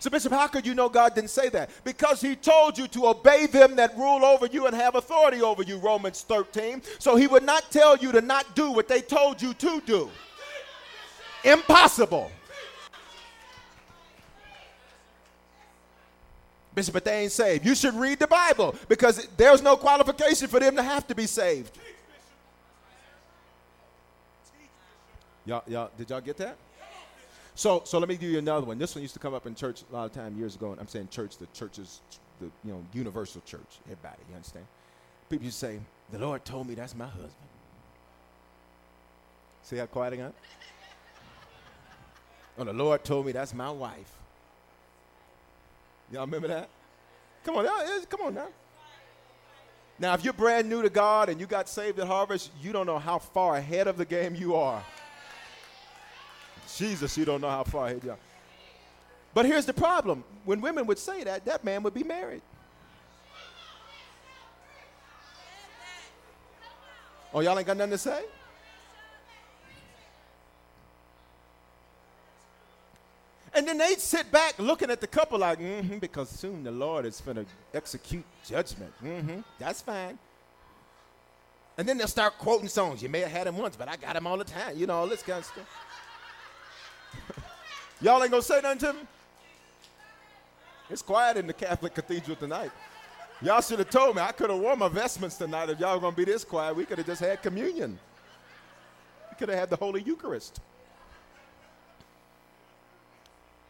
So, 0.03 0.11
Bishop, 0.11 0.33
how 0.33 0.49
could 0.49 0.67
you 0.67 0.75
know 0.75 0.89
God 0.89 1.15
didn't 1.15 1.31
say 1.31 1.49
that? 1.51 1.71
Because 1.85 2.21
he 2.21 2.35
told 2.35 2.77
you 2.77 2.89
to 2.89 3.07
obey 3.07 3.47
them 3.47 3.77
that 3.77 3.97
rule 3.97 4.25
over 4.25 4.47
you 4.47 4.67
and 4.67 4.75
have 4.75 4.97
authority 4.97 5.41
over 5.43 5.63
you, 5.63 5.79
Romans 5.79 6.23
13. 6.23 6.83
So 6.99 7.15
he 7.15 7.29
would 7.29 7.45
not 7.45 7.71
tell 7.71 7.97
you 7.97 8.11
to 8.11 8.21
not 8.21 8.57
do 8.57 8.73
what 8.73 8.89
they 8.89 9.01
told 9.01 9.41
you 9.41 9.55
to 9.55 9.81
do. 9.87 10.11
Impossible. 11.45 12.33
Bishop, 16.75 16.95
but 16.95 17.05
they 17.05 17.21
ain't 17.21 17.31
saved. 17.31 17.65
You 17.65 17.77
should 17.77 17.95
read 17.95 18.19
the 18.19 18.27
Bible 18.27 18.75
because 18.89 19.29
there's 19.37 19.63
no 19.63 19.77
qualification 19.77 20.49
for 20.49 20.59
them 20.59 20.75
to 20.75 20.83
have 20.83 21.07
to 21.07 21.15
be 21.15 21.27
saved. 21.27 21.79
Y'all, 25.47 25.63
y'all, 25.69 25.91
did 25.97 26.11
y'all 26.11 26.21
get 26.21 26.39
that? 26.39 26.57
So, 27.63 27.83
so 27.85 28.01
let 28.01 28.09
me 28.09 28.17
give 28.17 28.29
you 28.29 28.39
another 28.39 28.67
one. 28.67 28.77
This 28.77 28.97
one 28.97 29.03
used 29.03 29.15
to 29.15 29.21
come 29.21 29.35
up 29.35 29.47
in 29.47 29.55
church 29.55 29.85
a 29.89 29.95
lot 29.95 30.07
of 30.07 30.13
time 30.13 30.37
years 30.37 30.57
ago. 30.57 30.73
And 30.73 30.81
I'm 30.81 30.89
saying 30.89 31.11
church, 31.13 31.39
the 31.39 31.47
churches, 31.55 32.01
the 32.41 32.47
you 32.65 32.73
know 32.73 32.85
universal 32.93 33.41
church. 33.47 33.79
Everybody, 33.85 34.17
you 34.29 34.35
understand? 34.35 34.67
People 35.31 35.45
used 35.45 35.61
to 35.61 35.67
say, 35.67 35.81
"The 36.11 36.19
Lord 36.19 36.45
told 36.45 36.67
me 36.67 36.75
that's 36.75 36.97
my 36.97 37.07
husband." 37.07 37.31
See 39.63 39.77
how 39.77 39.87
quiet 39.87 40.15
I 40.15 40.17
got? 40.17 40.35
Oh, 42.59 42.65
the 42.65 42.73
Lord 42.73 43.03
told 43.05 43.25
me 43.27 43.33
that's 43.33 43.55
my 43.55 43.71
wife. 43.71 44.13
Y'all 46.11 46.23
remember 46.23 46.49
that? 46.49 46.69
Come 47.45 47.57
on, 47.57 47.67
come 48.11 48.21
on 48.23 48.35
now. 48.35 48.49
Now, 49.99 50.15
if 50.15 50.25
you're 50.25 50.35
brand 50.35 50.69
new 50.69 50.83
to 50.83 50.91
God 50.91 51.31
and 51.31 51.41
you 51.41 51.47
got 51.47 51.69
saved 51.69 51.99
at 52.01 52.09
Harvest, 52.09 52.51
you 52.61 52.73
don't 52.73 52.87
know 52.87 52.99
how 52.99 53.19
far 53.19 53.57
ahead 53.57 53.87
of 53.87 53.97
the 53.97 54.05
game 54.05 54.35
you 54.35 54.55
are. 54.55 54.85
Jesus, 56.77 57.17
you 57.17 57.25
don't 57.25 57.41
know 57.41 57.51
how 57.51 57.65
far 57.65 57.87
ahead 57.87 58.03
you 58.05 58.11
are. 58.11 58.19
But 59.35 59.47
here's 59.47 59.67
the 59.67 59.73
problem. 59.73 60.25
When 60.45 60.61
women 60.61 60.87
would 60.87 60.99
say 60.99 61.25
that, 61.25 61.45
that 61.47 61.65
man 61.65 61.83
would 61.83 61.95
be 61.95 62.03
married. 62.03 62.43
Oh, 67.35 67.41
y'all 67.41 67.57
ain't 67.57 67.67
got 67.67 67.77
nothing 67.77 67.93
to 67.93 67.99
say? 67.99 68.25
And 73.55 73.69
then 73.69 73.77
they'd 73.77 74.01
sit 74.01 74.31
back 74.33 74.59
looking 74.59 74.91
at 74.91 75.01
the 75.01 75.07
couple 75.07 75.39
like, 75.39 75.61
mm-hmm, 75.61 75.99
because 75.99 76.29
soon 76.31 76.65
the 76.65 76.71
Lord 76.71 77.05
is 77.05 77.21
going 77.21 77.37
to 77.37 77.47
execute 77.75 78.25
judgment. 78.47 78.93
Mm-hmm, 79.03 79.41
that's 79.59 79.83
fine. 79.83 80.19
And 81.77 81.89
then 81.89 81.97
they'll 81.99 82.07
start 82.07 82.39
quoting 82.39 82.69
songs. 82.69 83.03
You 83.03 83.09
may 83.09 83.21
have 83.21 83.31
had 83.31 83.47
him 83.47 83.57
once, 83.57 83.77
but 83.77 83.89
I 83.89 83.97
got 83.97 84.17
him 84.17 84.27
all 84.27 84.37
the 84.37 84.45
time. 84.45 84.77
You 84.77 84.87
know, 84.87 84.95
all 84.95 85.07
this 85.07 85.23
kind 85.23 85.39
of 85.39 85.45
stuff. 85.45 85.67
Y'all 88.03 88.23
ain't 88.23 88.33
to 88.33 88.43
say 88.43 88.61
nothing 88.61 88.79
to 88.79 88.93
me? 88.95 89.01
It's 90.91 91.03
quiet 91.03 91.37
in 91.37 91.47
the 91.47 91.53
Catholic 91.53 91.95
cathedral 91.95 92.37
tonight. 92.37 92.73
Y'all 93.41 93.61
should 93.61 93.79
have 93.79 93.91
told 93.91 94.17
me. 94.17 94.23
I 94.23 94.33
could 94.33 94.51
have 94.51 94.59
worn 94.59 94.79
my 94.81 94.89
vestments 94.89 95.37
tonight 95.37 95.71
if 95.71 95.81
y'all 95.81 95.99
were 95.99 96.11
to 96.11 96.17
be 96.17 96.25
this 96.25 96.45
quiet. 96.45 96.77
We 96.77 96.85
could 96.85 96.99
have 96.99 97.07
just 97.07 97.21
had 97.21 97.43
communion. 97.43 97.99
We 99.31 99.37
could 99.37 99.49
have 99.49 99.59
had 99.59 99.71
the 99.71 99.77
Holy 99.77 100.03
Eucharist. 100.03 100.61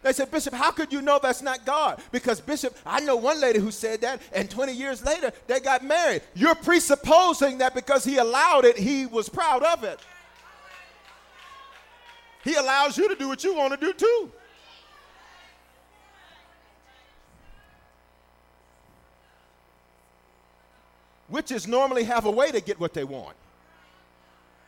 They 0.02 0.12
said, 0.12 0.30
Bishop, 0.30 0.52
how 0.52 0.72
could 0.72 0.92
you 0.92 1.00
know 1.00 1.20
that's 1.22 1.42
not 1.42 1.64
God? 1.64 2.02
Because, 2.10 2.40
Bishop, 2.40 2.76
I 2.84 3.00
know 3.00 3.16
one 3.16 3.40
lady 3.40 3.60
who 3.60 3.70
said 3.70 4.00
that, 4.00 4.20
and 4.32 4.50
20 4.50 4.72
years 4.72 5.04
later, 5.04 5.30
they 5.46 5.60
got 5.60 5.84
married. 5.84 6.22
You're 6.34 6.56
presupposing 6.56 7.58
that 7.58 7.72
because 7.72 8.02
he 8.02 8.16
allowed 8.16 8.64
it, 8.64 8.76
he 8.76 9.06
was 9.06 9.28
proud 9.28 9.62
of 9.62 9.84
it. 9.84 10.00
He 12.44 12.54
allows 12.54 12.98
you 12.98 13.08
to 13.08 13.14
do 13.14 13.28
what 13.28 13.44
you 13.44 13.54
want 13.54 13.78
to 13.78 13.86
do 13.86 13.92
too. 13.92 14.32
Witches 21.28 21.66
normally 21.66 22.04
have 22.04 22.26
a 22.26 22.30
way 22.30 22.50
to 22.50 22.60
get 22.60 22.78
what 22.78 22.92
they 22.92 23.04
want. 23.04 23.36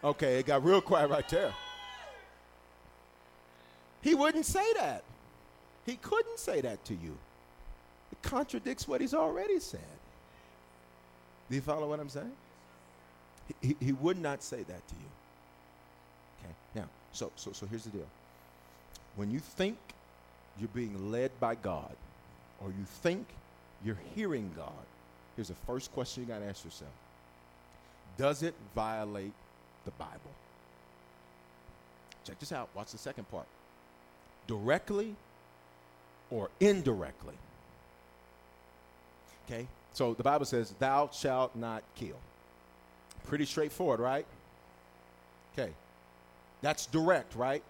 Okay, 0.02 0.38
it 0.38 0.46
got 0.46 0.64
real 0.64 0.80
quiet 0.80 1.10
right 1.10 1.28
there. 1.28 1.52
He 4.00 4.14
wouldn't 4.14 4.46
say 4.46 4.72
that. 4.74 5.02
He 5.84 5.96
couldn't 5.96 6.38
say 6.38 6.60
that 6.60 6.84
to 6.86 6.94
you. 6.94 7.16
It 8.12 8.22
contradicts 8.22 8.86
what 8.86 9.00
he's 9.00 9.14
already 9.14 9.58
said. 9.60 9.80
Do 11.48 11.56
you 11.56 11.60
follow 11.60 11.88
what 11.88 12.00
I'm 12.00 12.08
saying? 12.08 12.32
He, 13.60 13.68
he, 13.68 13.76
he 13.86 13.92
would 13.92 14.18
not 14.18 14.42
say 14.42 14.58
that 14.58 14.88
to 14.88 14.94
you. 14.94 15.13
So, 17.14 17.32
so, 17.36 17.52
so 17.52 17.66
here's 17.66 17.84
the 17.84 17.90
deal. 17.90 18.06
When 19.16 19.30
you 19.30 19.38
think 19.38 19.78
you're 20.58 20.68
being 20.74 21.10
led 21.10 21.30
by 21.40 21.54
God, 21.54 21.96
or 22.60 22.68
you 22.68 22.84
think 23.02 23.26
you're 23.84 23.98
hearing 24.14 24.50
God, 24.56 24.72
here's 25.36 25.48
the 25.48 25.54
first 25.66 25.92
question 25.94 26.22
you 26.24 26.28
got 26.28 26.40
to 26.40 26.46
ask 26.46 26.64
yourself 26.64 26.92
Does 28.18 28.42
it 28.42 28.54
violate 28.74 29.32
the 29.84 29.92
Bible? 29.92 30.32
Check 32.24 32.38
this 32.40 32.52
out. 32.52 32.68
Watch 32.74 32.92
the 32.92 32.98
second 32.98 33.30
part. 33.30 33.46
directly 34.46 35.14
or 36.30 36.50
indirectly. 36.60 37.34
Okay? 39.46 39.66
So 39.92 40.14
the 40.14 40.22
Bible 40.22 40.46
says, 40.46 40.74
Thou 40.78 41.10
shalt 41.12 41.54
not 41.54 41.82
kill. 41.96 42.16
Pretty 43.26 43.44
straightforward, 43.46 44.00
right? 44.00 44.26
Okay. 45.52 45.72
That's 46.64 46.86
direct, 46.86 47.36
right? 47.36 47.62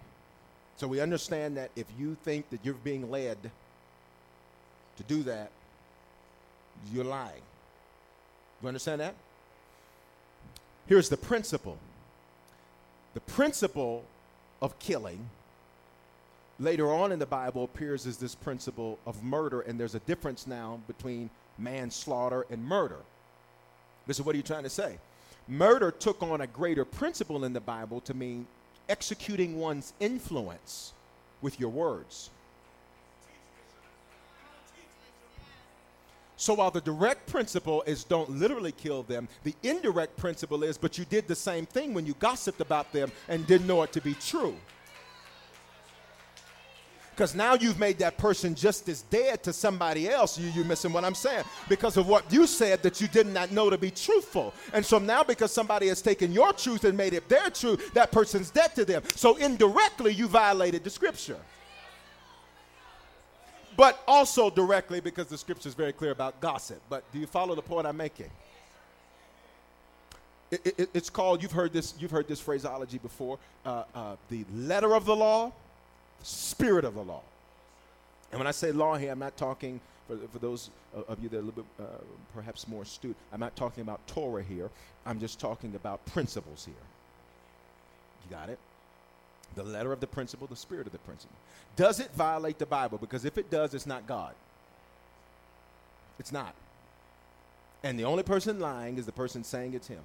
So 0.77 0.87
we 0.87 1.01
understand 1.01 1.57
that 1.57 1.69
if 1.75 1.85
you 1.99 2.15
think 2.23 2.49
that 2.51 2.61
you're 2.63 2.75
being 2.75 3.11
led 3.11 3.37
to 4.95 5.03
do 5.03 5.21
that, 5.23 5.51
you're 6.93 7.03
lying. 7.03 7.41
You 8.61 8.69
understand 8.69 9.01
that? 9.01 9.13
Here's 10.87 11.09
the 11.09 11.17
principle 11.17 11.77
the 13.13 13.19
principle 13.19 14.05
of 14.61 14.79
killing 14.79 15.29
later 16.57 16.89
on 16.89 17.11
in 17.11 17.19
the 17.19 17.25
Bible 17.25 17.65
appears 17.65 18.07
as 18.07 18.15
this 18.15 18.33
principle 18.33 18.97
of 19.05 19.21
murder, 19.25 19.59
and 19.59 19.77
there's 19.77 19.95
a 19.95 19.99
difference 19.99 20.47
now 20.47 20.79
between 20.87 21.29
manslaughter 21.57 22.45
and 22.49 22.63
murder. 22.63 22.99
This 24.07 24.19
is 24.19 24.25
what 24.25 24.35
are 24.35 24.37
you 24.37 24.43
trying 24.43 24.63
to 24.63 24.69
say? 24.69 24.99
Murder 25.49 25.91
took 25.91 26.23
on 26.23 26.39
a 26.39 26.47
greater 26.47 26.85
principle 26.85 27.43
in 27.43 27.51
the 27.51 27.59
Bible 27.59 27.99
to 27.99 28.13
mean 28.13 28.47
executing 28.89 29.59
one's 29.59 29.93
influence 29.99 30.93
with 31.41 31.59
your 31.59 31.69
words. 31.69 32.29
So 36.37 36.53
while 36.53 36.71
the 36.71 36.81
direct 36.81 37.27
principle 37.27 37.81
is 37.83 38.03
don't 38.03 38.29
literally 38.29 38.73
kill 38.73 39.03
them, 39.03 39.27
the 39.43 39.55
indirect 39.63 40.17
principle 40.17 40.63
is 40.63 40.77
but 40.77 40.97
you 40.97 41.05
did 41.05 41.27
the 41.27 41.35
same 41.35 41.65
thing 41.65 41.93
when 41.93 42.05
you 42.05 42.13
gossiped 42.19 42.61
about 42.61 42.91
them 42.91 43.11
and 43.29 43.47
didn't 43.47 43.67
know 43.67 43.83
it 43.83 43.91
to 43.93 44.01
be 44.01 44.15
true. 44.15 44.55
Because 47.15 47.33
now 47.33 47.53
you've 47.53 47.79
made 47.79 47.97
that 47.99 48.17
person 48.17 48.55
just 48.55 48.89
as 48.89 49.03
dead 49.03 49.41
to 49.43 49.53
somebody 49.53 50.09
else. 50.09 50.37
You, 50.37 50.49
you're 50.49 50.65
missing 50.65 50.91
what 50.91 51.05
I'm 51.05 51.15
saying. 51.15 51.45
Because 51.69 51.95
of 51.95 52.09
what 52.09 52.29
you 52.29 52.45
said 52.45 52.83
that 52.83 52.99
you 52.99 53.07
did 53.07 53.27
not 53.27 53.53
know 53.53 53.69
to 53.69 53.77
be 53.77 53.89
truthful. 53.89 54.53
And 54.73 54.85
so 54.85 54.99
now, 54.99 55.23
because 55.23 55.53
somebody 55.53 55.87
has 55.87 56.01
taken 56.01 56.33
your 56.33 56.51
truth 56.51 56.83
and 56.83 56.97
made 56.97 57.13
it 57.13 57.29
their 57.29 57.49
truth, 57.49 57.93
that 57.93 58.11
person's 58.11 58.51
dead 58.51 58.75
to 58.75 58.83
them. 58.83 59.01
So 59.15 59.37
indirectly, 59.37 60.13
you 60.13 60.27
violated 60.27 60.83
the 60.83 60.89
scripture. 60.89 61.37
But 63.77 63.97
also 64.09 64.49
directly, 64.49 64.99
because 64.99 65.27
the 65.27 65.37
scripture 65.37 65.69
is 65.69 65.75
very 65.75 65.93
clear 65.93 66.11
about 66.11 66.41
gossip. 66.41 66.81
But 66.89 67.09
do 67.13 67.19
you 67.19 67.27
follow 67.27 67.55
the 67.55 67.61
point 67.61 67.87
I'm 67.87 67.95
making? 67.95 68.29
It, 70.51 70.73
it, 70.77 70.89
it's 70.93 71.09
called, 71.09 71.41
you've 71.41 71.53
heard 71.53 71.71
this, 71.71 71.93
you've 71.97 72.11
heard 72.11 72.27
this 72.27 72.41
phraseology 72.41 72.97
before, 72.97 73.39
uh, 73.65 73.83
uh, 73.95 74.15
the 74.29 74.43
letter 74.53 74.93
of 74.95 75.05
the 75.05 75.15
law 75.15 75.53
spirit 76.25 76.85
of 76.85 76.95
the 76.95 77.03
law. 77.03 77.21
And 78.31 78.39
when 78.39 78.47
I 78.47 78.51
say 78.51 78.71
law 78.71 78.97
here, 78.97 79.11
I'm 79.11 79.19
not 79.19 79.37
talking, 79.37 79.79
for, 80.07 80.17
for 80.31 80.39
those 80.39 80.69
of 81.07 81.21
you 81.21 81.29
that 81.29 81.37
are 81.37 81.39
a 81.39 81.43
little 81.43 81.63
bit 81.63 81.85
uh, 81.85 82.03
perhaps 82.33 82.67
more 82.67 82.83
astute, 82.83 83.15
I'm 83.31 83.39
not 83.39 83.55
talking 83.55 83.81
about 83.81 84.05
Torah 84.07 84.43
here. 84.43 84.69
I'm 85.05 85.19
just 85.19 85.39
talking 85.39 85.75
about 85.75 86.05
principles 86.07 86.65
here. 86.65 86.73
You 88.23 88.35
got 88.35 88.49
it? 88.49 88.59
The 89.55 89.63
letter 89.63 89.93
of 89.93 89.99
the 89.99 90.07
principle, 90.07 90.47
the 90.47 90.55
spirit 90.55 90.87
of 90.87 90.91
the 90.91 90.99
principle. 90.99 91.35
Does 91.75 91.99
it 91.99 92.09
violate 92.15 92.57
the 92.57 92.65
Bible? 92.65 92.97
Because 92.97 93.23
if 93.23 93.37
it 93.37 93.51
does, 93.51 93.73
it's 93.73 93.85
not 93.85 94.07
God. 94.07 94.33
It's 96.19 96.31
not. 96.31 96.55
And 97.83 97.99
the 97.99 98.05
only 98.05 98.23
person 98.23 98.59
lying 98.59 98.97
is 98.97 99.05
the 99.05 99.11
person 99.11 99.43
saying 99.43 99.75
it's 99.75 99.87
him. 99.87 100.01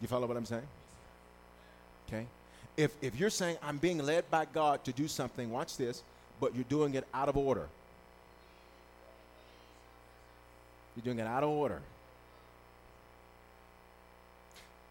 You 0.00 0.08
follow 0.08 0.26
what 0.26 0.36
I'm 0.36 0.46
saying? 0.46 0.66
Okay? 2.08 2.26
If, 2.76 2.92
if 3.02 3.18
you're 3.18 3.30
saying, 3.30 3.56
I'm 3.62 3.78
being 3.78 3.98
led 3.98 4.30
by 4.30 4.46
God 4.46 4.84
to 4.84 4.92
do 4.92 5.08
something, 5.08 5.50
watch 5.50 5.76
this, 5.76 6.02
but 6.40 6.54
you're 6.54 6.64
doing 6.64 6.94
it 6.94 7.04
out 7.12 7.28
of 7.28 7.36
order. 7.36 7.68
You're 10.96 11.04
doing 11.04 11.18
it 11.18 11.26
out 11.26 11.42
of 11.42 11.50
order. 11.50 11.80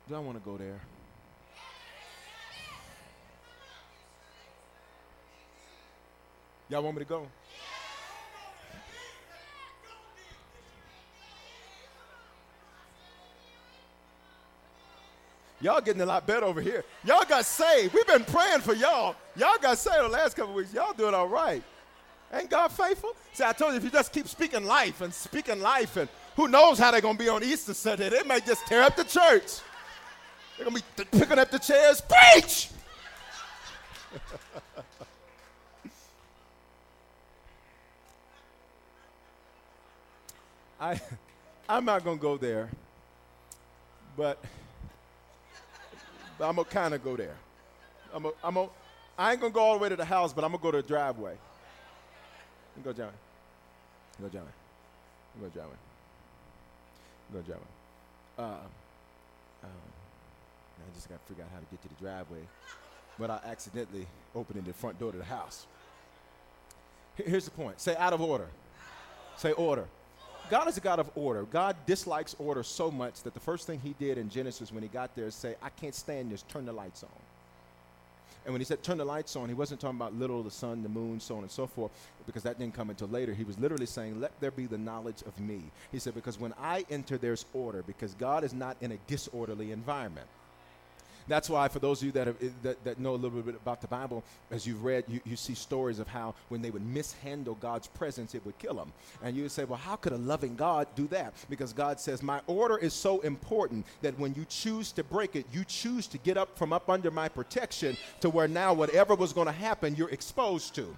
Do 0.08 0.16
I 0.16 0.20
want 0.20 0.38
to 0.38 0.44
go 0.44 0.58
there? 0.58 0.80
Y'all 6.70 6.84
want 6.84 6.98
me 6.98 7.04
to 7.04 7.10
go? 7.10 7.28
Y'all 15.60 15.82
getting 15.82 16.02
a 16.02 16.06
lot 16.06 16.28
better 16.28 16.46
over 16.46 16.62
here. 16.62 16.84
Y'all 17.04 17.26
got 17.28 17.44
saved. 17.46 17.94
We've 17.94 18.06
been 18.06 18.26
praying 18.26 18.62
for 18.62 18.76
y'all. 18.76 19.16
Y'all 19.36 19.58
got 19.60 19.78
saved 19.78 20.04
the 20.04 20.10
last 20.10 20.36
couple 20.36 20.54
weeks. 20.54 20.72
Y'all 20.74 20.94
doing 20.94 21.16
all 21.16 21.28
right. 21.28 21.64
Ain't 22.32 22.50
God 22.50 22.68
faithful? 22.70 23.16
See, 23.34 23.44
I 23.44 23.54
told 23.54 23.72
you 23.72 23.78
if 23.78 23.84
you 23.84 23.90
just 23.90 24.12
keep 24.14 24.28
speaking 24.28 24.66
life 24.66 25.02
and 25.02 25.14
speaking 25.14 25.62
life, 25.62 25.98
and 25.98 26.10
who 26.36 26.48
knows 26.48 26.78
how 26.78 26.92
they're 26.92 27.02
gonna 27.02 27.18
be 27.18 27.30
on 27.30 27.44
Easter 27.44 27.74
Sunday? 27.74 28.10
They 28.10 28.22
might 28.24 28.46
just 28.46 28.68
tear 28.68 28.84
up 28.84 28.96
the 28.96 29.04
church. 29.04 29.62
They're 30.58 30.66
gonna 30.66 30.80
be 30.80 30.84
picking 31.18 31.40
up 31.40 31.50
the 31.50 31.60
chairs. 31.60 32.02
Preach! 32.02 32.70
I, 40.80 41.02
I'm 41.68 41.86
not 41.86 42.04
gonna 42.04 42.18
go 42.18 42.38
there, 42.38 42.70
but 44.16 44.44
but 46.38 46.48
I'm 46.48 46.56
gonna 46.56 46.68
kind 46.68 46.94
of 46.94 47.04
go 47.04 47.16
there. 47.16 47.36
I'm 48.14 48.26
a, 48.26 48.32
I'm 48.44 48.58
a, 48.58 48.70
I 49.18 49.32
ain't 49.32 49.42
gonna 49.42 49.54
go 49.54 49.62
all 49.62 49.74
the 49.74 49.80
way 49.80 49.90
to 49.90 49.96
the 49.96 50.06
house, 50.06 50.34
but 50.34 50.44
I'm 50.44 50.52
gonna 50.52 50.64
go 50.64 50.72
to 50.72 50.82
the 50.82 50.88
driveway. 50.88 51.36
Go, 52.84 52.94
John. 52.94 53.12
Go, 54.22 54.30
John. 54.30 54.44
Go, 55.42 55.50
John. 55.54 55.66
Go, 57.34 57.42
John. 57.42 57.58
Uh, 58.38 58.44
um, 59.64 59.70
I 60.78 60.96
just 60.96 61.10
got 61.10 61.20
to 61.20 61.28
figure 61.28 61.44
out 61.44 61.50
how 61.54 61.60
to 61.60 61.66
get 61.72 61.82
to 61.82 61.90
the 61.90 61.96
driveway, 61.96 62.42
I 63.32 63.40
accidentally 63.46 64.06
opened 64.36 64.64
the 64.66 64.74
front 64.74 65.00
door 65.00 65.12
to 65.12 65.18
the 65.18 65.24
house. 65.24 65.66
Here's 67.16 67.46
the 67.46 67.52
point. 67.52 67.82
Say 67.82 67.96
out 67.96 68.14
of 68.14 68.22
order. 68.22 68.48
Say 69.38 69.52
order. 69.54 69.86
God 70.50 70.68
is 70.68 70.78
a 70.78 70.82
God 70.82 71.00
of 71.00 71.10
order. 71.16 71.44
God 71.44 71.76
dislikes 71.86 72.36
order 72.40 72.64
so 72.64 72.90
much 72.90 73.24
that 73.24 73.34
the 73.34 73.40
first 73.40 73.68
thing 73.68 73.80
he 73.84 73.94
did 74.00 74.18
in 74.18 74.30
Genesis 74.30 74.72
when 74.72 74.84
he 74.84 74.90
got 74.90 75.16
there 75.16 75.26
is 75.26 75.36
say, 75.36 75.56
I 75.62 75.70
can't 75.70 75.96
stand 75.96 76.32
this, 76.32 76.44
turn 76.44 76.66
the 76.66 76.74
lights 76.74 77.04
on. 77.04 77.10
And 78.46 78.54
when 78.54 78.62
he 78.62 78.66
said 78.66 78.82
turn 78.82 78.98
the 78.98 79.04
lights 79.04 79.36
on, 79.36 79.50
he 79.50 79.54
wasn't 79.54 79.82
talking 79.82 79.98
about 79.98 80.16
little, 80.16 80.42
the 80.42 80.50
sun, 80.50 80.82
the 80.82 80.88
moon, 80.88 81.20
so 81.20 81.36
on 81.36 81.42
and 81.42 81.52
so 81.52 81.68
forth, 81.68 81.92
because 82.26 82.44
that 82.44 82.58
didn't 82.58 82.76
come 82.76 82.90
until 82.90 83.10
later. 83.10 83.34
He 83.34 83.44
was 83.44 83.60
literally 83.60 83.86
saying, 83.86 84.22
let 84.22 84.32
there 84.40 84.52
be 84.52 84.68
the 84.68 84.78
knowledge 84.78 85.22
of 85.28 85.38
me. 85.38 85.62
He 85.92 86.00
said, 86.00 86.16
because 86.16 86.40
when 86.40 86.54
I 86.58 86.86
enter, 86.90 87.18
there's 87.18 87.46
order, 87.54 87.84
because 87.86 88.14
God 88.14 88.46
is 88.46 88.54
not 88.54 88.78
in 88.80 88.94
a 88.94 88.98
disorderly 89.06 89.74
environment. 89.74 90.28
That's 91.28 91.50
why, 91.50 91.68
for 91.68 91.80
those 91.80 92.02
of 92.02 92.06
you 92.06 92.12
that, 92.14 92.28
have, 92.28 92.42
eh, 92.42 92.50
that, 92.64 92.84
that, 92.86 93.00
know 93.00 93.14
a 93.14 93.16
little 93.16 93.42
bit 93.42 93.56
about 93.56 93.82
the 93.82 93.88
Bible, 93.88 94.24
as 94.50 94.66
you've 94.66 94.84
read, 94.84 95.04
you, 95.08 95.20
you 95.26 95.36
see 95.36 95.54
stories 95.54 96.00
of 96.00 96.08
how 96.08 96.36
when 96.48 96.62
they 96.62 96.70
would 96.70 96.86
mishandle 96.86 97.56
God's 97.56 97.88
presence, 97.88 98.34
it 98.34 98.46
would 98.46 98.58
kill 98.60 98.76
them. 98.76 98.94
And 99.22 99.36
you 99.36 99.44
would 99.44 99.52
say, 99.52 99.66
well, 99.66 99.78
how 99.78 99.98
could 99.98 100.14
a 100.14 100.18
loving 100.18 100.56
God 100.56 100.88
do 100.96 101.08
that? 101.10 101.34
Because 101.50 101.74
God 101.74 102.00
says, 102.00 102.24
my 102.24 102.40
order 102.48 102.78
is 102.78 102.94
so 102.94 103.20
important 103.22 103.86
that 104.02 104.18
when 104.18 104.34
you 104.36 104.46
choose 104.48 104.94
to 104.94 105.04
break 105.04 105.36
it, 105.36 105.46
you 105.52 105.66
choose 105.66 106.08
to 106.08 106.18
get 106.18 106.38
up 106.38 106.58
from 106.58 106.72
up 106.72 106.90
under 106.90 107.12
my 107.12 107.28
protection 107.28 107.98
to 108.22 108.30
where 108.30 108.48
now 108.48 108.74
whatever 108.74 109.14
was 109.14 109.34
going 109.34 109.48
to 109.48 109.52
happen, 109.52 109.96
you're 109.96 110.10
exposed 110.10 110.76
to. 110.76 110.96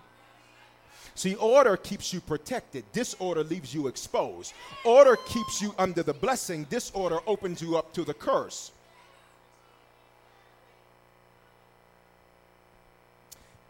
See, 1.15 1.35
order 1.35 1.75
keeps 1.75 2.13
you 2.13 2.21
protected. 2.21 2.85
Disorder 2.93 3.43
leaves 3.43 3.73
you 3.73 3.87
exposed. 3.87 4.53
Order 4.85 5.17
keeps 5.27 5.61
you 5.61 5.73
under 5.77 6.03
the 6.03 6.13
blessing. 6.13 6.65
Disorder 6.69 7.19
opens 7.25 7.61
you 7.61 7.77
up 7.77 7.91
to 7.93 8.03
the 8.03 8.13
curse. 8.13 8.71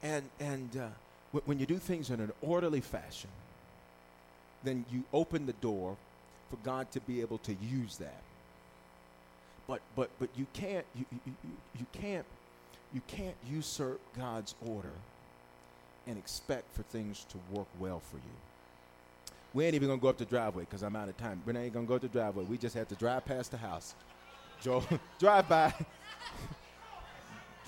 And, 0.02 0.30
and 0.39 0.78
uh, 0.78 1.39
when 1.45 1.60
you 1.60 1.66
do 1.66 1.78
things 1.78 2.10
in 2.10 2.20
an 2.20 2.32
orderly 2.41 2.82
fashion, 2.82 3.30
then 4.64 4.86
you 4.91 5.04
open 5.14 5.45
the 5.45 5.54
door 5.54 5.97
for 6.50 6.58
God 6.58 6.91
to 6.91 7.00
be 7.02 7.22
able 7.22 7.38
to 7.39 7.56
use 7.62 7.97
that. 7.97 8.22
But, 9.68 9.82
but, 9.95 10.10
but 10.20 10.30
you 10.36 10.47
can't, 10.54 10.86
you, 10.95 11.06
you, 11.26 11.34
you, 11.80 11.86
can't, 11.93 12.26
you 12.93 13.02
can't 13.08 13.36
usurp 13.47 14.00
God's 14.18 14.56
order 14.66 14.91
and 16.08 16.18
expect 16.18 16.74
for 16.76 16.82
things 16.84 17.26
to 17.30 17.38
work 17.52 17.68
well 17.80 18.00
for 18.00 18.18
you. 18.18 19.34
We 19.54 19.66
ain't 19.66 19.76
even 19.76 19.88
gonna 19.88 20.02
go 20.02 20.10
up 20.10 20.18
the 20.18 20.26
driveway 20.26 20.64
because 20.64 20.84
I'm 20.84 20.95
out 20.95 21.10
of 21.10 21.18
time. 21.18 21.41
Renee 21.45 21.66
ain't 21.66 21.74
gonna 21.74 21.86
go 21.86 21.95
up 21.95 22.02
the 22.02 22.08
driveway. 22.08 22.43
We 22.45 22.58
just 22.58 22.76
have 22.76 22.88
to 22.89 22.95
drive 22.95 23.26
past 23.26 23.52
the 23.52 23.58
house. 23.58 23.95
Joe, 24.62 24.84
drive 25.20 25.47
by. 25.47 25.74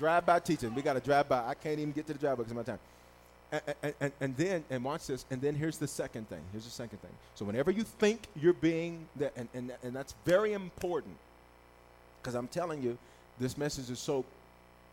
drive 0.02 0.26
by 0.26 0.40
teaching. 0.40 0.74
We 0.74 0.82
got 0.82 0.94
to 0.94 1.00
drive 1.00 1.28
by. 1.28 1.46
I 1.46 1.54
can't 1.54 1.78
even 1.78 1.92
get 1.92 2.08
to 2.08 2.12
the 2.12 2.18
driveway 2.18 2.44
because 2.44 2.50
of 2.50 2.56
my 2.56 2.64
time. 2.64 2.78
And, 3.82 3.94
and, 4.00 4.12
and, 4.20 4.36
then, 4.36 4.64
and 4.68 4.82
watch 4.82 5.06
this, 5.06 5.24
and 5.30 5.40
then 5.40 5.54
here's 5.54 5.78
the 5.78 5.86
second 5.86 6.28
thing. 6.28 6.40
Here's 6.50 6.64
the 6.64 6.70
second 6.70 7.00
thing. 7.02 7.12
So 7.34 7.44
whenever 7.44 7.70
you 7.70 7.84
think 7.84 8.26
you're 8.34 8.52
being, 8.54 9.06
that, 9.16 9.32
and, 9.36 9.48
and, 9.54 9.72
and 9.84 9.94
that's 9.94 10.14
very 10.24 10.54
important, 10.54 11.14
because 12.20 12.34
I'm 12.34 12.48
telling 12.48 12.82
you, 12.82 12.98
this 13.38 13.56
message 13.56 13.90
is 13.90 14.00
so 14.00 14.24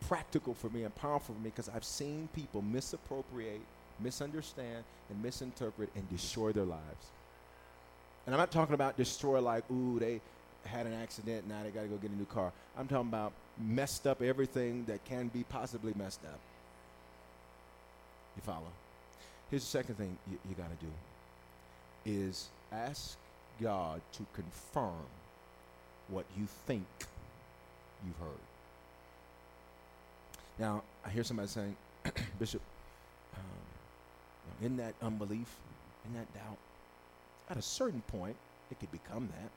practical 0.06 0.54
for 0.54 0.68
me 0.68 0.84
and 0.84 0.94
powerful 0.94 1.34
for 1.34 1.40
me 1.40 1.50
because 1.50 1.68
I've 1.68 1.84
seen 1.84 2.28
people 2.34 2.62
misappropriate, 2.62 3.62
misunderstand, 3.98 4.84
and 5.08 5.22
misinterpret 5.22 5.90
and 5.96 6.08
destroy 6.08 6.52
their 6.52 6.64
lives. 6.64 7.06
And 8.26 8.34
I'm 8.34 8.38
not 8.38 8.52
talking 8.52 8.74
about 8.74 8.96
destroy 8.96 9.40
like, 9.40 9.68
ooh, 9.72 9.98
they 9.98 10.20
had 10.64 10.86
an 10.86 10.92
accident, 10.92 11.48
now 11.48 11.62
they 11.64 11.70
got 11.70 11.82
to 11.82 11.88
go 11.88 11.96
get 11.96 12.10
a 12.10 12.16
new 12.16 12.26
car. 12.26 12.52
I'm 12.78 12.86
talking 12.86 13.08
about 13.08 13.32
messed 13.62 14.06
up 14.06 14.22
everything 14.22 14.84
that 14.86 15.04
can 15.04 15.28
be 15.28 15.44
possibly 15.44 15.92
messed 15.96 16.24
up. 16.24 16.38
You 18.36 18.42
follow? 18.42 18.72
Here's 19.50 19.62
the 19.62 19.68
second 19.68 19.96
thing 19.96 20.16
you, 20.30 20.38
you 20.48 20.54
got 20.54 20.68
to 20.70 20.84
do 20.84 20.92
is 22.06 22.48
ask 22.72 23.16
God 23.60 24.00
to 24.12 24.26
confirm 24.32 25.06
what 26.08 26.24
you 26.36 26.46
think 26.66 26.86
you've 28.04 28.16
heard. 28.18 28.40
Now, 30.58 30.82
I 31.04 31.10
hear 31.10 31.24
somebody 31.24 31.48
saying, 31.48 31.76
Bishop, 32.38 32.62
um, 33.34 34.64
in 34.66 34.76
that 34.76 34.94
unbelief, 35.02 35.48
in 36.06 36.14
that 36.14 36.32
doubt, 36.34 36.58
at 37.48 37.56
a 37.56 37.62
certain 37.62 38.02
point, 38.08 38.36
it 38.70 38.78
could 38.78 38.92
become 38.92 39.28
that. 39.40 39.50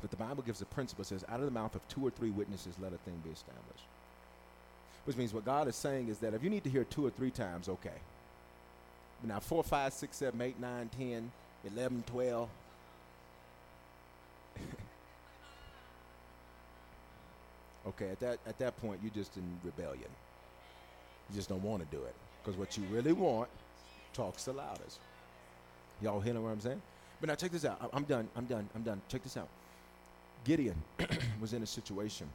But 0.00 0.10
the 0.10 0.16
Bible 0.16 0.42
gives 0.42 0.60
a 0.60 0.66
principle 0.66 1.04
says, 1.04 1.24
out 1.28 1.40
of 1.40 1.46
the 1.46 1.50
mouth 1.50 1.74
of 1.74 1.86
two 1.88 2.06
or 2.06 2.10
three 2.10 2.30
witnesses, 2.30 2.74
let 2.80 2.92
a 2.92 2.98
thing 2.98 3.20
be 3.24 3.30
established. 3.30 3.86
Which 5.04 5.16
means 5.16 5.32
what 5.32 5.44
God 5.44 5.68
is 5.68 5.76
saying 5.76 6.08
is 6.08 6.18
that 6.18 6.34
if 6.34 6.42
you 6.42 6.50
need 6.50 6.64
to 6.64 6.70
hear 6.70 6.84
two 6.84 7.06
or 7.06 7.10
three 7.10 7.30
times, 7.30 7.68
okay. 7.68 7.98
Now, 9.22 9.40
four, 9.40 9.62
five, 9.62 9.92
six, 9.92 10.16
seven, 10.18 10.40
eight, 10.42 10.60
nine, 10.60 10.90
ten, 10.96 11.30
eleven, 11.64 12.02
twelve. 12.06 12.48
okay, 17.88 18.10
at 18.10 18.20
that 18.20 18.38
at 18.46 18.58
that 18.58 18.76
point, 18.80 19.00
you're 19.02 19.12
just 19.14 19.36
in 19.36 19.44
rebellion. 19.64 20.10
You 21.30 21.36
just 21.36 21.48
don't 21.48 21.62
want 21.62 21.88
to 21.88 21.96
do 21.96 22.02
it 22.04 22.14
because 22.42 22.58
what 22.58 22.76
you 22.76 22.84
really 22.90 23.12
want 23.12 23.48
talks 24.12 24.44
the 24.44 24.52
loudest. 24.52 25.00
Y'all 26.02 26.20
hearing 26.20 26.42
what 26.42 26.50
I'm 26.50 26.60
saying? 26.60 26.82
But 27.20 27.28
now 27.28 27.34
check 27.34 27.52
this 27.52 27.64
out. 27.64 27.90
I'm 27.92 28.04
done. 28.04 28.28
I'm 28.36 28.44
done. 28.44 28.68
I'm 28.74 28.82
done. 28.82 29.00
Check 29.08 29.22
this 29.22 29.36
out. 29.36 29.48
Gideon 30.46 30.76
was 31.40 31.52
in 31.52 31.62
a 31.62 31.66
situation, 31.66 32.28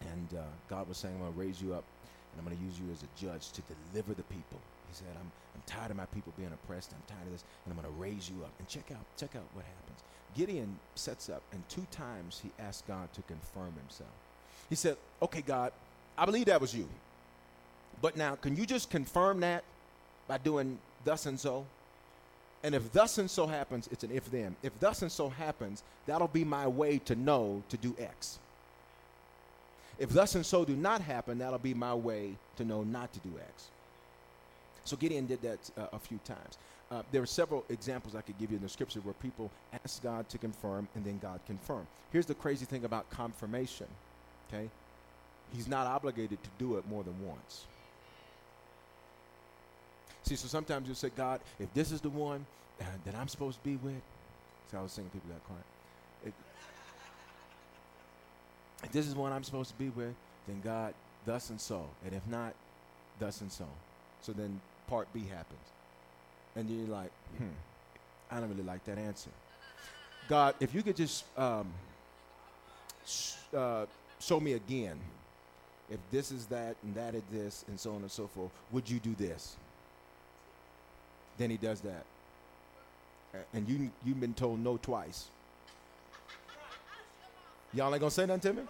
and 0.00 0.38
uh, 0.38 0.42
God 0.68 0.88
was 0.88 0.98
saying, 0.98 1.14
"I'm 1.14 1.20
going 1.20 1.32
to 1.32 1.40
raise 1.40 1.60
you 1.62 1.74
up, 1.74 1.84
and 2.32 2.38
I'm 2.38 2.44
going 2.44 2.56
to 2.56 2.64
use 2.64 2.78
you 2.78 2.86
as 2.92 3.02
a 3.02 3.10
judge 3.18 3.50
to 3.52 3.62
deliver 3.92 4.14
the 4.14 4.22
people." 4.24 4.60
He 4.88 4.94
said, 4.94 5.08
"I'm 5.18 5.30
I'm 5.54 5.62
tired 5.66 5.90
of 5.90 5.96
my 5.96 6.06
people 6.06 6.32
being 6.36 6.52
oppressed. 6.52 6.92
I'm 6.92 7.02
tired 7.08 7.26
of 7.26 7.32
this, 7.32 7.44
and 7.64 7.72
I'm 7.72 7.80
going 7.80 7.92
to 7.92 8.00
raise 8.00 8.28
you 8.28 8.44
up." 8.44 8.52
And 8.58 8.68
check 8.68 8.90
out 8.92 9.04
check 9.16 9.34
out 9.34 9.48
what 9.54 9.64
happens. 9.64 10.00
Gideon 10.36 10.78
sets 10.94 11.28
up, 11.28 11.42
and 11.52 11.66
two 11.68 11.86
times 11.90 12.40
he 12.42 12.50
asked 12.58 12.86
God 12.86 13.12
to 13.14 13.22
confirm 13.22 13.72
himself. 13.74 14.10
He 14.68 14.74
said, 14.74 14.96
Okay, 15.22 15.42
God, 15.42 15.72
I 16.18 16.24
believe 16.24 16.46
that 16.46 16.60
was 16.60 16.74
you. 16.74 16.88
But 18.02 18.16
now, 18.16 18.34
can 18.34 18.56
you 18.56 18.66
just 18.66 18.90
confirm 18.90 19.40
that 19.40 19.64
by 20.26 20.38
doing 20.38 20.78
thus 21.04 21.26
and 21.26 21.38
so? 21.38 21.66
And 22.64 22.74
if 22.74 22.90
thus 22.92 23.18
and 23.18 23.30
so 23.30 23.46
happens, 23.46 23.88
it's 23.92 24.04
an 24.04 24.10
if 24.10 24.30
then. 24.30 24.56
If 24.62 24.80
thus 24.80 25.02
and 25.02 25.12
so 25.12 25.28
happens, 25.28 25.82
that'll 26.06 26.28
be 26.28 26.44
my 26.44 26.66
way 26.66 26.98
to 27.04 27.14
know 27.14 27.62
to 27.68 27.76
do 27.76 27.94
X. 27.98 28.38
If 29.98 30.08
thus 30.08 30.34
and 30.34 30.44
so 30.44 30.64
do 30.64 30.74
not 30.74 31.02
happen, 31.02 31.38
that'll 31.38 31.58
be 31.58 31.74
my 31.74 31.94
way 31.94 32.36
to 32.56 32.64
know 32.64 32.82
not 32.82 33.12
to 33.12 33.20
do 33.20 33.30
X. 33.38 33.68
So 34.84 34.96
Gideon 34.96 35.26
did 35.26 35.42
that 35.42 35.58
uh, 35.76 35.88
a 35.92 35.98
few 35.98 36.18
times. 36.24 36.58
Uh, 36.90 37.02
there 37.12 37.20
are 37.20 37.26
several 37.26 37.64
examples 37.68 38.14
I 38.14 38.22
could 38.22 38.38
give 38.38 38.50
you 38.50 38.56
in 38.56 38.62
the 38.62 38.68
scripture 38.68 39.00
where 39.00 39.14
people 39.14 39.50
ask 39.84 40.02
God 40.02 40.28
to 40.30 40.38
confirm 40.38 40.88
and 40.94 41.04
then 41.04 41.18
God 41.18 41.40
confirmed. 41.46 41.86
Here's 42.12 42.26
the 42.26 42.34
crazy 42.34 42.64
thing 42.64 42.84
about 42.84 43.08
confirmation, 43.10 43.86
okay? 44.48 44.70
He's 45.52 45.68
not 45.68 45.86
obligated 45.86 46.42
to 46.42 46.50
do 46.58 46.76
it 46.76 46.88
more 46.88 47.02
than 47.04 47.14
once. 47.26 47.66
See, 50.24 50.36
so 50.36 50.48
sometimes 50.48 50.86
you'll 50.86 50.96
say, 50.96 51.10
God, 51.14 51.40
if 51.60 51.72
this 51.74 51.92
is 51.92 52.00
the 52.00 52.08
one 52.08 52.46
uh, 52.80 52.84
that 53.04 53.14
I'm 53.14 53.28
supposed 53.28 53.58
to 53.58 53.64
be 53.64 53.76
with, 53.76 54.00
see, 54.70 54.76
I 54.76 54.82
was 54.82 54.90
saying 54.90 55.10
people 55.12 55.30
got 55.30 55.44
quiet. 55.44 55.64
If, 56.26 56.32
if 58.84 58.92
this 58.92 59.06
is 59.06 59.14
one 59.14 59.32
I'm 59.32 59.44
supposed 59.44 59.70
to 59.70 59.76
be 59.76 59.90
with, 59.90 60.14
then 60.48 60.62
God, 60.64 60.94
thus 61.26 61.50
and 61.50 61.60
so. 61.60 61.86
And 62.04 62.14
if 62.14 62.26
not, 62.26 62.54
thus 63.18 63.42
and 63.42 63.52
so. 63.52 63.66
So 64.22 64.32
then 64.32 64.60
part 64.88 65.12
B 65.12 65.24
happens. 65.30 65.60
And 66.56 66.68
then 66.68 66.78
you're 66.78 66.96
like, 66.96 67.10
hmm, 67.36 67.48
I 68.30 68.40
don't 68.40 68.48
really 68.48 68.62
like 68.62 68.84
that 68.86 68.96
answer. 68.96 69.30
God, 70.26 70.54
if 70.58 70.74
you 70.74 70.82
could 70.82 70.96
just 70.96 71.24
um, 71.38 71.70
sh- 73.06 73.34
uh, 73.54 73.84
show 74.20 74.40
me 74.40 74.54
again, 74.54 74.98
if 75.90 75.98
this 76.10 76.32
is 76.32 76.46
that 76.46 76.76
and 76.82 76.94
that 76.94 77.14
is 77.14 77.22
this 77.30 77.64
and 77.68 77.78
so 77.78 77.90
on 77.90 78.00
and 78.00 78.10
so 78.10 78.26
forth, 78.26 78.50
would 78.72 78.88
you 78.88 78.98
do 78.98 79.14
this? 79.18 79.56
Then 81.38 81.50
he 81.50 81.56
does 81.56 81.80
that. 81.80 82.04
And 83.52 83.68
you, 83.68 83.90
you've 84.04 84.20
been 84.20 84.34
told 84.34 84.60
no 84.60 84.76
twice. 84.76 85.26
Y'all 87.72 87.92
ain't 87.92 88.00
gonna 88.00 88.10
say 88.10 88.26
nothing 88.26 88.54
to 88.54 88.62
me? 88.62 88.68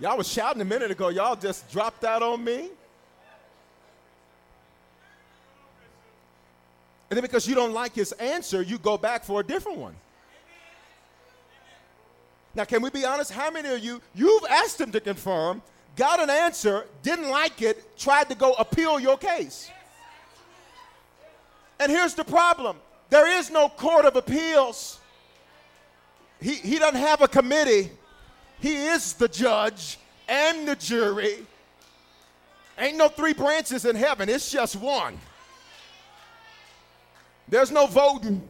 Y'all 0.00 0.18
was 0.18 0.28
shouting 0.28 0.60
a 0.60 0.64
minute 0.64 0.90
ago. 0.90 1.08
Y'all 1.08 1.36
just 1.36 1.70
dropped 1.70 2.04
out 2.04 2.22
on 2.22 2.42
me. 2.44 2.68
And 7.10 7.16
then 7.16 7.22
because 7.22 7.46
you 7.46 7.54
don't 7.54 7.72
like 7.72 7.94
his 7.94 8.12
answer, 8.12 8.60
you 8.60 8.76
go 8.76 8.98
back 8.98 9.24
for 9.24 9.40
a 9.40 9.44
different 9.44 9.78
one. 9.78 9.94
Now, 12.54 12.64
can 12.64 12.82
we 12.82 12.90
be 12.90 13.04
honest? 13.04 13.32
How 13.32 13.50
many 13.50 13.68
of 13.68 13.80
you, 13.80 14.00
you've 14.14 14.44
asked 14.50 14.80
him 14.80 14.92
to 14.92 15.00
confirm, 15.00 15.62
got 15.96 16.20
an 16.20 16.30
answer, 16.30 16.86
didn't 17.02 17.28
like 17.28 17.62
it, 17.62 17.96
tried 17.96 18.28
to 18.28 18.34
go 18.34 18.52
appeal 18.54 19.00
your 19.00 19.16
case? 19.16 19.70
And 21.80 21.90
here's 21.90 22.14
the 22.14 22.24
problem 22.24 22.76
there 23.10 23.38
is 23.38 23.50
no 23.50 23.68
court 23.68 24.04
of 24.04 24.16
appeals. 24.16 24.98
He, 26.40 26.54
he 26.54 26.78
doesn't 26.78 27.00
have 27.00 27.22
a 27.22 27.28
committee, 27.28 27.90
he 28.60 28.86
is 28.86 29.14
the 29.14 29.28
judge 29.28 29.98
and 30.28 30.66
the 30.68 30.76
jury. 30.76 31.46
Ain't 32.76 32.96
no 32.96 33.08
three 33.08 33.34
branches 33.34 33.84
in 33.84 33.94
heaven, 33.94 34.28
it's 34.28 34.50
just 34.50 34.76
one. 34.76 35.18
There's 37.48 37.70
no 37.70 37.86
voting. 37.86 38.46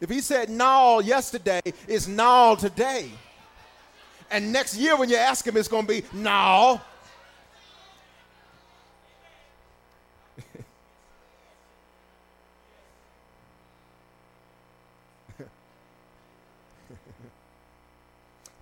If 0.00 0.10
he 0.10 0.20
said 0.20 0.48
no 0.48 1.00
yesterday, 1.00 1.60
it's 1.86 2.08
no 2.08 2.56
today. 2.58 3.10
And 4.30 4.52
next 4.52 4.76
year 4.76 4.96
when 4.96 5.10
you 5.10 5.16
ask 5.16 5.46
him, 5.46 5.56
it's 5.56 5.68
going 5.68 5.86
to 5.86 5.92
be 5.92 6.04
no. 6.12 6.80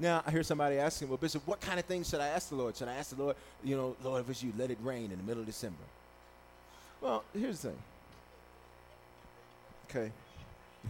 Now, 0.00 0.22
I 0.26 0.30
hear 0.30 0.42
somebody 0.42 0.78
asking, 0.78 1.08
well, 1.08 1.18
Bishop, 1.18 1.46
what 1.46 1.60
kind 1.60 1.78
of 1.78 1.84
things 1.84 2.08
should 2.08 2.20
I 2.20 2.28
ask 2.28 2.48
the 2.48 2.54
Lord? 2.54 2.74
Should 2.74 2.88
I 2.88 2.94
ask 2.94 3.14
the 3.14 3.22
Lord, 3.22 3.36
you 3.62 3.76
know, 3.76 3.94
Lord, 4.02 4.22
if 4.22 4.30
it's 4.30 4.42
you, 4.42 4.50
let 4.56 4.70
it 4.70 4.78
rain 4.82 5.12
in 5.12 5.18
the 5.18 5.22
middle 5.24 5.42
of 5.42 5.46
December? 5.46 5.76
Well, 7.02 7.22
here's 7.38 7.60
the 7.60 7.68
thing. 7.68 7.78
Okay. 9.90 10.12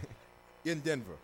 in 0.65 0.79
Denver. 0.79 1.17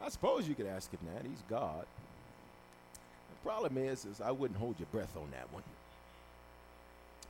I 0.00 0.08
suppose 0.10 0.46
you 0.46 0.54
could 0.54 0.66
ask 0.66 0.92
him 0.92 1.00
that. 1.12 1.24
He's 1.28 1.42
God. 1.50 1.86
The 3.30 3.48
problem 3.48 3.78
is, 3.78 4.04
is 4.04 4.20
I 4.20 4.30
wouldn't 4.30 4.60
hold 4.60 4.76
your 4.78 4.86
breath 4.92 5.16
on 5.16 5.28
that 5.32 5.52
one. 5.52 5.64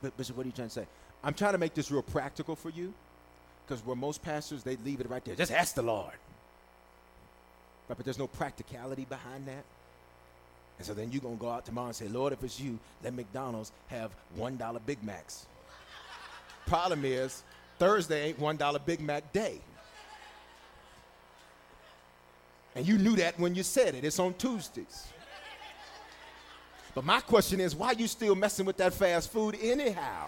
But 0.03 0.15
Bishop, 0.17 0.37
what 0.37 0.45
are 0.45 0.49
you 0.49 0.53
trying 0.53 0.67
to 0.67 0.73
say? 0.73 0.85
I'm 1.25 1.33
trying 1.33 1.53
to 1.53 1.57
make 1.57 1.73
this 1.73 1.89
real 1.89 2.03
practical 2.03 2.55
for 2.55 2.69
you, 2.69 2.93
because 3.65 3.83
where 3.83 3.95
most 3.95 4.21
pastors 4.21 4.63
they 4.63 4.77
leave 4.85 5.01
it 5.01 5.09
right 5.09 5.25
there. 5.25 5.35
Just 5.35 5.51
ask 5.51 5.73
the 5.73 5.81
Lord. 5.81 6.13
Right, 7.89 7.97
but 7.97 8.05
there's 8.05 8.19
no 8.19 8.27
practicality 8.27 9.05
behind 9.09 9.47
that. 9.47 9.65
And 10.77 10.85
so 10.85 10.93
then 10.93 11.11
you're 11.11 11.21
going 11.21 11.37
to 11.37 11.41
go 11.41 11.49
out 11.49 11.65
tomorrow 11.65 11.87
and 11.87 11.95
say, 11.95 12.07
Lord, 12.07 12.31
if 12.31 12.43
it's 12.43 12.59
you, 12.59 12.77
let 13.03 13.13
McDonald's 13.13 13.71
have 13.87 14.11
$1 14.37 14.79
Big 14.85 15.03
Macs. 15.03 15.47
Problem 16.67 17.05
is, 17.05 17.43
Thursday 17.79 18.27
ain't 18.27 18.39
$1 18.39 18.85
Big 18.85 19.01
Mac 19.01 19.31
day. 19.33 19.59
And 22.75 22.85
you 22.85 22.97
knew 22.97 23.15
that 23.15 23.39
when 23.39 23.55
you 23.55 23.63
said 23.63 23.95
it. 23.95 24.03
It's 24.03 24.19
on 24.19 24.33
Tuesdays. 24.33 25.07
But 26.93 27.05
my 27.05 27.19
question 27.21 27.59
is, 27.59 27.75
why 27.75 27.87
are 27.87 27.93
you 27.93 28.07
still 28.07 28.35
messing 28.35 28.65
with 28.65 28.77
that 28.77 28.93
fast 28.93 29.31
food 29.31 29.57
anyhow? 29.61 30.27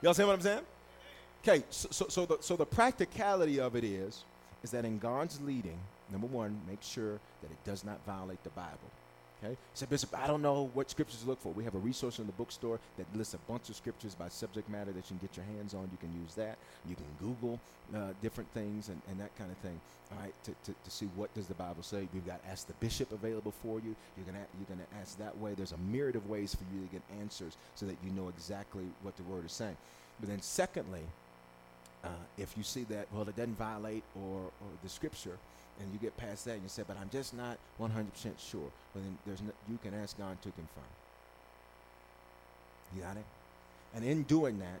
Y'all 0.00 0.14
see 0.14 0.24
what 0.24 0.34
I'm 0.34 0.40
saying? 0.40 0.60
Okay, 1.42 1.64
so, 1.70 1.88
so, 1.90 2.06
so, 2.08 2.26
the, 2.26 2.38
so 2.40 2.56
the 2.56 2.66
practicality 2.66 3.60
of 3.60 3.74
it 3.74 3.84
is, 3.84 4.24
is 4.62 4.70
that 4.70 4.84
in 4.84 4.98
God's 4.98 5.40
leading, 5.40 5.78
number 6.10 6.26
one, 6.26 6.60
make 6.68 6.82
sure 6.82 7.20
that 7.42 7.50
it 7.50 7.64
does 7.64 7.84
not 7.84 8.04
violate 8.06 8.42
the 8.44 8.50
Bible. 8.50 8.90
Okay? 9.42 9.56
Say, 9.74 9.86
Bishop, 9.86 10.10
I 10.18 10.26
don't 10.26 10.42
know 10.42 10.70
what 10.74 10.90
scriptures 10.90 11.22
to 11.22 11.28
look 11.28 11.40
for. 11.40 11.52
We 11.52 11.64
have 11.64 11.74
a 11.74 11.78
resource 11.78 12.18
in 12.18 12.26
the 12.26 12.32
bookstore 12.32 12.80
that 12.96 13.06
lists 13.14 13.34
a 13.34 13.38
bunch 13.50 13.68
of 13.68 13.76
scriptures 13.76 14.14
by 14.14 14.28
subject 14.28 14.68
matter 14.68 14.92
that 14.92 15.10
you 15.10 15.16
can 15.16 15.18
get 15.18 15.36
your 15.36 15.46
hands 15.56 15.74
on. 15.74 15.88
You 15.92 15.98
can 16.00 16.12
use 16.20 16.34
that. 16.34 16.58
You 16.88 16.96
can 16.96 17.04
Google 17.20 17.60
uh, 17.94 18.12
different 18.20 18.50
things 18.52 18.88
and, 18.88 19.00
and 19.08 19.20
that 19.20 19.36
kind 19.38 19.50
of 19.50 19.56
thing, 19.58 19.80
all 20.12 20.18
right, 20.20 20.34
to, 20.44 20.50
to, 20.64 20.74
to, 20.84 20.90
see 20.90 21.06
what 21.16 21.32
does 21.34 21.46
the 21.46 21.54
Bible 21.54 21.82
say. 21.82 22.08
We've 22.12 22.26
got 22.26 22.40
Ask 22.50 22.66
the 22.66 22.74
Bishop 22.74 23.12
available 23.12 23.52
for 23.62 23.78
you. 23.78 23.94
You're 24.16 24.26
going 24.26 24.36
you're 24.58 24.76
gonna 24.76 24.88
ask 25.00 25.18
that 25.18 25.36
way. 25.38 25.54
There's 25.54 25.72
a 25.72 25.78
myriad 25.90 26.16
of 26.16 26.28
ways 26.28 26.54
for 26.54 26.64
you 26.74 26.86
to 26.86 26.92
get 26.92 27.02
answers 27.20 27.56
so 27.74 27.86
that 27.86 27.96
you 28.04 28.10
know 28.10 28.28
exactly 28.28 28.84
what 29.02 29.16
the 29.16 29.22
Word 29.22 29.46
is 29.46 29.52
saying. 29.52 29.76
But 30.20 30.28
then 30.28 30.42
secondly, 30.42 31.02
uh, 32.04 32.08
if 32.36 32.56
you 32.56 32.62
see 32.62 32.84
that, 32.84 33.06
well, 33.12 33.22
it 33.22 33.36
doesn't 33.36 33.56
violate 33.56 34.02
or, 34.16 34.40
or 34.44 34.68
the 34.82 34.88
Scripture, 34.88 35.38
and 35.80 35.92
you 35.92 35.98
get 35.98 36.16
past 36.16 36.44
that 36.46 36.54
and 36.54 36.62
you 36.62 36.68
say, 36.68 36.82
but 36.86 36.96
I'm 37.00 37.10
just 37.10 37.34
not 37.34 37.58
100% 37.80 37.90
sure, 38.38 38.60
well, 38.60 38.70
then 38.94 39.18
there's 39.26 39.42
no, 39.42 39.50
you 39.70 39.78
can 39.82 39.94
ask 39.94 40.18
God 40.18 40.40
to 40.42 40.50
confirm. 40.50 40.84
You 42.94 43.02
got 43.02 43.16
it? 43.16 43.24
And 43.94 44.04
in 44.04 44.22
doing 44.24 44.58
that, 44.58 44.80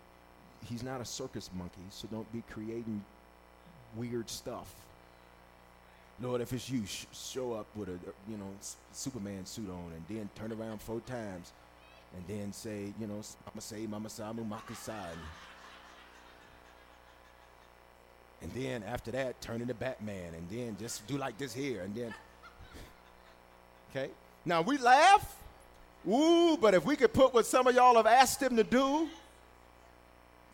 he's 0.66 0.82
not 0.82 1.00
a 1.00 1.04
circus 1.04 1.50
monkey, 1.56 1.80
so 1.90 2.08
don't 2.10 2.30
be 2.32 2.42
creating 2.50 3.04
weird 3.96 4.28
stuff. 4.28 4.74
Lord, 6.20 6.40
if 6.40 6.52
it's 6.52 6.68
you, 6.68 6.84
sh- 6.84 7.06
show 7.12 7.52
up 7.52 7.66
with 7.76 7.88
a 7.88 7.98
you 8.28 8.36
know 8.36 8.50
Superman 8.92 9.46
suit 9.46 9.70
on, 9.70 9.92
and 9.94 10.04
then 10.08 10.28
turn 10.34 10.52
around 10.52 10.80
four 10.82 11.00
times, 11.00 11.52
and 12.16 12.24
then 12.26 12.52
say, 12.52 12.92
you 12.98 13.06
know, 13.06 13.20
Mama 13.46 13.60
say, 13.60 13.86
Mama 13.86 14.08
Samu 14.08 14.48
Makasai. 14.48 15.14
And 18.40 18.52
then 18.52 18.82
after 18.84 19.10
that, 19.12 19.40
turn 19.40 19.60
into 19.60 19.74
Batman, 19.74 20.34
and 20.34 20.48
then 20.50 20.76
just 20.78 21.06
do 21.06 21.16
like 21.16 21.38
this 21.38 21.52
here, 21.52 21.82
and 21.82 21.94
then. 21.94 22.14
Okay? 23.90 24.10
Now 24.44 24.62
we 24.62 24.78
laugh. 24.78 25.36
Ooh, 26.08 26.56
but 26.60 26.74
if 26.74 26.84
we 26.84 26.94
could 26.96 27.12
put 27.12 27.34
what 27.34 27.44
some 27.46 27.66
of 27.66 27.74
y'all 27.74 27.96
have 27.96 28.06
asked 28.06 28.42
him 28.42 28.56
to 28.56 28.64
do 28.64 29.08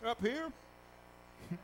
up 0.04 0.20
here. 0.20 0.50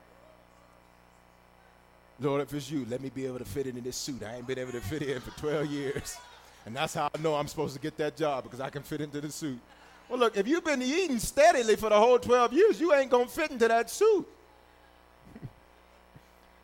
Lord, 2.21 2.41
if 2.43 2.55
it's 2.55 2.71
you, 2.71 2.87
let 2.89 3.01
me 3.01 3.11
be 3.15 3.27
able 3.27 3.39
to 3.39 3.45
fit 3.45 3.67
in 3.67 3.81
this 3.83 3.97
suit. 3.97 4.23
I 4.23 4.37
ain't 4.37 4.47
been 4.47 4.59
able 4.59 4.73
to 4.73 4.81
fit 4.81 5.03
in 5.03 5.21
for 5.21 5.31
12 5.39 5.67
years. 5.67 6.17
And 6.67 6.75
that's 6.75 6.95
how 6.95 7.11
I 7.15 7.19
know 7.21 7.35
I'm 7.35 7.49
supposed 7.49 7.75
to 7.75 7.81
get 7.81 7.97
that 7.99 8.17
job 8.17 8.45
because 8.45 8.61
I 8.61 8.71
can 8.71 8.83
fit 8.83 9.01
into 9.01 9.21
the 9.21 9.31
suit. 9.31 9.59
Well, 10.09 10.19
look, 10.19 10.37
if 10.37 10.49
you've 10.49 10.65
been 10.65 10.83
eating 10.83 11.19
steadily 11.19 11.77
for 11.77 11.89
the 11.89 11.99
whole 11.99 12.19
12 12.19 12.53
years, 12.53 12.81
you 12.81 12.95
ain't 12.95 13.11
going 13.11 13.27
to 13.27 13.33
fit 13.33 13.51
into 13.51 13.69
that 13.69 13.91
suit. 13.91 14.27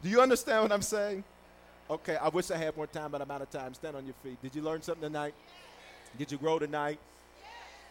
Do 0.02 0.08
you 0.08 0.20
understand 0.20 0.62
what 0.62 0.72
I'm 0.72 0.82
saying? 0.82 1.24
Okay, 1.88 2.16
I 2.16 2.28
wish 2.28 2.50
I 2.50 2.56
had 2.56 2.76
more 2.76 2.86
time, 2.86 3.10
but 3.10 3.22
I'm 3.22 3.30
out 3.30 3.42
of 3.42 3.50
time. 3.50 3.74
Stand 3.74 3.96
on 3.96 4.04
your 4.04 4.14
feet. 4.22 4.40
Did 4.42 4.54
you 4.54 4.62
learn 4.62 4.82
something 4.82 5.02
tonight? 5.02 5.34
Did 6.18 6.32
you 6.32 6.38
grow 6.38 6.58
tonight? 6.58 6.98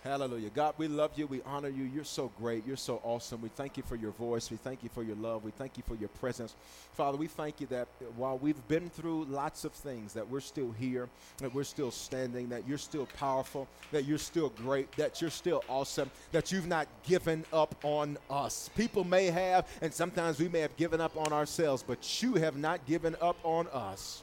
Hallelujah. 0.06 0.52
God, 0.52 0.76
we 0.78 0.88
love 0.88 1.14
you. 1.16 1.26
We 1.26 1.42
honor 1.48 1.68
you. 1.68 1.84
You're 1.84 2.04
so 2.04 2.32
great. 2.38 2.64
You're 2.68 2.78
so 2.78 3.02
awesome. 3.04 3.42
We 3.42 3.50
thank 3.50 3.76
you 3.76 3.82
for 3.82 3.96
your 3.96 4.12
voice. 4.12 4.52
We 4.52 4.58
thank 4.58 4.84
you 4.84 4.90
for 4.94 5.02
your 5.02 5.16
love. 5.16 5.44
We 5.44 5.50
thank 5.50 5.78
you 5.78 5.84
for 5.88 5.96
your 5.96 6.10
presence. 6.10 6.54
Father, 6.94 7.18
we 7.18 7.26
thank 7.26 7.60
you 7.60 7.66
that 7.68 7.88
while 8.16 8.38
we've 8.38 8.68
been 8.68 8.92
through 8.92 9.26
lots 9.26 9.66
of 9.66 9.72
things, 9.72 10.14
that 10.14 10.30
we're 10.30 10.42
still 10.42 10.72
here, 10.74 11.10
that 11.40 11.56
we're 11.56 11.64
still 11.64 11.90
standing, 11.90 12.50
that 12.50 12.68
you're 12.68 12.78
still 12.78 13.08
powerful, 13.18 13.68
that 13.92 14.06
you're 14.06 14.20
still 14.20 14.50
great, 14.50 14.92
that 14.92 15.22
you're 15.22 15.32
still 15.32 15.64
awesome, 15.68 16.12
that 16.32 16.52
you've 16.52 16.68
not 16.68 16.88
given 17.02 17.44
up 17.52 17.74
on 17.84 18.20
us. 18.30 18.70
People 18.78 19.06
may 19.06 19.26
have, 19.26 19.68
and 19.82 19.92
sometimes 19.92 20.40
we 20.40 20.50
may 20.50 20.60
have 20.60 20.78
given 20.78 21.02
up 21.02 21.18
on 21.18 21.34
ourselves, 21.34 21.82
but 21.82 22.22
you 22.22 22.36
have 22.36 22.58
not 22.58 22.86
given 22.86 23.16
up 23.22 23.38
on 23.44 23.66
us 23.74 24.22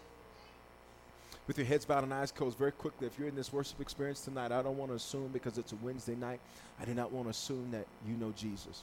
with 1.47 1.59
your 1.59 1.67
heads 1.67 1.85
bowed 1.85 2.05
and 2.05 2.15
eyes 2.15 2.31
closed 2.31 2.57
very 2.57 2.73
quickly. 2.73 3.07
If 3.07 3.19
you're 3.19 3.29
in 3.29 3.35
this 3.35 3.53
worship 3.53 3.81
experience 3.81 4.21
tonight 4.21 4.53
i 4.53 4.63
don't 4.63 4.77
want 4.77 4.91
to 4.91 4.97
assume 4.97 5.29
because 5.33 5.59
it's 5.59 5.73
a 5.73 5.77
wednesday 5.77 6.15
night. 6.15 6.41
I 6.81 6.85
do 6.85 6.95
not 6.95 7.13
want 7.13 7.27
to 7.27 7.31
assume 7.31 7.71
that 7.73 7.87
you 8.07 8.15
know 8.17 8.33
jesus. 8.37 8.83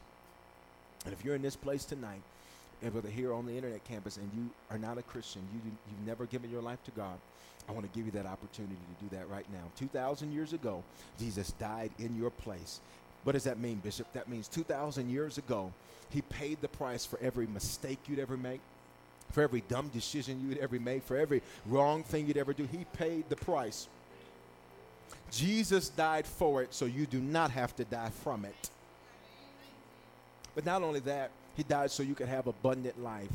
And 1.05 1.13
if 1.13 1.23
you're 1.23 1.35
in 1.35 1.41
this 1.41 1.55
place 1.55 1.85
tonight 1.85 2.21
eh, 2.83 2.89
whether 2.89 3.09
here 3.09 3.33
on 3.33 3.45
the 3.45 3.55
internet 3.55 3.83
campus 3.85 4.17
and 4.17 4.29
you 4.35 4.49
are 4.69 4.77
not 4.77 4.97
a 4.97 5.01
christian 5.03 5.41
you, 5.53 5.59
you've 5.63 6.07
never 6.07 6.25
given 6.25 6.51
your 6.51 6.61
life 6.61 6.83
to 6.83 6.91
god 6.91 7.17
i 7.67 7.71
want 7.71 7.91
to 7.91 7.97
give 7.97 8.05
you 8.05 8.11
that 8.11 8.25
opportunity 8.25 8.75
to 8.75 9.05
do 9.05 9.15
that 9.15 9.29
right 9.29 9.45
now. 9.53 9.63
2000 9.77 10.31
years 10.31 10.53
ago 10.53 10.83
jesus 11.19 11.51
died 11.53 11.91
in 11.99 12.17
your 12.17 12.29
place. 12.29 12.81
What 13.23 13.33
does 13.33 13.43
that 13.43 13.59
mean 13.59 13.77
bishop? 13.83 14.11
That 14.13 14.29
means 14.29 14.47
2000 14.47 15.09
years 15.09 15.37
ago 15.37 15.71
he 16.09 16.21
paid 16.23 16.59
the 16.61 16.67
price 16.67 17.05
for 17.05 17.19
every 17.21 17.47
mistake 17.47 17.99
you'd 18.07 18.19
ever 18.19 18.35
make 18.35 18.61
for 19.31 19.41
every 19.41 19.61
dumb 19.67 19.89
decision 19.89 20.41
you'd 20.47 20.57
ever 20.57 20.79
made, 20.79 21.03
for 21.03 21.17
every 21.17 21.41
wrong 21.65 22.03
thing 22.03 22.27
you'd 22.27 22.37
ever 22.37 22.53
do. 22.53 22.67
He 22.71 22.85
paid 22.93 23.29
the 23.29 23.35
price. 23.35 23.87
Jesus 25.31 25.89
died 25.89 26.25
for 26.25 26.63
it, 26.63 26.73
so 26.73 26.85
you 26.85 27.05
do 27.05 27.19
not 27.19 27.51
have 27.51 27.75
to 27.75 27.85
die 27.85 28.11
from 28.23 28.45
it. 28.45 28.69
But 30.55 30.65
not 30.65 30.81
only 30.81 30.99
that, 31.01 31.31
he 31.55 31.63
died 31.63 31.91
so 31.91 32.03
you 32.03 32.15
could 32.15 32.27
have 32.27 32.47
abundant 32.47 33.01
life. 33.01 33.29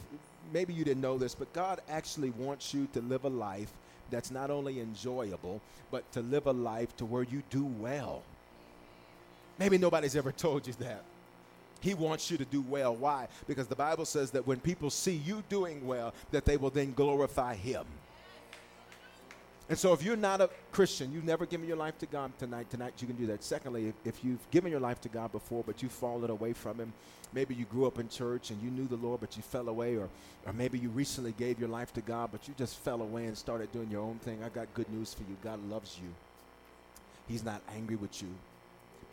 Maybe 0.52 0.74
you 0.74 0.84
didn't 0.84 1.02
know 1.02 1.18
this, 1.18 1.34
but 1.34 1.52
God 1.52 1.80
actually 1.88 2.30
wants 2.30 2.74
you 2.74 2.88
to 2.92 3.00
live 3.00 3.24
a 3.24 3.28
life 3.28 3.72
that's 4.10 4.30
not 4.30 4.50
only 4.50 4.80
enjoyable, 4.80 5.60
but 5.90 6.10
to 6.12 6.20
live 6.20 6.46
a 6.46 6.52
life 6.52 6.96
to 6.96 7.04
where 7.04 7.22
you 7.22 7.42
do 7.50 7.64
well. 7.64 8.22
Maybe 9.58 9.78
nobody's 9.78 10.16
ever 10.16 10.32
told 10.32 10.66
you 10.66 10.72
that. 10.80 11.02
He 11.84 11.92
wants 11.92 12.30
you 12.30 12.38
to 12.38 12.46
do 12.46 12.62
well. 12.62 12.96
Why? 12.96 13.28
Because 13.46 13.66
the 13.66 13.76
Bible 13.76 14.06
says 14.06 14.30
that 14.30 14.46
when 14.46 14.58
people 14.58 14.88
see 14.88 15.16
you 15.16 15.44
doing 15.50 15.86
well, 15.86 16.14
that 16.30 16.46
they 16.46 16.56
will 16.56 16.70
then 16.70 16.94
glorify 16.94 17.56
Him. 17.56 17.84
And 19.68 19.78
so, 19.78 19.92
if 19.92 20.02
you're 20.02 20.16
not 20.16 20.40
a 20.40 20.48
Christian, 20.72 21.12
you've 21.12 21.26
never 21.26 21.44
given 21.44 21.68
your 21.68 21.76
life 21.76 21.98
to 21.98 22.06
God 22.06 22.32
tonight, 22.38 22.70
tonight 22.70 22.94
you 23.00 23.06
can 23.06 23.16
do 23.16 23.26
that. 23.26 23.44
Secondly, 23.44 23.88
if, 23.88 23.94
if, 24.06 24.24
you've 24.24 24.50
given 24.50 24.70
your 24.70 24.80
life 24.80 24.98
to 25.02 25.10
God 25.10 25.30
before, 25.30 25.62
but 25.66 25.82
you've 25.82 25.92
fallen 25.92 26.30
away 26.30 26.54
from 26.54 26.78
Him, 26.78 26.90
maybe 27.34 27.54
you 27.54 27.66
grew 27.66 27.86
up 27.86 27.98
in 27.98 28.08
church 28.08 28.50
and 28.50 28.62
you 28.62 28.70
knew 28.70 28.86
the 28.86 28.96
Lord, 28.96 29.20
but 29.20 29.36
you 29.36 29.42
fell 29.42 29.68
away, 29.68 29.96
or, 29.96 30.08
or 30.46 30.52
maybe 30.54 30.78
you 30.78 30.88
recently 30.88 31.32
gave 31.32 31.60
your 31.60 31.68
life 31.68 31.92
to 31.92 32.00
God, 32.00 32.30
but 32.32 32.48
you 32.48 32.54
just 32.56 32.78
fell 32.78 33.02
away 33.02 33.26
and 33.26 33.36
started 33.36 33.70
doing 33.72 33.90
your 33.90 34.00
own 34.00 34.18
thing. 34.20 34.42
I 34.42 34.48
got 34.48 34.72
good 34.72 34.90
news 34.90 35.12
for 35.12 35.24
you 35.24 35.36
God 35.44 35.60
loves 35.68 35.98
you, 36.02 36.08
He's 37.28 37.44
not 37.44 37.60
angry 37.76 37.96
with 37.96 38.22
you. 38.22 38.28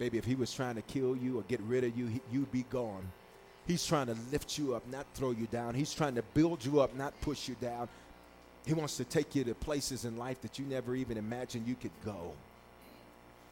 Baby, 0.01 0.17
if 0.17 0.25
he 0.25 0.33
was 0.33 0.51
trying 0.51 0.73
to 0.73 0.81
kill 0.81 1.15
you 1.15 1.37
or 1.37 1.43
get 1.43 1.59
rid 1.61 1.83
of 1.83 1.95
you, 1.95 2.07
he, 2.07 2.21
you'd 2.31 2.51
be 2.51 2.65
gone. 2.71 3.03
He's 3.67 3.85
trying 3.85 4.07
to 4.07 4.15
lift 4.31 4.57
you 4.57 4.73
up, 4.73 4.81
not 4.91 5.05
throw 5.13 5.29
you 5.29 5.45
down. 5.45 5.75
He's 5.75 5.93
trying 5.93 6.15
to 6.15 6.23
build 6.33 6.65
you 6.65 6.79
up, 6.79 6.95
not 6.95 7.13
push 7.21 7.47
you 7.47 7.55
down. 7.61 7.87
He 8.65 8.73
wants 8.73 8.97
to 8.97 9.03
take 9.03 9.35
you 9.35 9.43
to 9.43 9.53
places 9.53 10.03
in 10.03 10.17
life 10.17 10.41
that 10.41 10.57
you 10.57 10.65
never 10.65 10.95
even 10.95 11.17
imagined 11.17 11.67
you 11.67 11.75
could 11.75 11.91
go. 12.03 12.31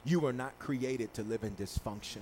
You 0.06 0.22
were 0.22 0.34
not 0.34 0.58
created 0.58 1.14
to 1.14 1.22
live 1.22 1.44
in 1.44 1.52
dysfunction. 1.52 2.22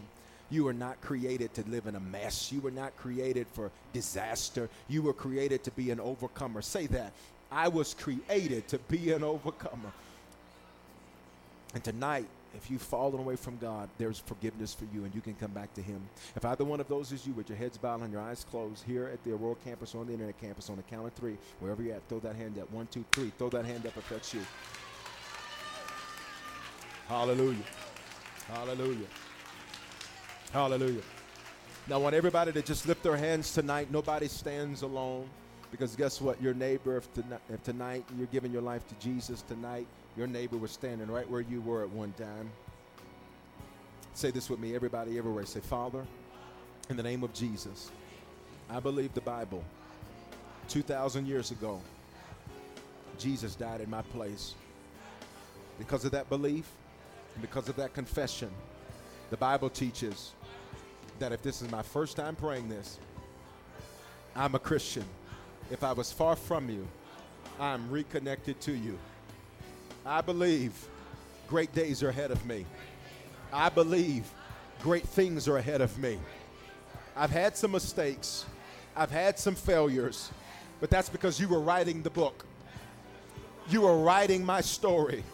You 0.50 0.66
were 0.66 0.74
not 0.74 1.00
created 1.00 1.54
to 1.54 1.64
live 1.70 1.88
in 1.88 1.96
a 1.96 2.02
mess. 2.02 2.52
You 2.52 2.60
were 2.60 2.70
not 2.70 2.98
created 2.98 3.48
for 3.54 3.72
disaster. 3.94 4.68
You 4.90 5.04
were 5.04 5.14
created 5.14 5.64
to 5.64 5.72
be 5.72 5.90
an 5.90 6.02
overcomer. 6.02 6.62
Say 6.62 6.88
that. 6.88 7.14
I 7.50 7.70
was 7.70 7.94
created 7.94 8.68
to 8.68 8.78
be 8.78 9.14
an 9.14 9.24
overcomer. 9.24 9.94
And 11.74 11.82
tonight, 11.82 12.28
if 12.56 12.72
you've 12.72 12.82
fallen 12.82 13.20
away 13.20 13.36
from 13.36 13.58
God, 13.58 13.89
there's 13.98 14.20
forgiveness 14.20 14.74
for 14.74 14.86
you 14.93 15.04
and 15.06 15.14
you 15.14 15.22
can 15.22 15.36
come 15.36 15.52
back 15.52 15.74
to 15.76 15.82
Him. 15.82 16.02
If 16.36 16.45
either 16.45 16.66
one 16.66 16.80
of 16.80 16.88
those 16.88 17.12
is 17.12 17.26
you, 17.26 17.34
with 17.34 17.50
your 17.50 17.58
heads 17.58 17.78
bowed 17.78 18.02
and 18.02 18.12
your 18.12 18.22
eyes 18.22 18.45
closed, 18.50 18.84
here 18.86 19.08
at 19.08 19.24
the 19.24 19.34
Aurora 19.34 19.56
campus 19.64 19.93
or 19.93 20.00
on 20.00 20.08
the 20.08 20.14
internet 20.14 20.39
campus, 20.39 20.70
on 20.70 20.78
the 20.78 20.84
count 20.84 21.08
of 21.08 21.14
three, 21.14 21.38
wherever 21.60 21.82
you're 21.82 21.95
at, 21.95 22.08
throw 22.10 22.20
that 22.20 22.36
hand 22.36 22.58
up. 22.60 22.72
One, 22.72 22.88
two, 22.88 23.06
three. 23.12 23.32
Throw 23.38 23.50
that 23.50 23.66
hand 23.66 23.86
up 23.86 23.98
if 23.98 24.10
that's 24.10 24.34
you. 24.34 24.41
Hallelujah. 27.08 27.64
Hallelujah. 28.48 29.08
Hallelujah. 30.52 31.02
Now, 31.88 31.95
I 31.95 31.98
want 32.00 32.16
everybody 32.16 32.52
to 32.52 32.62
just 32.62 32.86
lift 32.86 33.04
their 33.04 33.16
hands 33.16 33.54
tonight. 33.54 33.89
Nobody 33.91 34.28
stands 34.28 34.82
alone. 34.82 35.30
Because 35.72 35.95
guess 35.95 36.22
what? 36.22 36.41
Your 36.41 36.54
neighbor, 36.54 36.98
if, 36.98 37.14
tonight, 37.14 37.41
if 37.50 37.64
tonight 37.64 38.06
you're 38.18 38.28
giving 38.28 38.52
your 38.52 38.62
life 38.62 38.88
to 38.88 38.95
Jesus 38.95 39.41
tonight, 39.41 39.88
your 40.18 40.28
neighbor 40.28 40.57
was 40.57 40.72
standing 40.72 41.07
right 41.07 41.30
where 41.30 41.41
you 41.41 41.61
were 41.61 41.84
at 41.84 41.89
one 41.89 42.11
time. 42.13 42.49
Say 44.15 44.32
this 44.32 44.49
with 44.49 44.59
me, 44.59 44.74
everybody, 44.74 45.18
everywhere. 45.20 45.45
Say, 45.45 45.59
Father, 45.59 46.05
in 46.89 46.97
the 46.97 47.03
name 47.03 47.24
of 47.24 47.34
Jesus, 47.34 47.91
I 48.68 48.80
believe 48.80 49.13
the 49.13 49.22
Bible. 49.22 49.63
2,000 50.70 51.28
years 51.28 51.51
ago, 51.51 51.80
Jesus 53.20 53.53
died 53.53 53.80
in 53.80 53.89
my 53.89 54.01
place. 54.01 54.55
Because 55.78 56.03
of 56.03 56.11
that 56.11 56.28
belief, 56.30 56.68
and 57.36 57.41
because 57.43 57.70
of 57.70 57.76
that 57.76 57.93
confession, 57.93 58.49
the 59.30 59.38
Bible 59.38 59.70
teaches 59.70 60.34
that 61.20 61.32
if 61.32 61.43
this 61.43 61.61
is 61.61 61.70
my 61.70 61.84
first 61.84 62.18
time 62.18 62.36
praying 62.36 62.70
this, 62.70 62.97
I'm 64.36 64.55
a 64.55 64.59
Christian. 64.59 65.05
If 65.70 65.84
I 65.84 65.93
was 65.93 66.11
far 66.11 66.36
from 66.36 66.70
you, 66.70 66.88
I'm 67.59 67.89
reconnected 67.91 68.59
to 68.61 68.72
you. 68.72 68.97
I 70.08 70.22
believe 70.22 70.72
great 71.49 71.76
days 71.76 72.01
are 72.01 72.08
ahead 72.08 72.32
of 72.32 72.45
me. 72.45 72.66
I 73.51 73.68
believe 73.68 74.24
great 74.82 75.05
things 75.05 75.49
are 75.49 75.58
ahead 75.58 75.82
of 75.82 75.97
me. 75.97 76.18
I've 77.14 77.30
had 77.30 77.58
some 77.58 77.72
mistakes, 77.72 78.45
I've 78.95 79.12
had 79.12 79.38
some 79.38 79.53
failures, 79.53 80.32
but 80.80 80.89
that's 80.89 81.10
because 81.10 81.41
you 81.41 81.49
were 81.49 81.60
writing 81.60 82.03
the 82.03 82.10
book. 82.10 82.45
You 83.70 83.82
were 83.82 83.97
writing 83.97 84.45
my 84.45 84.62
story. 84.62 85.26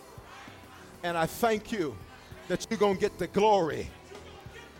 And 1.04 1.16
I 1.16 1.28
thank 1.28 1.72
you 1.72 1.96
that 2.48 2.66
you're 2.68 2.80
going 2.80 2.96
to 2.96 3.02
get 3.02 3.20
the 3.20 3.28
glory 3.28 3.88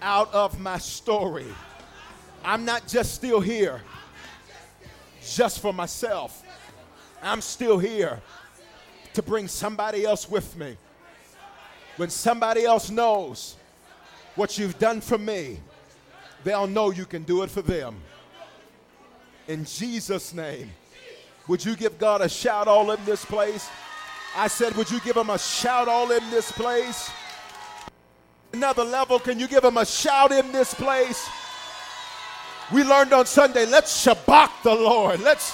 out 0.02 0.34
of 0.34 0.60
my 0.60 0.80
story. 0.80 1.46
I'm 2.44 2.66
not 2.66 2.88
just 2.88 3.14
still 3.14 3.42
here 3.42 3.80
just 5.24 5.60
for 5.60 5.72
myself, 5.72 6.42
I'm 7.22 7.42
still 7.42 7.78
here 7.78 8.22
to 9.14 9.22
bring 9.22 9.48
somebody 9.48 10.06
else 10.06 10.30
with 10.30 10.56
me. 10.58 10.76
When 11.98 12.10
somebody 12.10 12.66
else 12.66 12.90
knows 12.90 13.56
what 14.36 14.58
you've 14.58 14.80
done 14.80 15.02
for 15.02 15.18
me, 15.18 15.60
they'll 16.44 16.68
know 16.68 16.92
you 16.92 17.06
can 17.06 17.24
do 17.24 17.44
it 17.44 17.52
for 17.52 17.62
them. 17.62 17.96
In 19.48 19.66
Jesus' 19.66 20.34
name, 20.34 20.72
would 21.48 21.64
you 21.64 21.76
give 21.76 21.98
God 22.00 22.22
a 22.22 22.30
shout 22.30 22.68
all 22.68 22.92
in 22.92 23.04
this 23.06 23.24
place? 23.26 23.70
I 24.36 24.48
said, 24.48 24.76
would 24.76 24.90
you 24.90 25.00
give 25.02 25.18
him 25.18 25.30
a 25.30 25.38
shout 25.38 25.88
all 25.88 26.12
in 26.12 26.28
this 26.32 26.52
place? 26.52 27.12
Another 28.54 28.84
level, 28.84 29.20
can 29.20 29.40
you 29.40 29.48
give 29.48 29.64
him 29.64 29.78
a 29.78 29.86
shout 29.86 30.32
in 30.32 30.52
this 30.52 30.74
place? 30.74 31.28
We 32.72 32.84
learned 32.84 33.14
on 33.14 33.26
Sunday, 33.26 33.66
let's 33.66 34.06
shabach 34.06 34.64
the 34.64 34.74
Lord. 34.74 35.20
Let's 35.20 35.54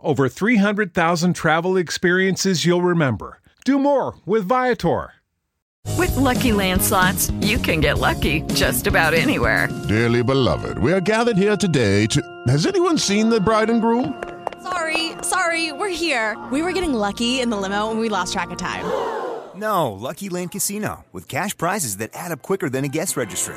over 0.00 0.28
300,000 0.28 1.34
travel 1.34 1.76
experiences 1.76 2.64
you'll 2.64 2.82
remember. 2.82 3.38
Do 3.64 3.78
more 3.78 4.14
with 4.26 4.46
Viator. 4.48 5.12
With 5.98 6.12
LuckyLand 6.12 6.80
Slots, 6.80 7.30
you 7.40 7.58
can 7.58 7.80
get 7.80 7.98
lucky 7.98 8.42
just 8.54 8.86
about 8.86 9.14
anywhere. 9.14 9.68
Dearly 9.88 10.22
beloved, 10.22 10.78
we 10.78 10.92
are 10.92 11.00
gathered 11.00 11.36
here 11.36 11.56
today 11.56 12.06
to. 12.06 12.22
Has 12.46 12.66
anyone 12.66 12.98
seen 12.98 13.28
the 13.28 13.40
bride 13.40 13.70
and 13.70 13.80
groom? 13.80 14.22
Sorry, 14.62 15.12
sorry, 15.22 15.72
we're 15.72 15.88
here. 15.88 16.38
We 16.52 16.62
were 16.62 16.72
getting 16.72 16.94
lucky 16.94 17.40
in 17.40 17.50
the 17.50 17.56
limo 17.56 17.90
and 17.90 17.98
we 17.98 18.08
lost 18.08 18.32
track 18.32 18.50
of 18.50 18.58
time. 18.58 18.84
No, 19.54 19.92
Lucky 19.92 20.28
Land 20.28 20.52
Casino, 20.52 21.04
with 21.12 21.28
cash 21.28 21.56
prizes 21.56 21.98
that 21.98 22.10
add 22.14 22.32
up 22.32 22.42
quicker 22.42 22.70
than 22.70 22.84
a 22.84 22.88
guest 22.88 23.16
registry. 23.16 23.56